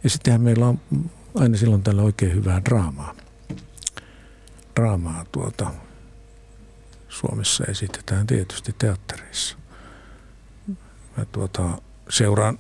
ja 0.04 0.10
sittenhän 0.10 0.42
meillä 0.42 0.68
on 0.68 0.80
aina 1.36 1.58
silloin 1.58 1.84
tällä 1.84 2.02
oikein 2.02 2.34
hyvää 2.36 2.62
draamaa. 2.66 3.16
Draamaa 4.76 5.26
tuota, 5.32 5.72
Suomessa 7.10 7.64
esitetään 7.68 8.28
tietysti 8.28 8.76
teattereissa. 8.78 9.58
Mä 11.18 11.26
tuota, 11.26 11.78
seuraan 12.10 12.60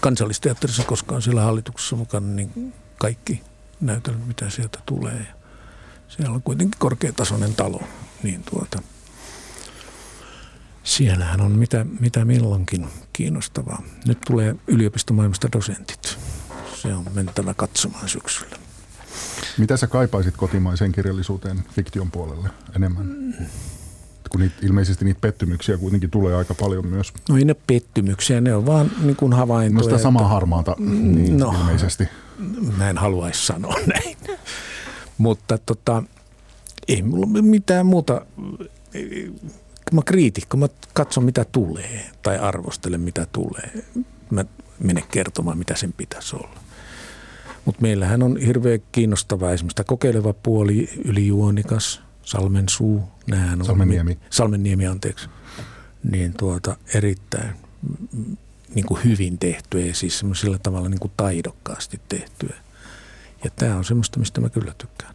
kansallisteatterissa, 0.00 0.82
koska 0.82 1.14
on 1.14 1.22
siellä 1.22 1.42
hallituksessa 1.42 1.96
mukana, 1.96 2.26
niin 2.26 2.74
kaikki 2.98 3.42
näytelmät, 3.80 4.26
mitä 4.26 4.50
sieltä 4.50 4.78
tulee. 4.86 5.26
Siellä 6.08 6.34
on 6.34 6.42
kuitenkin 6.42 6.78
korkeatasoinen 6.78 7.54
talo, 7.54 7.82
niin 8.22 8.42
tuota, 8.50 8.82
siellähän 10.84 11.40
on 11.40 11.52
mitä, 11.52 11.86
mitä 12.00 12.24
milloinkin 12.24 12.86
kiinnostavaa. 13.12 13.82
Nyt 14.06 14.18
tulee 14.26 14.56
yliopistomaailmasta 14.66 15.48
dosentit. 15.52 16.18
Se 16.74 16.94
on 16.94 17.04
mentävä 17.14 17.54
katsomaan 17.54 18.08
syksyllä. 18.08 18.56
Mitä 19.58 19.76
sä 19.76 19.86
kaipaisit 19.86 20.36
kotimaiseen 20.36 20.92
kirjallisuuteen 20.92 21.64
fiktion 21.72 22.10
puolelle 22.10 22.48
enemmän? 22.76 23.34
Kun 24.30 24.40
niitä, 24.40 24.56
ilmeisesti 24.62 25.04
niitä 25.04 25.20
pettymyksiä 25.20 25.76
kuitenkin 25.76 26.10
tulee 26.10 26.34
aika 26.34 26.54
paljon 26.54 26.86
myös. 26.86 27.12
No 27.28 27.36
ei 27.36 27.44
ne 27.44 27.54
pettymyksiä, 27.66 28.40
ne 28.40 28.54
on 28.54 28.66
vaan 28.66 28.90
niin 29.02 29.16
kuin 29.16 29.32
havaintoja. 29.32 29.78
No 29.78 29.82
sitä 29.82 30.02
samaa 30.02 30.22
että, 30.22 30.34
harmaata 30.34 30.76
niin 30.78 31.38
no, 31.38 31.54
ilmeisesti. 31.58 32.08
Mä 32.78 32.90
en 32.90 32.98
haluaisi 32.98 33.46
sanoa 33.46 33.74
näin. 33.86 34.16
Mutta 35.18 35.58
tota, 35.58 36.02
ei 36.88 37.02
mulla 37.02 37.26
mitään 37.26 37.86
muuta. 37.86 38.26
Mä 39.92 40.02
kriitikko, 40.04 40.56
mä 40.56 40.68
katson 40.92 41.24
mitä 41.24 41.44
tulee 41.52 42.10
tai 42.22 42.38
arvostelen 42.38 43.00
mitä 43.00 43.26
tulee. 43.32 43.84
Mä 44.30 44.44
mene 44.78 45.02
kertomaan 45.10 45.58
mitä 45.58 45.74
sen 45.76 45.92
pitäisi 45.92 46.36
olla. 46.36 46.60
Mutta 47.64 47.82
meillähän 47.82 48.22
on 48.22 48.36
hirveän 48.36 48.80
kiinnostavaa 48.92 49.52
esimerkiksi 49.52 49.82
kokeileva 49.86 50.32
puoli, 50.32 50.88
ylijuonikas, 51.04 52.02
Salmen 52.22 52.68
suu, 52.68 53.02
nämähän 53.26 53.60
on. 53.60 53.66
Salmenniemi. 53.66 54.18
Salmenniemi, 54.30 54.86
anteeksi. 54.86 55.28
Niin 56.10 56.34
tuota, 56.38 56.76
erittäin 56.94 57.54
niin 58.74 58.86
kuin 58.86 59.04
hyvin 59.04 59.38
tehtyä 59.38 59.80
ja 59.80 59.94
siis 59.94 60.24
sillä 60.34 60.58
tavalla 60.58 60.88
niin 60.88 61.00
kuin 61.00 61.12
taidokkaasti 61.16 62.00
tehtyä. 62.08 62.56
Ja 63.44 63.50
tämä 63.56 63.76
on 63.76 63.84
semmoista, 63.84 64.18
mistä 64.18 64.40
mä 64.40 64.48
kyllä 64.48 64.74
tykkään. 64.78 65.14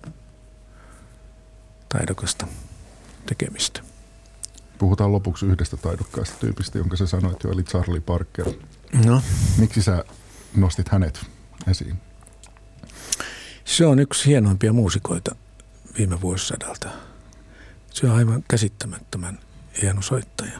Taidokasta 1.89 2.47
tekemistä. 3.25 3.81
Puhutaan 4.77 5.11
lopuksi 5.11 5.45
yhdestä 5.45 5.77
taidokkaasta 5.77 6.35
tyypistä, 6.39 6.77
jonka 6.77 6.97
sä 6.97 7.07
sanoit 7.07 7.43
jo, 7.43 7.51
eli 7.51 7.63
Charlie 7.63 7.99
Parker. 7.99 8.45
No. 9.05 9.21
Miksi 9.57 9.81
sä 9.81 10.05
nostit 10.55 10.89
hänet 10.89 11.25
esiin? 11.67 11.97
Se 13.65 13.85
on 13.85 13.99
yksi 13.99 14.25
hienoimpia 14.25 14.73
muusikoita 14.73 15.35
viime 15.97 16.21
vuosisadalta. 16.21 16.89
Se 17.93 18.07
on 18.07 18.15
aivan 18.15 18.43
käsittämättömän 18.47 19.39
hieno 19.81 20.01
soittaja. 20.01 20.59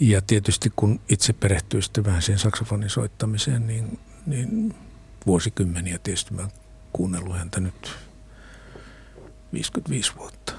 Ja 0.00 0.22
tietysti 0.22 0.72
kun 0.76 1.00
itse 1.08 1.32
perehtyy 1.32 1.82
sitten 1.82 2.04
vähän 2.04 2.22
siihen 2.22 2.38
saksofonin 2.38 2.90
soittamiseen, 2.90 3.66
niin, 3.66 3.98
niin 4.26 4.74
vuosikymmeniä 5.26 5.98
tietysti 5.98 6.34
mä 6.34 6.48
kuunnellut 6.92 7.36
häntä 7.36 7.60
nyt 7.60 7.96
55 9.52 10.12
vuotta. 10.16 10.52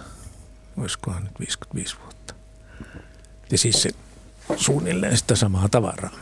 Olisikohan 0.77 1.23
nyt 1.23 1.39
55 1.39 1.95
vuotta. 2.03 2.33
Ja 3.51 3.57
siis 3.57 3.81
se 3.81 3.89
suunnilleen 4.55 5.17
sitä 5.17 5.35
samaa 5.35 5.69
tavaraa. 5.69 6.19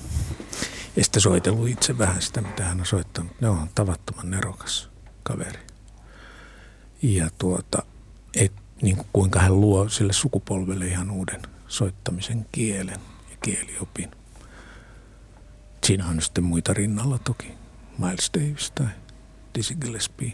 Ja 0.96 1.04
sitten 1.04 1.22
soitellut 1.22 1.68
itse 1.68 1.98
vähän 1.98 2.22
sitä, 2.22 2.42
mitä 2.42 2.64
hän 2.64 2.80
on 2.80 2.86
soittanut. 2.86 3.42
Ne 3.42 3.50
on 3.50 3.70
tavattoman 3.76 4.32
nerokas 4.32 4.90
kaveri. 5.24 5.60
Ja 7.02 7.30
tuota, 7.38 7.84
et, 8.34 8.54
niin 8.82 8.96
kuin 8.96 9.08
kuinka 9.14 9.40
hän 9.40 9.62
luo 9.62 9.90
sille 9.90 10.14
sukupolvelle 10.14 10.88
ihan 10.88 11.12
uuden 11.12 11.42
soittamisen 11.68 12.46
kielen 12.52 13.00
ja 13.32 13.38
kieliopin. 13.42 14.12
Siinä 15.86 16.08
on 16.08 16.22
sitten 16.22 16.44
muita 16.44 16.74
rinnalla 16.74 17.18
toki. 17.18 17.54
Miles 17.98 18.32
Davis 18.34 18.72
tai 18.72 18.88
Dizzy 19.56 19.76
Gillespie. 19.76 20.34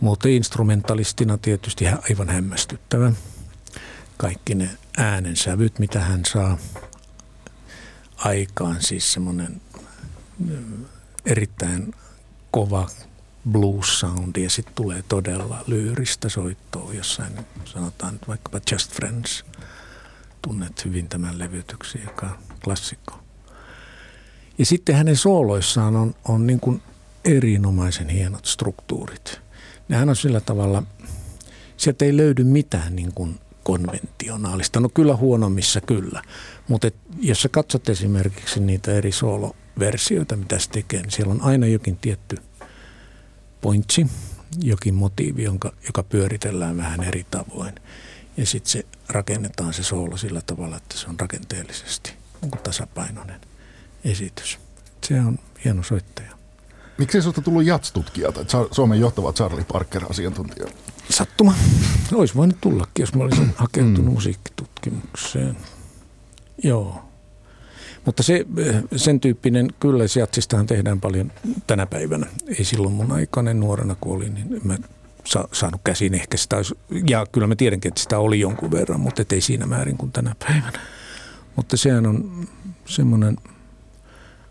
Mutta 0.00 0.28
instrumentalistina 0.28 1.38
tietysti 1.38 1.84
aivan 1.86 2.28
hämmästyttävä. 2.28 3.12
Kaikki 4.16 4.54
ne 4.54 4.70
äänensävyt, 4.96 5.78
mitä 5.78 6.00
hän 6.00 6.22
saa 6.32 6.58
aikaan, 8.16 8.82
siis 8.82 9.12
semmoinen 9.12 9.60
erittäin 11.26 11.94
kova 12.50 12.88
blues 13.52 14.00
soundi 14.00 14.42
ja 14.42 14.50
sitten 14.50 14.74
tulee 14.74 15.04
todella 15.08 15.64
lyyristä 15.66 16.28
soittoa 16.28 16.92
jossain, 16.92 17.32
sanotaan 17.64 18.12
nyt 18.12 18.28
vaikkapa 18.28 18.60
Just 18.72 18.92
Friends. 18.92 19.44
Tunnet 20.42 20.84
hyvin 20.84 21.08
tämän 21.08 21.38
levytyksen, 21.38 22.02
joka 22.04 22.26
on 22.26 22.56
klassikko. 22.64 23.18
Ja 24.58 24.66
sitten 24.66 24.94
hänen 24.94 25.16
sooloissaan 25.16 25.96
on, 25.96 26.14
on 26.24 26.46
niin 26.46 26.60
kuin 26.60 26.82
erinomaisen 27.24 28.08
hienot 28.08 28.44
struktuurit. 28.44 29.40
Nehän 29.88 30.08
on 30.08 30.16
sillä 30.16 30.40
tavalla, 30.40 30.82
sieltä 31.76 32.04
ei 32.04 32.16
löydy 32.16 32.44
mitään 32.44 32.96
niin 32.96 33.12
kuin 33.14 33.40
konventionaalista. 33.62 34.80
No 34.80 34.88
kyllä 34.88 35.16
huonommissa 35.16 35.80
kyllä, 35.80 36.22
mutta 36.68 36.90
jos 37.20 37.42
sä 37.42 37.48
katsot 37.48 37.88
esimerkiksi 37.88 38.60
niitä 38.60 38.92
eri 38.92 39.12
sooloversioita, 39.12 40.36
mitä 40.36 40.58
se 40.58 40.70
tekee, 40.70 41.02
niin 41.02 41.10
siellä 41.10 41.32
on 41.32 41.42
aina 41.42 41.66
jokin 41.66 41.96
tietty– 41.96 42.36
pointsi, 43.66 44.06
jokin 44.62 44.94
motiivi, 44.94 45.42
jonka, 45.42 45.72
joka 45.86 46.02
pyöritellään 46.02 46.76
vähän 46.76 47.02
eri 47.02 47.26
tavoin. 47.30 47.74
Ja 48.36 48.46
sitten 48.46 48.70
se 48.70 48.86
rakennetaan 49.08 49.72
se 49.72 49.82
soolo 49.82 50.16
sillä 50.16 50.40
tavalla, 50.46 50.76
että 50.76 50.98
se 50.98 51.06
on 51.08 51.20
rakenteellisesti 51.20 52.12
niin 52.42 52.50
tasapainoinen 52.62 53.40
esitys. 54.04 54.58
Se 55.04 55.20
on 55.20 55.38
hieno 55.64 55.82
soittaja. 55.82 56.30
Miksi 56.98 57.20
sinusta 57.20 57.42
tullut 57.42 57.64
jats-tutkija 57.64 58.32
tai 58.32 58.44
Suomen 58.70 59.00
johtava 59.00 59.32
Charlie 59.32 59.64
Parker-asiantuntija? 59.72 60.66
Sattuma. 61.10 61.54
Olisi 62.14 62.34
voinut 62.34 62.60
tullakin, 62.60 63.02
jos 63.02 63.14
mä 63.14 63.24
olisin 63.24 63.54
hakeutunut 63.56 64.04
mm. 64.04 64.12
musiikkitutkimukseen. 64.12 65.56
Joo. 66.62 67.05
Mutta 68.06 68.22
se, 68.22 68.46
sen 68.96 69.20
tyyppinen, 69.20 69.68
kyllä 69.80 70.04
jatsistahan 70.20 70.66
tehdään 70.66 71.00
paljon 71.00 71.32
tänä 71.66 71.86
päivänä. 71.86 72.26
Ei 72.58 72.64
silloin 72.64 72.94
mun 72.94 73.12
aikainen 73.12 73.60
nuorena 73.60 73.96
kun 74.00 74.16
olin, 74.16 74.34
niin 74.34 74.60
mä 74.64 74.78
sa- 75.24 75.48
saanut 75.52 75.80
käsiin 75.84 76.14
ehkä 76.14 76.36
sitä 76.36 76.56
ja 77.08 77.26
kyllä 77.32 77.46
mä 77.46 77.56
tiedänkin, 77.56 77.88
että 77.88 78.00
sitä 78.00 78.18
oli 78.18 78.40
jonkun 78.40 78.70
verran, 78.70 79.00
mutta 79.00 79.22
ei 79.30 79.40
siinä 79.40 79.66
määrin 79.66 79.96
kuin 79.96 80.12
tänä 80.12 80.34
päivänä. 80.38 80.80
Mutta 81.56 81.76
sehän 81.76 82.06
on 82.06 82.48
semmoinen, 82.84 83.36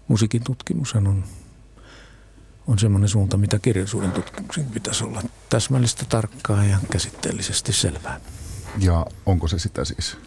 musiikin 0.07 0.43
tutkimus 0.43 0.95
on, 0.95 1.23
on 2.67 2.79
semmoinen 2.79 3.09
suunta, 3.09 3.37
mitä 3.37 3.59
kirjallisuuden 3.59 4.11
tutkimuksen 4.11 4.65
pitäisi 4.65 5.03
olla 5.03 5.21
täsmällistä, 5.49 6.05
tarkkaa 6.09 6.65
ja 6.65 6.77
käsitteellisesti 6.91 7.73
selvää. 7.73 8.19
Ja 8.79 9.05
onko 9.25 9.47
se 9.47 9.59
sitä 9.59 9.85
siis? 9.85 10.17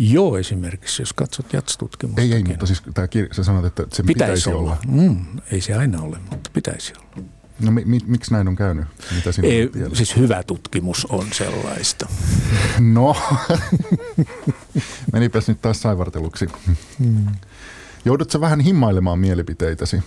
Joo, 0.00 0.38
esimerkiksi, 0.38 1.02
jos 1.02 1.12
katsot 1.12 1.52
jatstutkimusta. 1.52 2.20
Ei, 2.20 2.32
ei, 2.32 2.44
mutta 2.44 2.66
siis 2.66 2.82
tämä 2.94 3.08
kirja, 3.08 3.34
sä 3.34 3.44
sanot, 3.44 3.64
että 3.64 3.82
se 3.82 4.02
pitäisi, 4.02 4.04
pitäisi 4.06 4.50
olla. 4.50 4.60
olla. 4.60 4.78
Mm, 5.02 5.26
ei 5.52 5.60
se 5.60 5.74
aina 5.74 6.02
ole, 6.02 6.18
mutta 6.30 6.50
pitäisi 6.52 6.92
olla. 7.16 7.26
No 7.60 7.70
mi, 7.70 7.82
mi, 7.84 7.98
miksi 8.06 8.32
näin 8.32 8.48
on 8.48 8.56
käynyt? 8.56 8.86
Mitä 9.14 9.30
ei, 9.42 9.70
siis 9.92 10.16
hyvä 10.16 10.42
tutkimus 10.42 11.06
on 11.06 11.26
sellaista. 11.32 12.08
No, 12.80 13.16
menipäs 15.12 15.48
nyt 15.48 15.62
taas 15.62 15.82
saivarteluksi. 15.82 16.46
Hmm. 16.98 17.26
Joudutko 18.04 18.40
vähän 18.40 18.60
himmailemaan 18.60 19.18
mielipiteitäsi? 19.18 20.02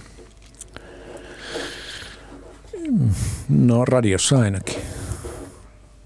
No 3.49 3.85
radiossa 3.85 4.39
ainakin. 4.39 4.90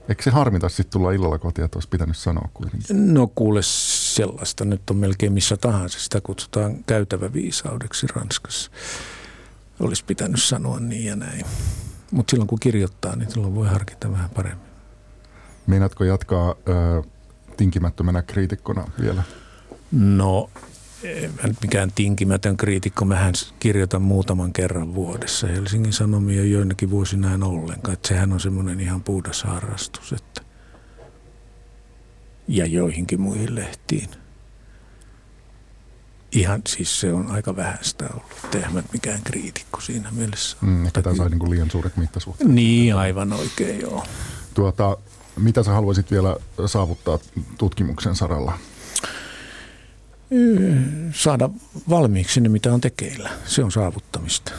Eikö 0.10 0.24
se 0.24 0.30
harmita 0.32 0.70
sitten 0.70 0.92
tulla 0.92 1.12
illalla 1.12 1.40
kotiin, 1.40 1.66
että 1.66 1.78
olisi 1.78 1.90
pitänyt 1.90 2.18
sanoa 2.18 2.50
kuitenkin? 2.54 3.14
No 3.14 3.32
kuule 3.36 3.60
sellaista, 3.64 4.66
nyt 4.66 4.90
on 4.90 4.98
melkein 4.98 5.34
missä 5.34 5.58
tahansa. 5.58 6.00
Sitä 6.00 6.22
kutsutaan 6.22 6.84
käytävä 6.88 7.34
viisaudeksi 7.34 8.08
Ranskassa. 8.16 8.72
Olisi 9.80 10.06
pitänyt 10.06 10.44
sanoa 10.44 10.80
niin 10.80 11.06
ja 11.06 11.16
näin. 11.16 11.46
Mutta 12.12 12.32
silloin 12.32 12.48
kun 12.48 12.60
kirjoittaa, 12.60 13.16
niin 13.16 13.32
silloin 13.32 13.56
voi 13.56 13.68
harkita 13.68 14.12
vähän 14.12 14.30
paremmin. 14.30 14.68
Meinaatko 15.68 16.04
jatkaa 16.04 16.56
ö, 16.70 17.04
tinkimättömänä 17.58 18.22
kriitikkona 18.22 18.88
vielä? 19.02 19.24
No 19.92 20.50
mä 21.42 21.48
nyt 21.48 21.62
mikään 21.62 21.92
tinkimätön 21.96 22.58
kriitikko, 22.58 23.06
mähän 23.06 23.34
kirjoitan 23.60 24.02
muutaman 24.02 24.54
kerran 24.54 24.96
vuodessa. 24.96 25.48
Helsingin 25.48 25.94
Sanomia 25.94 26.46
joinakin 26.46 26.90
vuosina 26.90 27.34
en 27.34 27.44
ollenkaan. 27.44 27.94
Että 27.94 28.08
sehän 28.08 28.34
on 28.34 28.40
semmoinen 28.40 28.80
ihan 28.80 29.04
puhdas 29.04 29.44
harrastus. 29.44 30.14
Että 30.14 30.42
ja 32.48 32.66
joihinkin 32.66 33.22
muihin 33.22 33.56
lehtiin. 33.56 34.10
Ihan 36.32 36.62
siis 36.68 37.00
se 37.00 37.14
on 37.14 37.32
aika 37.32 37.56
vähäistä 37.56 38.06
ollut. 38.14 38.56
Eihän 38.56 38.84
mikään 38.94 39.22
kriitikko 39.24 39.82
siinä 39.82 40.12
mielessä. 40.12 40.58
Mm, 40.62 40.86
ehkä 40.86 41.02
tämä 41.02 41.16
sai 41.16 41.30
niin 41.30 41.50
liian 41.50 41.72
suuret 41.72 41.98
mittasuhteet. 41.98 42.50
Niin, 42.50 42.96
aivan 42.96 43.34
oikein 43.34 43.82
joo. 43.82 44.06
Tuota, 44.54 44.98
mitä 45.40 45.64
sä 45.64 45.72
haluaisit 45.72 46.12
vielä 46.12 46.36
saavuttaa 46.66 47.20
tutkimuksen 47.58 48.16
saralla? 48.16 48.58
Saada 51.14 51.50
valmiiksi 51.90 52.42
ne, 52.42 52.50
mitä 52.50 52.74
on 52.74 52.82
tekeillä. 52.82 53.30
Se 53.46 53.64
on 53.64 53.72
saavuttamista. 53.72 54.52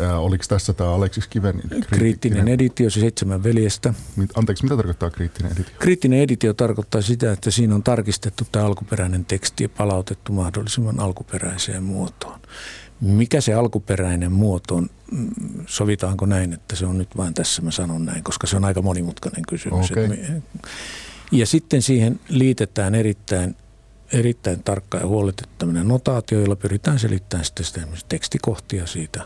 Ää, 0.00 0.18
oliko 0.18 0.44
tässä 0.48 0.72
tämä 0.72 0.94
Aleksis 0.94 1.26
Kiven 1.26 1.54
kriittinen, 1.54 1.98
kriittinen 1.98 2.48
editio, 2.48 2.90
se 2.90 3.00
seitsemän 3.00 3.42
veljestä. 3.42 3.94
Anteeksi, 4.34 4.64
mitä 4.64 4.76
tarkoittaa 4.76 5.10
kriittinen 5.10 5.52
editio? 5.52 5.74
Kriittinen 5.78 6.20
editio 6.20 6.54
tarkoittaa 6.54 7.02
sitä, 7.02 7.32
että 7.32 7.50
siinä 7.50 7.74
on 7.74 7.82
tarkistettu 7.82 8.44
tämä 8.52 8.64
alkuperäinen 8.64 9.24
teksti 9.24 9.64
ja 9.64 9.68
palautettu 9.68 10.32
mahdollisimman 10.32 11.00
alkuperäiseen 11.00 11.82
muotoon. 11.82 12.40
Mikä 13.00 13.40
se 13.40 13.54
alkuperäinen 13.54 14.32
muoto 14.32 14.76
on, 14.76 14.90
mm, 15.12 15.28
sovitaanko 15.66 16.26
näin, 16.26 16.52
että 16.52 16.76
se 16.76 16.86
on 16.86 16.98
nyt 16.98 17.16
vain 17.16 17.34
tässä, 17.34 17.62
mä 17.62 17.70
sanon 17.70 18.04
näin, 18.04 18.24
koska 18.24 18.46
se 18.46 18.56
on 18.56 18.64
aika 18.64 18.82
monimutkainen 18.82 19.42
kysymys. 19.48 19.90
Okay. 19.90 20.08
Ja 21.32 21.46
sitten 21.46 21.82
siihen 21.82 22.20
liitetään 22.28 22.94
erittäin 22.94 23.56
erittäin 24.14 24.62
tarkka 24.62 24.98
ja 24.98 25.06
huoletettu 25.06 25.66
notaatio, 25.66 26.40
jolla 26.40 26.56
pyritään 26.56 26.98
selittämään 26.98 27.44
sitten 27.44 27.88
tekstikohtia 28.08 28.86
siitä, 28.86 29.22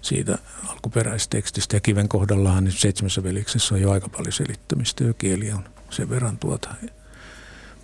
siitä 0.00 0.38
alkuperäistekstistä. 0.68 1.76
Ja 1.76 1.80
kiven 1.80 2.08
kohdallahan 2.08 2.64
niin 2.64 2.72
seitsemässä 2.72 3.22
veliksessä 3.22 3.74
on 3.74 3.80
jo 3.80 3.90
aika 3.90 4.08
paljon 4.08 4.32
selittämistä 4.32 5.04
ja 5.04 5.14
kieli 5.14 5.52
on 5.52 5.64
sen 5.90 6.10
verran 6.10 6.38
tuota, 6.38 6.74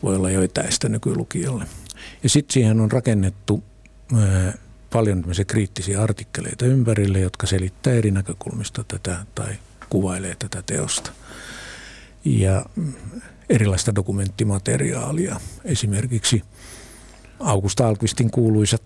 voi 0.03 0.17
olla 0.17 0.31
jo 0.31 0.43
etäistä 0.43 0.89
nykylukijalle. 0.89 1.67
Ja 2.23 2.29
sitten 2.29 2.53
siihen 2.53 2.81
on 2.81 2.93
rakennettu 2.93 3.65
ää, 4.17 4.55
paljon 4.93 5.25
kriittisiä 5.47 6.03
artikkeleita 6.03 6.65
ympärille, 6.67 7.21
jotka 7.21 7.47
selittää 7.47 7.93
eri 7.93 8.11
näkökulmista 8.11 8.85
tätä 8.85 9.27
tai 9.35 9.55
kuvailee 9.89 10.37
tätä 10.39 10.63
teosta. 10.63 11.13
Ja 12.25 12.67
erilaista 13.53 13.95
dokumenttimateriaalia. 13.95 15.41
Esimerkiksi 15.65 16.43
Augusta 17.41 17.89
Alkvistin 17.89 18.31
kuuluisat 18.31 18.83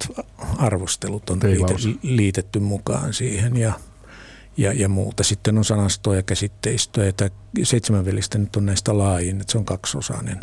arvostelut 0.59 1.31
on 1.31 1.41
liitetty, 1.43 1.99
liitetty 2.03 2.59
mukaan 2.59 3.15
siihen 3.15 3.57
ja, 3.57 3.73
ja, 4.57 4.73
ja 4.73 4.89
muuta. 4.89 5.25
Sitten 5.25 5.59
on 5.59 5.65
sanastoa 5.65 6.17
ja 6.17 6.23
käsitteistöä. 6.23 7.13
Tämä 7.13 7.31
seitsemän 7.63 8.05
velistä 8.05 8.39
nyt 8.39 8.57
on 8.57 8.67
näistä 8.67 8.99
laajin, 8.99 9.41
että 9.41 9.53
se 9.53 9.59
on 9.59 9.65
kaksosainen 9.65 10.41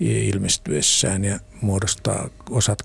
ilmestyessään 0.00 1.24
ja 1.24 1.40
muodostaa 1.60 2.28
osat 2.50 2.82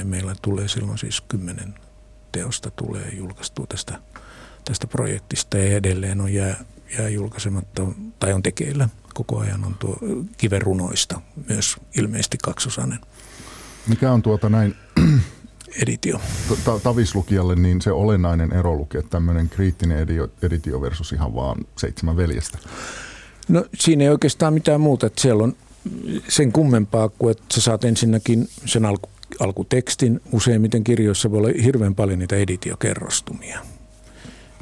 8-10. 0.00 0.04
Meillä 0.04 0.34
tulee 0.42 0.68
silloin 0.68 0.98
siis 0.98 1.20
10 1.20 1.74
teosta 2.32 2.70
tulee 2.70 3.08
julkaistua 3.12 3.66
tästä, 3.66 4.00
tästä 4.64 4.86
projektista 4.86 5.58
ja 5.58 5.76
edelleen 5.76 6.20
on 6.20 6.34
jää, 6.34 6.64
jää 6.98 7.08
julkaisematta 7.08 7.86
tai 8.18 8.32
on 8.32 8.42
tekeillä 8.42 8.88
koko 9.14 9.38
ajan 9.38 9.64
on 9.64 9.74
tuo 9.74 9.96
kiverunoista 10.36 11.20
myös 11.48 11.76
ilmeisesti 11.98 12.38
kaksosainen. 12.42 12.98
Mikä 13.88 14.12
on 14.12 14.22
tuota 14.22 14.48
näin 14.48 14.74
editio. 15.82 16.20
Tavislukijalle 16.82 17.56
niin 17.56 17.82
se 17.82 17.92
olennainen 17.92 18.52
ero 18.52 18.74
lukee 18.76 19.02
tämmöinen 19.02 19.48
kriittinen 19.48 20.06
editio 20.42 20.80
versus 20.80 21.12
ihan 21.12 21.34
vaan 21.34 21.64
seitsemän 21.76 22.16
veljestä? 22.16 22.58
No 23.48 23.64
siinä 23.74 24.04
ei 24.04 24.10
oikeastaan 24.10 24.54
mitään 24.54 24.80
muuta, 24.80 25.06
että 25.06 25.22
siellä 25.22 25.44
on 25.44 25.56
sen 26.28 26.52
kummempaa 26.52 27.08
kuin, 27.08 27.30
että 27.30 27.54
sä 27.54 27.60
saat 27.60 27.84
ensinnäkin 27.84 28.48
sen 28.66 28.84
alku, 28.84 29.10
alkutekstin. 29.40 30.20
Useimmiten 30.32 30.84
kirjoissa 30.84 31.30
voi 31.30 31.38
olla 31.38 31.62
hirveän 31.64 31.94
paljon 31.94 32.18
niitä 32.18 32.36
editiokerrostumia. 32.36 33.60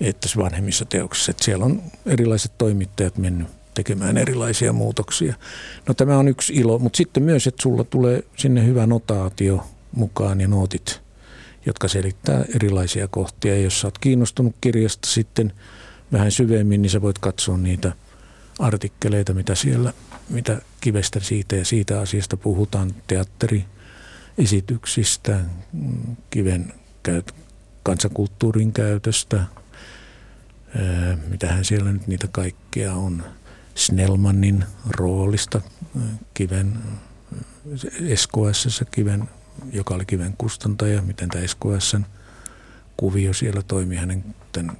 Että 0.00 0.28
vanhemmissa 0.36 0.84
teoksissa, 0.84 1.30
että 1.30 1.44
siellä 1.44 1.64
on 1.64 1.82
erilaiset 2.06 2.52
toimittajat 2.58 3.18
mennyt 3.18 3.57
tekemään 3.78 4.16
erilaisia 4.16 4.72
muutoksia. 4.72 5.34
No 5.88 5.94
tämä 5.94 6.18
on 6.18 6.28
yksi 6.28 6.54
ilo, 6.54 6.78
mutta 6.78 6.96
sitten 6.96 7.22
myös, 7.22 7.46
että 7.46 7.62
sulla 7.62 7.84
tulee 7.84 8.22
sinne 8.36 8.66
hyvä 8.66 8.86
notaatio 8.86 9.66
mukaan 9.92 10.40
ja 10.40 10.48
nootit, 10.48 11.00
jotka 11.66 11.88
selittää 11.88 12.44
erilaisia 12.54 13.08
kohtia. 13.08 13.54
Ja 13.54 13.60
jos 13.60 13.80
sä 13.80 13.86
oot 13.86 13.98
kiinnostunut 13.98 14.56
kirjasta 14.60 15.08
sitten 15.08 15.52
vähän 16.12 16.30
syvemmin, 16.30 16.82
niin 16.82 16.90
sä 16.90 17.02
voit 17.02 17.18
katsoa 17.18 17.56
niitä 17.56 17.92
artikkeleita, 18.58 19.34
mitä 19.34 19.54
siellä, 19.54 19.92
mitä 20.28 20.60
kivestä 20.80 21.20
siitä 21.20 21.56
ja 21.56 21.64
siitä 21.64 22.00
asiasta 22.00 22.36
puhutaan, 22.36 22.94
teatteriesityksistä, 23.06 25.40
kiven 26.30 26.72
käyt, 27.02 27.34
kansakulttuurin 27.82 28.72
käytöstä, 28.72 29.44
mitähän 31.28 31.64
siellä 31.64 31.92
nyt 31.92 32.06
niitä 32.06 32.28
kaikkea 32.32 32.94
on– 32.94 33.22
Snellmanin 33.78 34.64
roolista 34.90 35.60
Kiven 36.34 36.78
SKS, 38.14 38.84
Kiven, 38.90 39.28
joka 39.72 39.94
oli 39.94 40.06
Kiven 40.06 40.34
kustantaja, 40.38 41.02
miten 41.02 41.28
tämä 41.28 41.46
SKSn 41.46 42.04
kuvio 42.96 43.32
siellä 43.32 43.62
toimi 43.62 43.96
hänen 43.96 44.24
tämän 44.52 44.76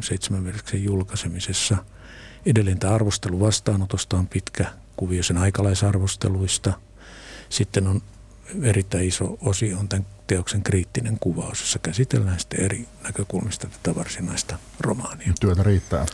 seitsemän 0.00 0.54
julkaisemisessa. 0.74 1.76
Edelleen 2.46 2.78
tämä 2.78 2.94
arvostelu 2.94 3.40
vastaanotosta 3.40 4.16
on 4.16 4.26
pitkä 4.26 4.72
kuvio 4.96 5.22
sen 5.22 5.36
aikalaisarvosteluista. 5.36 6.72
Sitten 7.48 7.86
on 7.86 8.02
erittäin 8.62 9.08
iso 9.08 9.38
osio 9.40 9.78
on 9.78 9.88
tämän 9.88 10.06
teoksen 10.26 10.62
kriittinen 10.62 11.18
kuvaus, 11.20 11.60
jossa 11.60 11.78
käsitellään 11.78 12.40
sitten 12.40 12.60
eri 12.60 12.88
näkökulmista 13.02 13.66
tätä 13.66 13.94
varsinaista 13.94 14.58
romaania. 14.80 15.32
Työtä 15.40 15.62
riittää. 15.62 16.06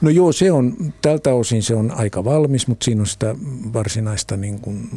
No 0.00 0.10
joo, 0.10 0.32
se 0.32 0.52
on, 0.52 0.94
tältä 1.02 1.34
osin 1.34 1.62
se 1.62 1.74
on 1.74 1.90
aika 1.90 2.24
valmis, 2.24 2.66
mutta 2.66 2.84
siinä 2.84 3.00
on 3.00 3.06
sitä 3.06 3.34
varsinaista 3.72 4.36
niin 4.36 4.60
kuin, 4.60 4.90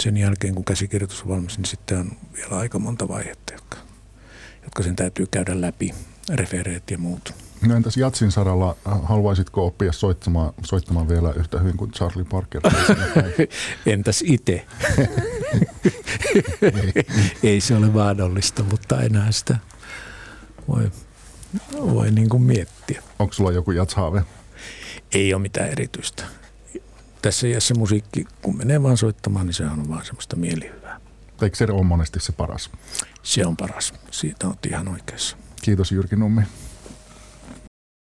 sen 0.00 0.16
jälkeen, 0.16 0.54
kun 0.54 0.64
käsikirjoitus 0.64 1.22
on 1.22 1.28
valmis, 1.28 1.58
niin 1.58 1.64
sitten 1.64 1.98
on 1.98 2.12
vielä 2.36 2.58
aika 2.58 2.78
monta 2.78 3.08
vaihetta, 3.08 3.52
jotka, 3.52 3.76
jotka 4.62 4.82
sen 4.82 4.96
täytyy 4.96 5.26
käydä 5.26 5.60
läpi, 5.60 5.94
refereet 6.34 6.90
ja 6.90 6.98
muut. 6.98 7.34
No 7.66 7.76
entäs 7.76 7.96
Jatsin 7.96 8.30
saralla, 8.30 8.76
haluaisitko 8.84 9.66
oppia 9.66 9.92
soittamaan, 9.92 10.52
soittamaan 10.64 11.08
vielä 11.08 11.32
yhtä 11.32 11.58
hyvin 11.58 11.76
kuin 11.76 11.90
Charlie 11.90 12.24
Parker? 12.24 12.60
entäs 13.86 14.22
itse? 14.26 14.66
Ei 17.42 17.60
se 17.60 17.76
ole 17.76 17.86
mahdollista, 17.86 18.62
mutta 18.62 19.02
enää 19.02 19.32
sitä 19.32 19.58
voi 20.68 20.90
voi 21.80 22.10
niin 22.10 22.28
kuin 22.28 22.42
miettiä. 22.42 23.02
Onko 23.18 23.32
sulla 23.32 23.52
joku 23.52 23.70
jatshaave? 23.70 24.22
Ei 25.12 25.34
ole 25.34 25.42
mitään 25.42 25.68
erityistä. 25.68 26.24
Tässä 27.22 27.46
iässä 27.46 27.74
musiikki, 27.74 28.24
kun 28.42 28.56
menee 28.56 28.82
vaan 28.82 28.96
soittamaan, 28.96 29.46
niin 29.46 29.54
se 29.54 29.64
on 29.64 29.88
vaan 29.88 30.04
semmoista 30.04 30.36
mielihyvää. 30.36 31.00
Eikö 31.42 31.56
se 31.56 31.64
ole 31.64 31.84
monesti 31.84 32.20
se 32.20 32.32
paras? 32.32 32.70
Se 33.22 33.46
on 33.46 33.56
paras. 33.56 33.94
Siitä 34.10 34.46
on 34.46 34.54
ihan 34.68 34.88
oikeassa. 34.88 35.36
Kiitos 35.62 35.92
Jyrki 35.92 36.16
Nummi. 36.16 36.42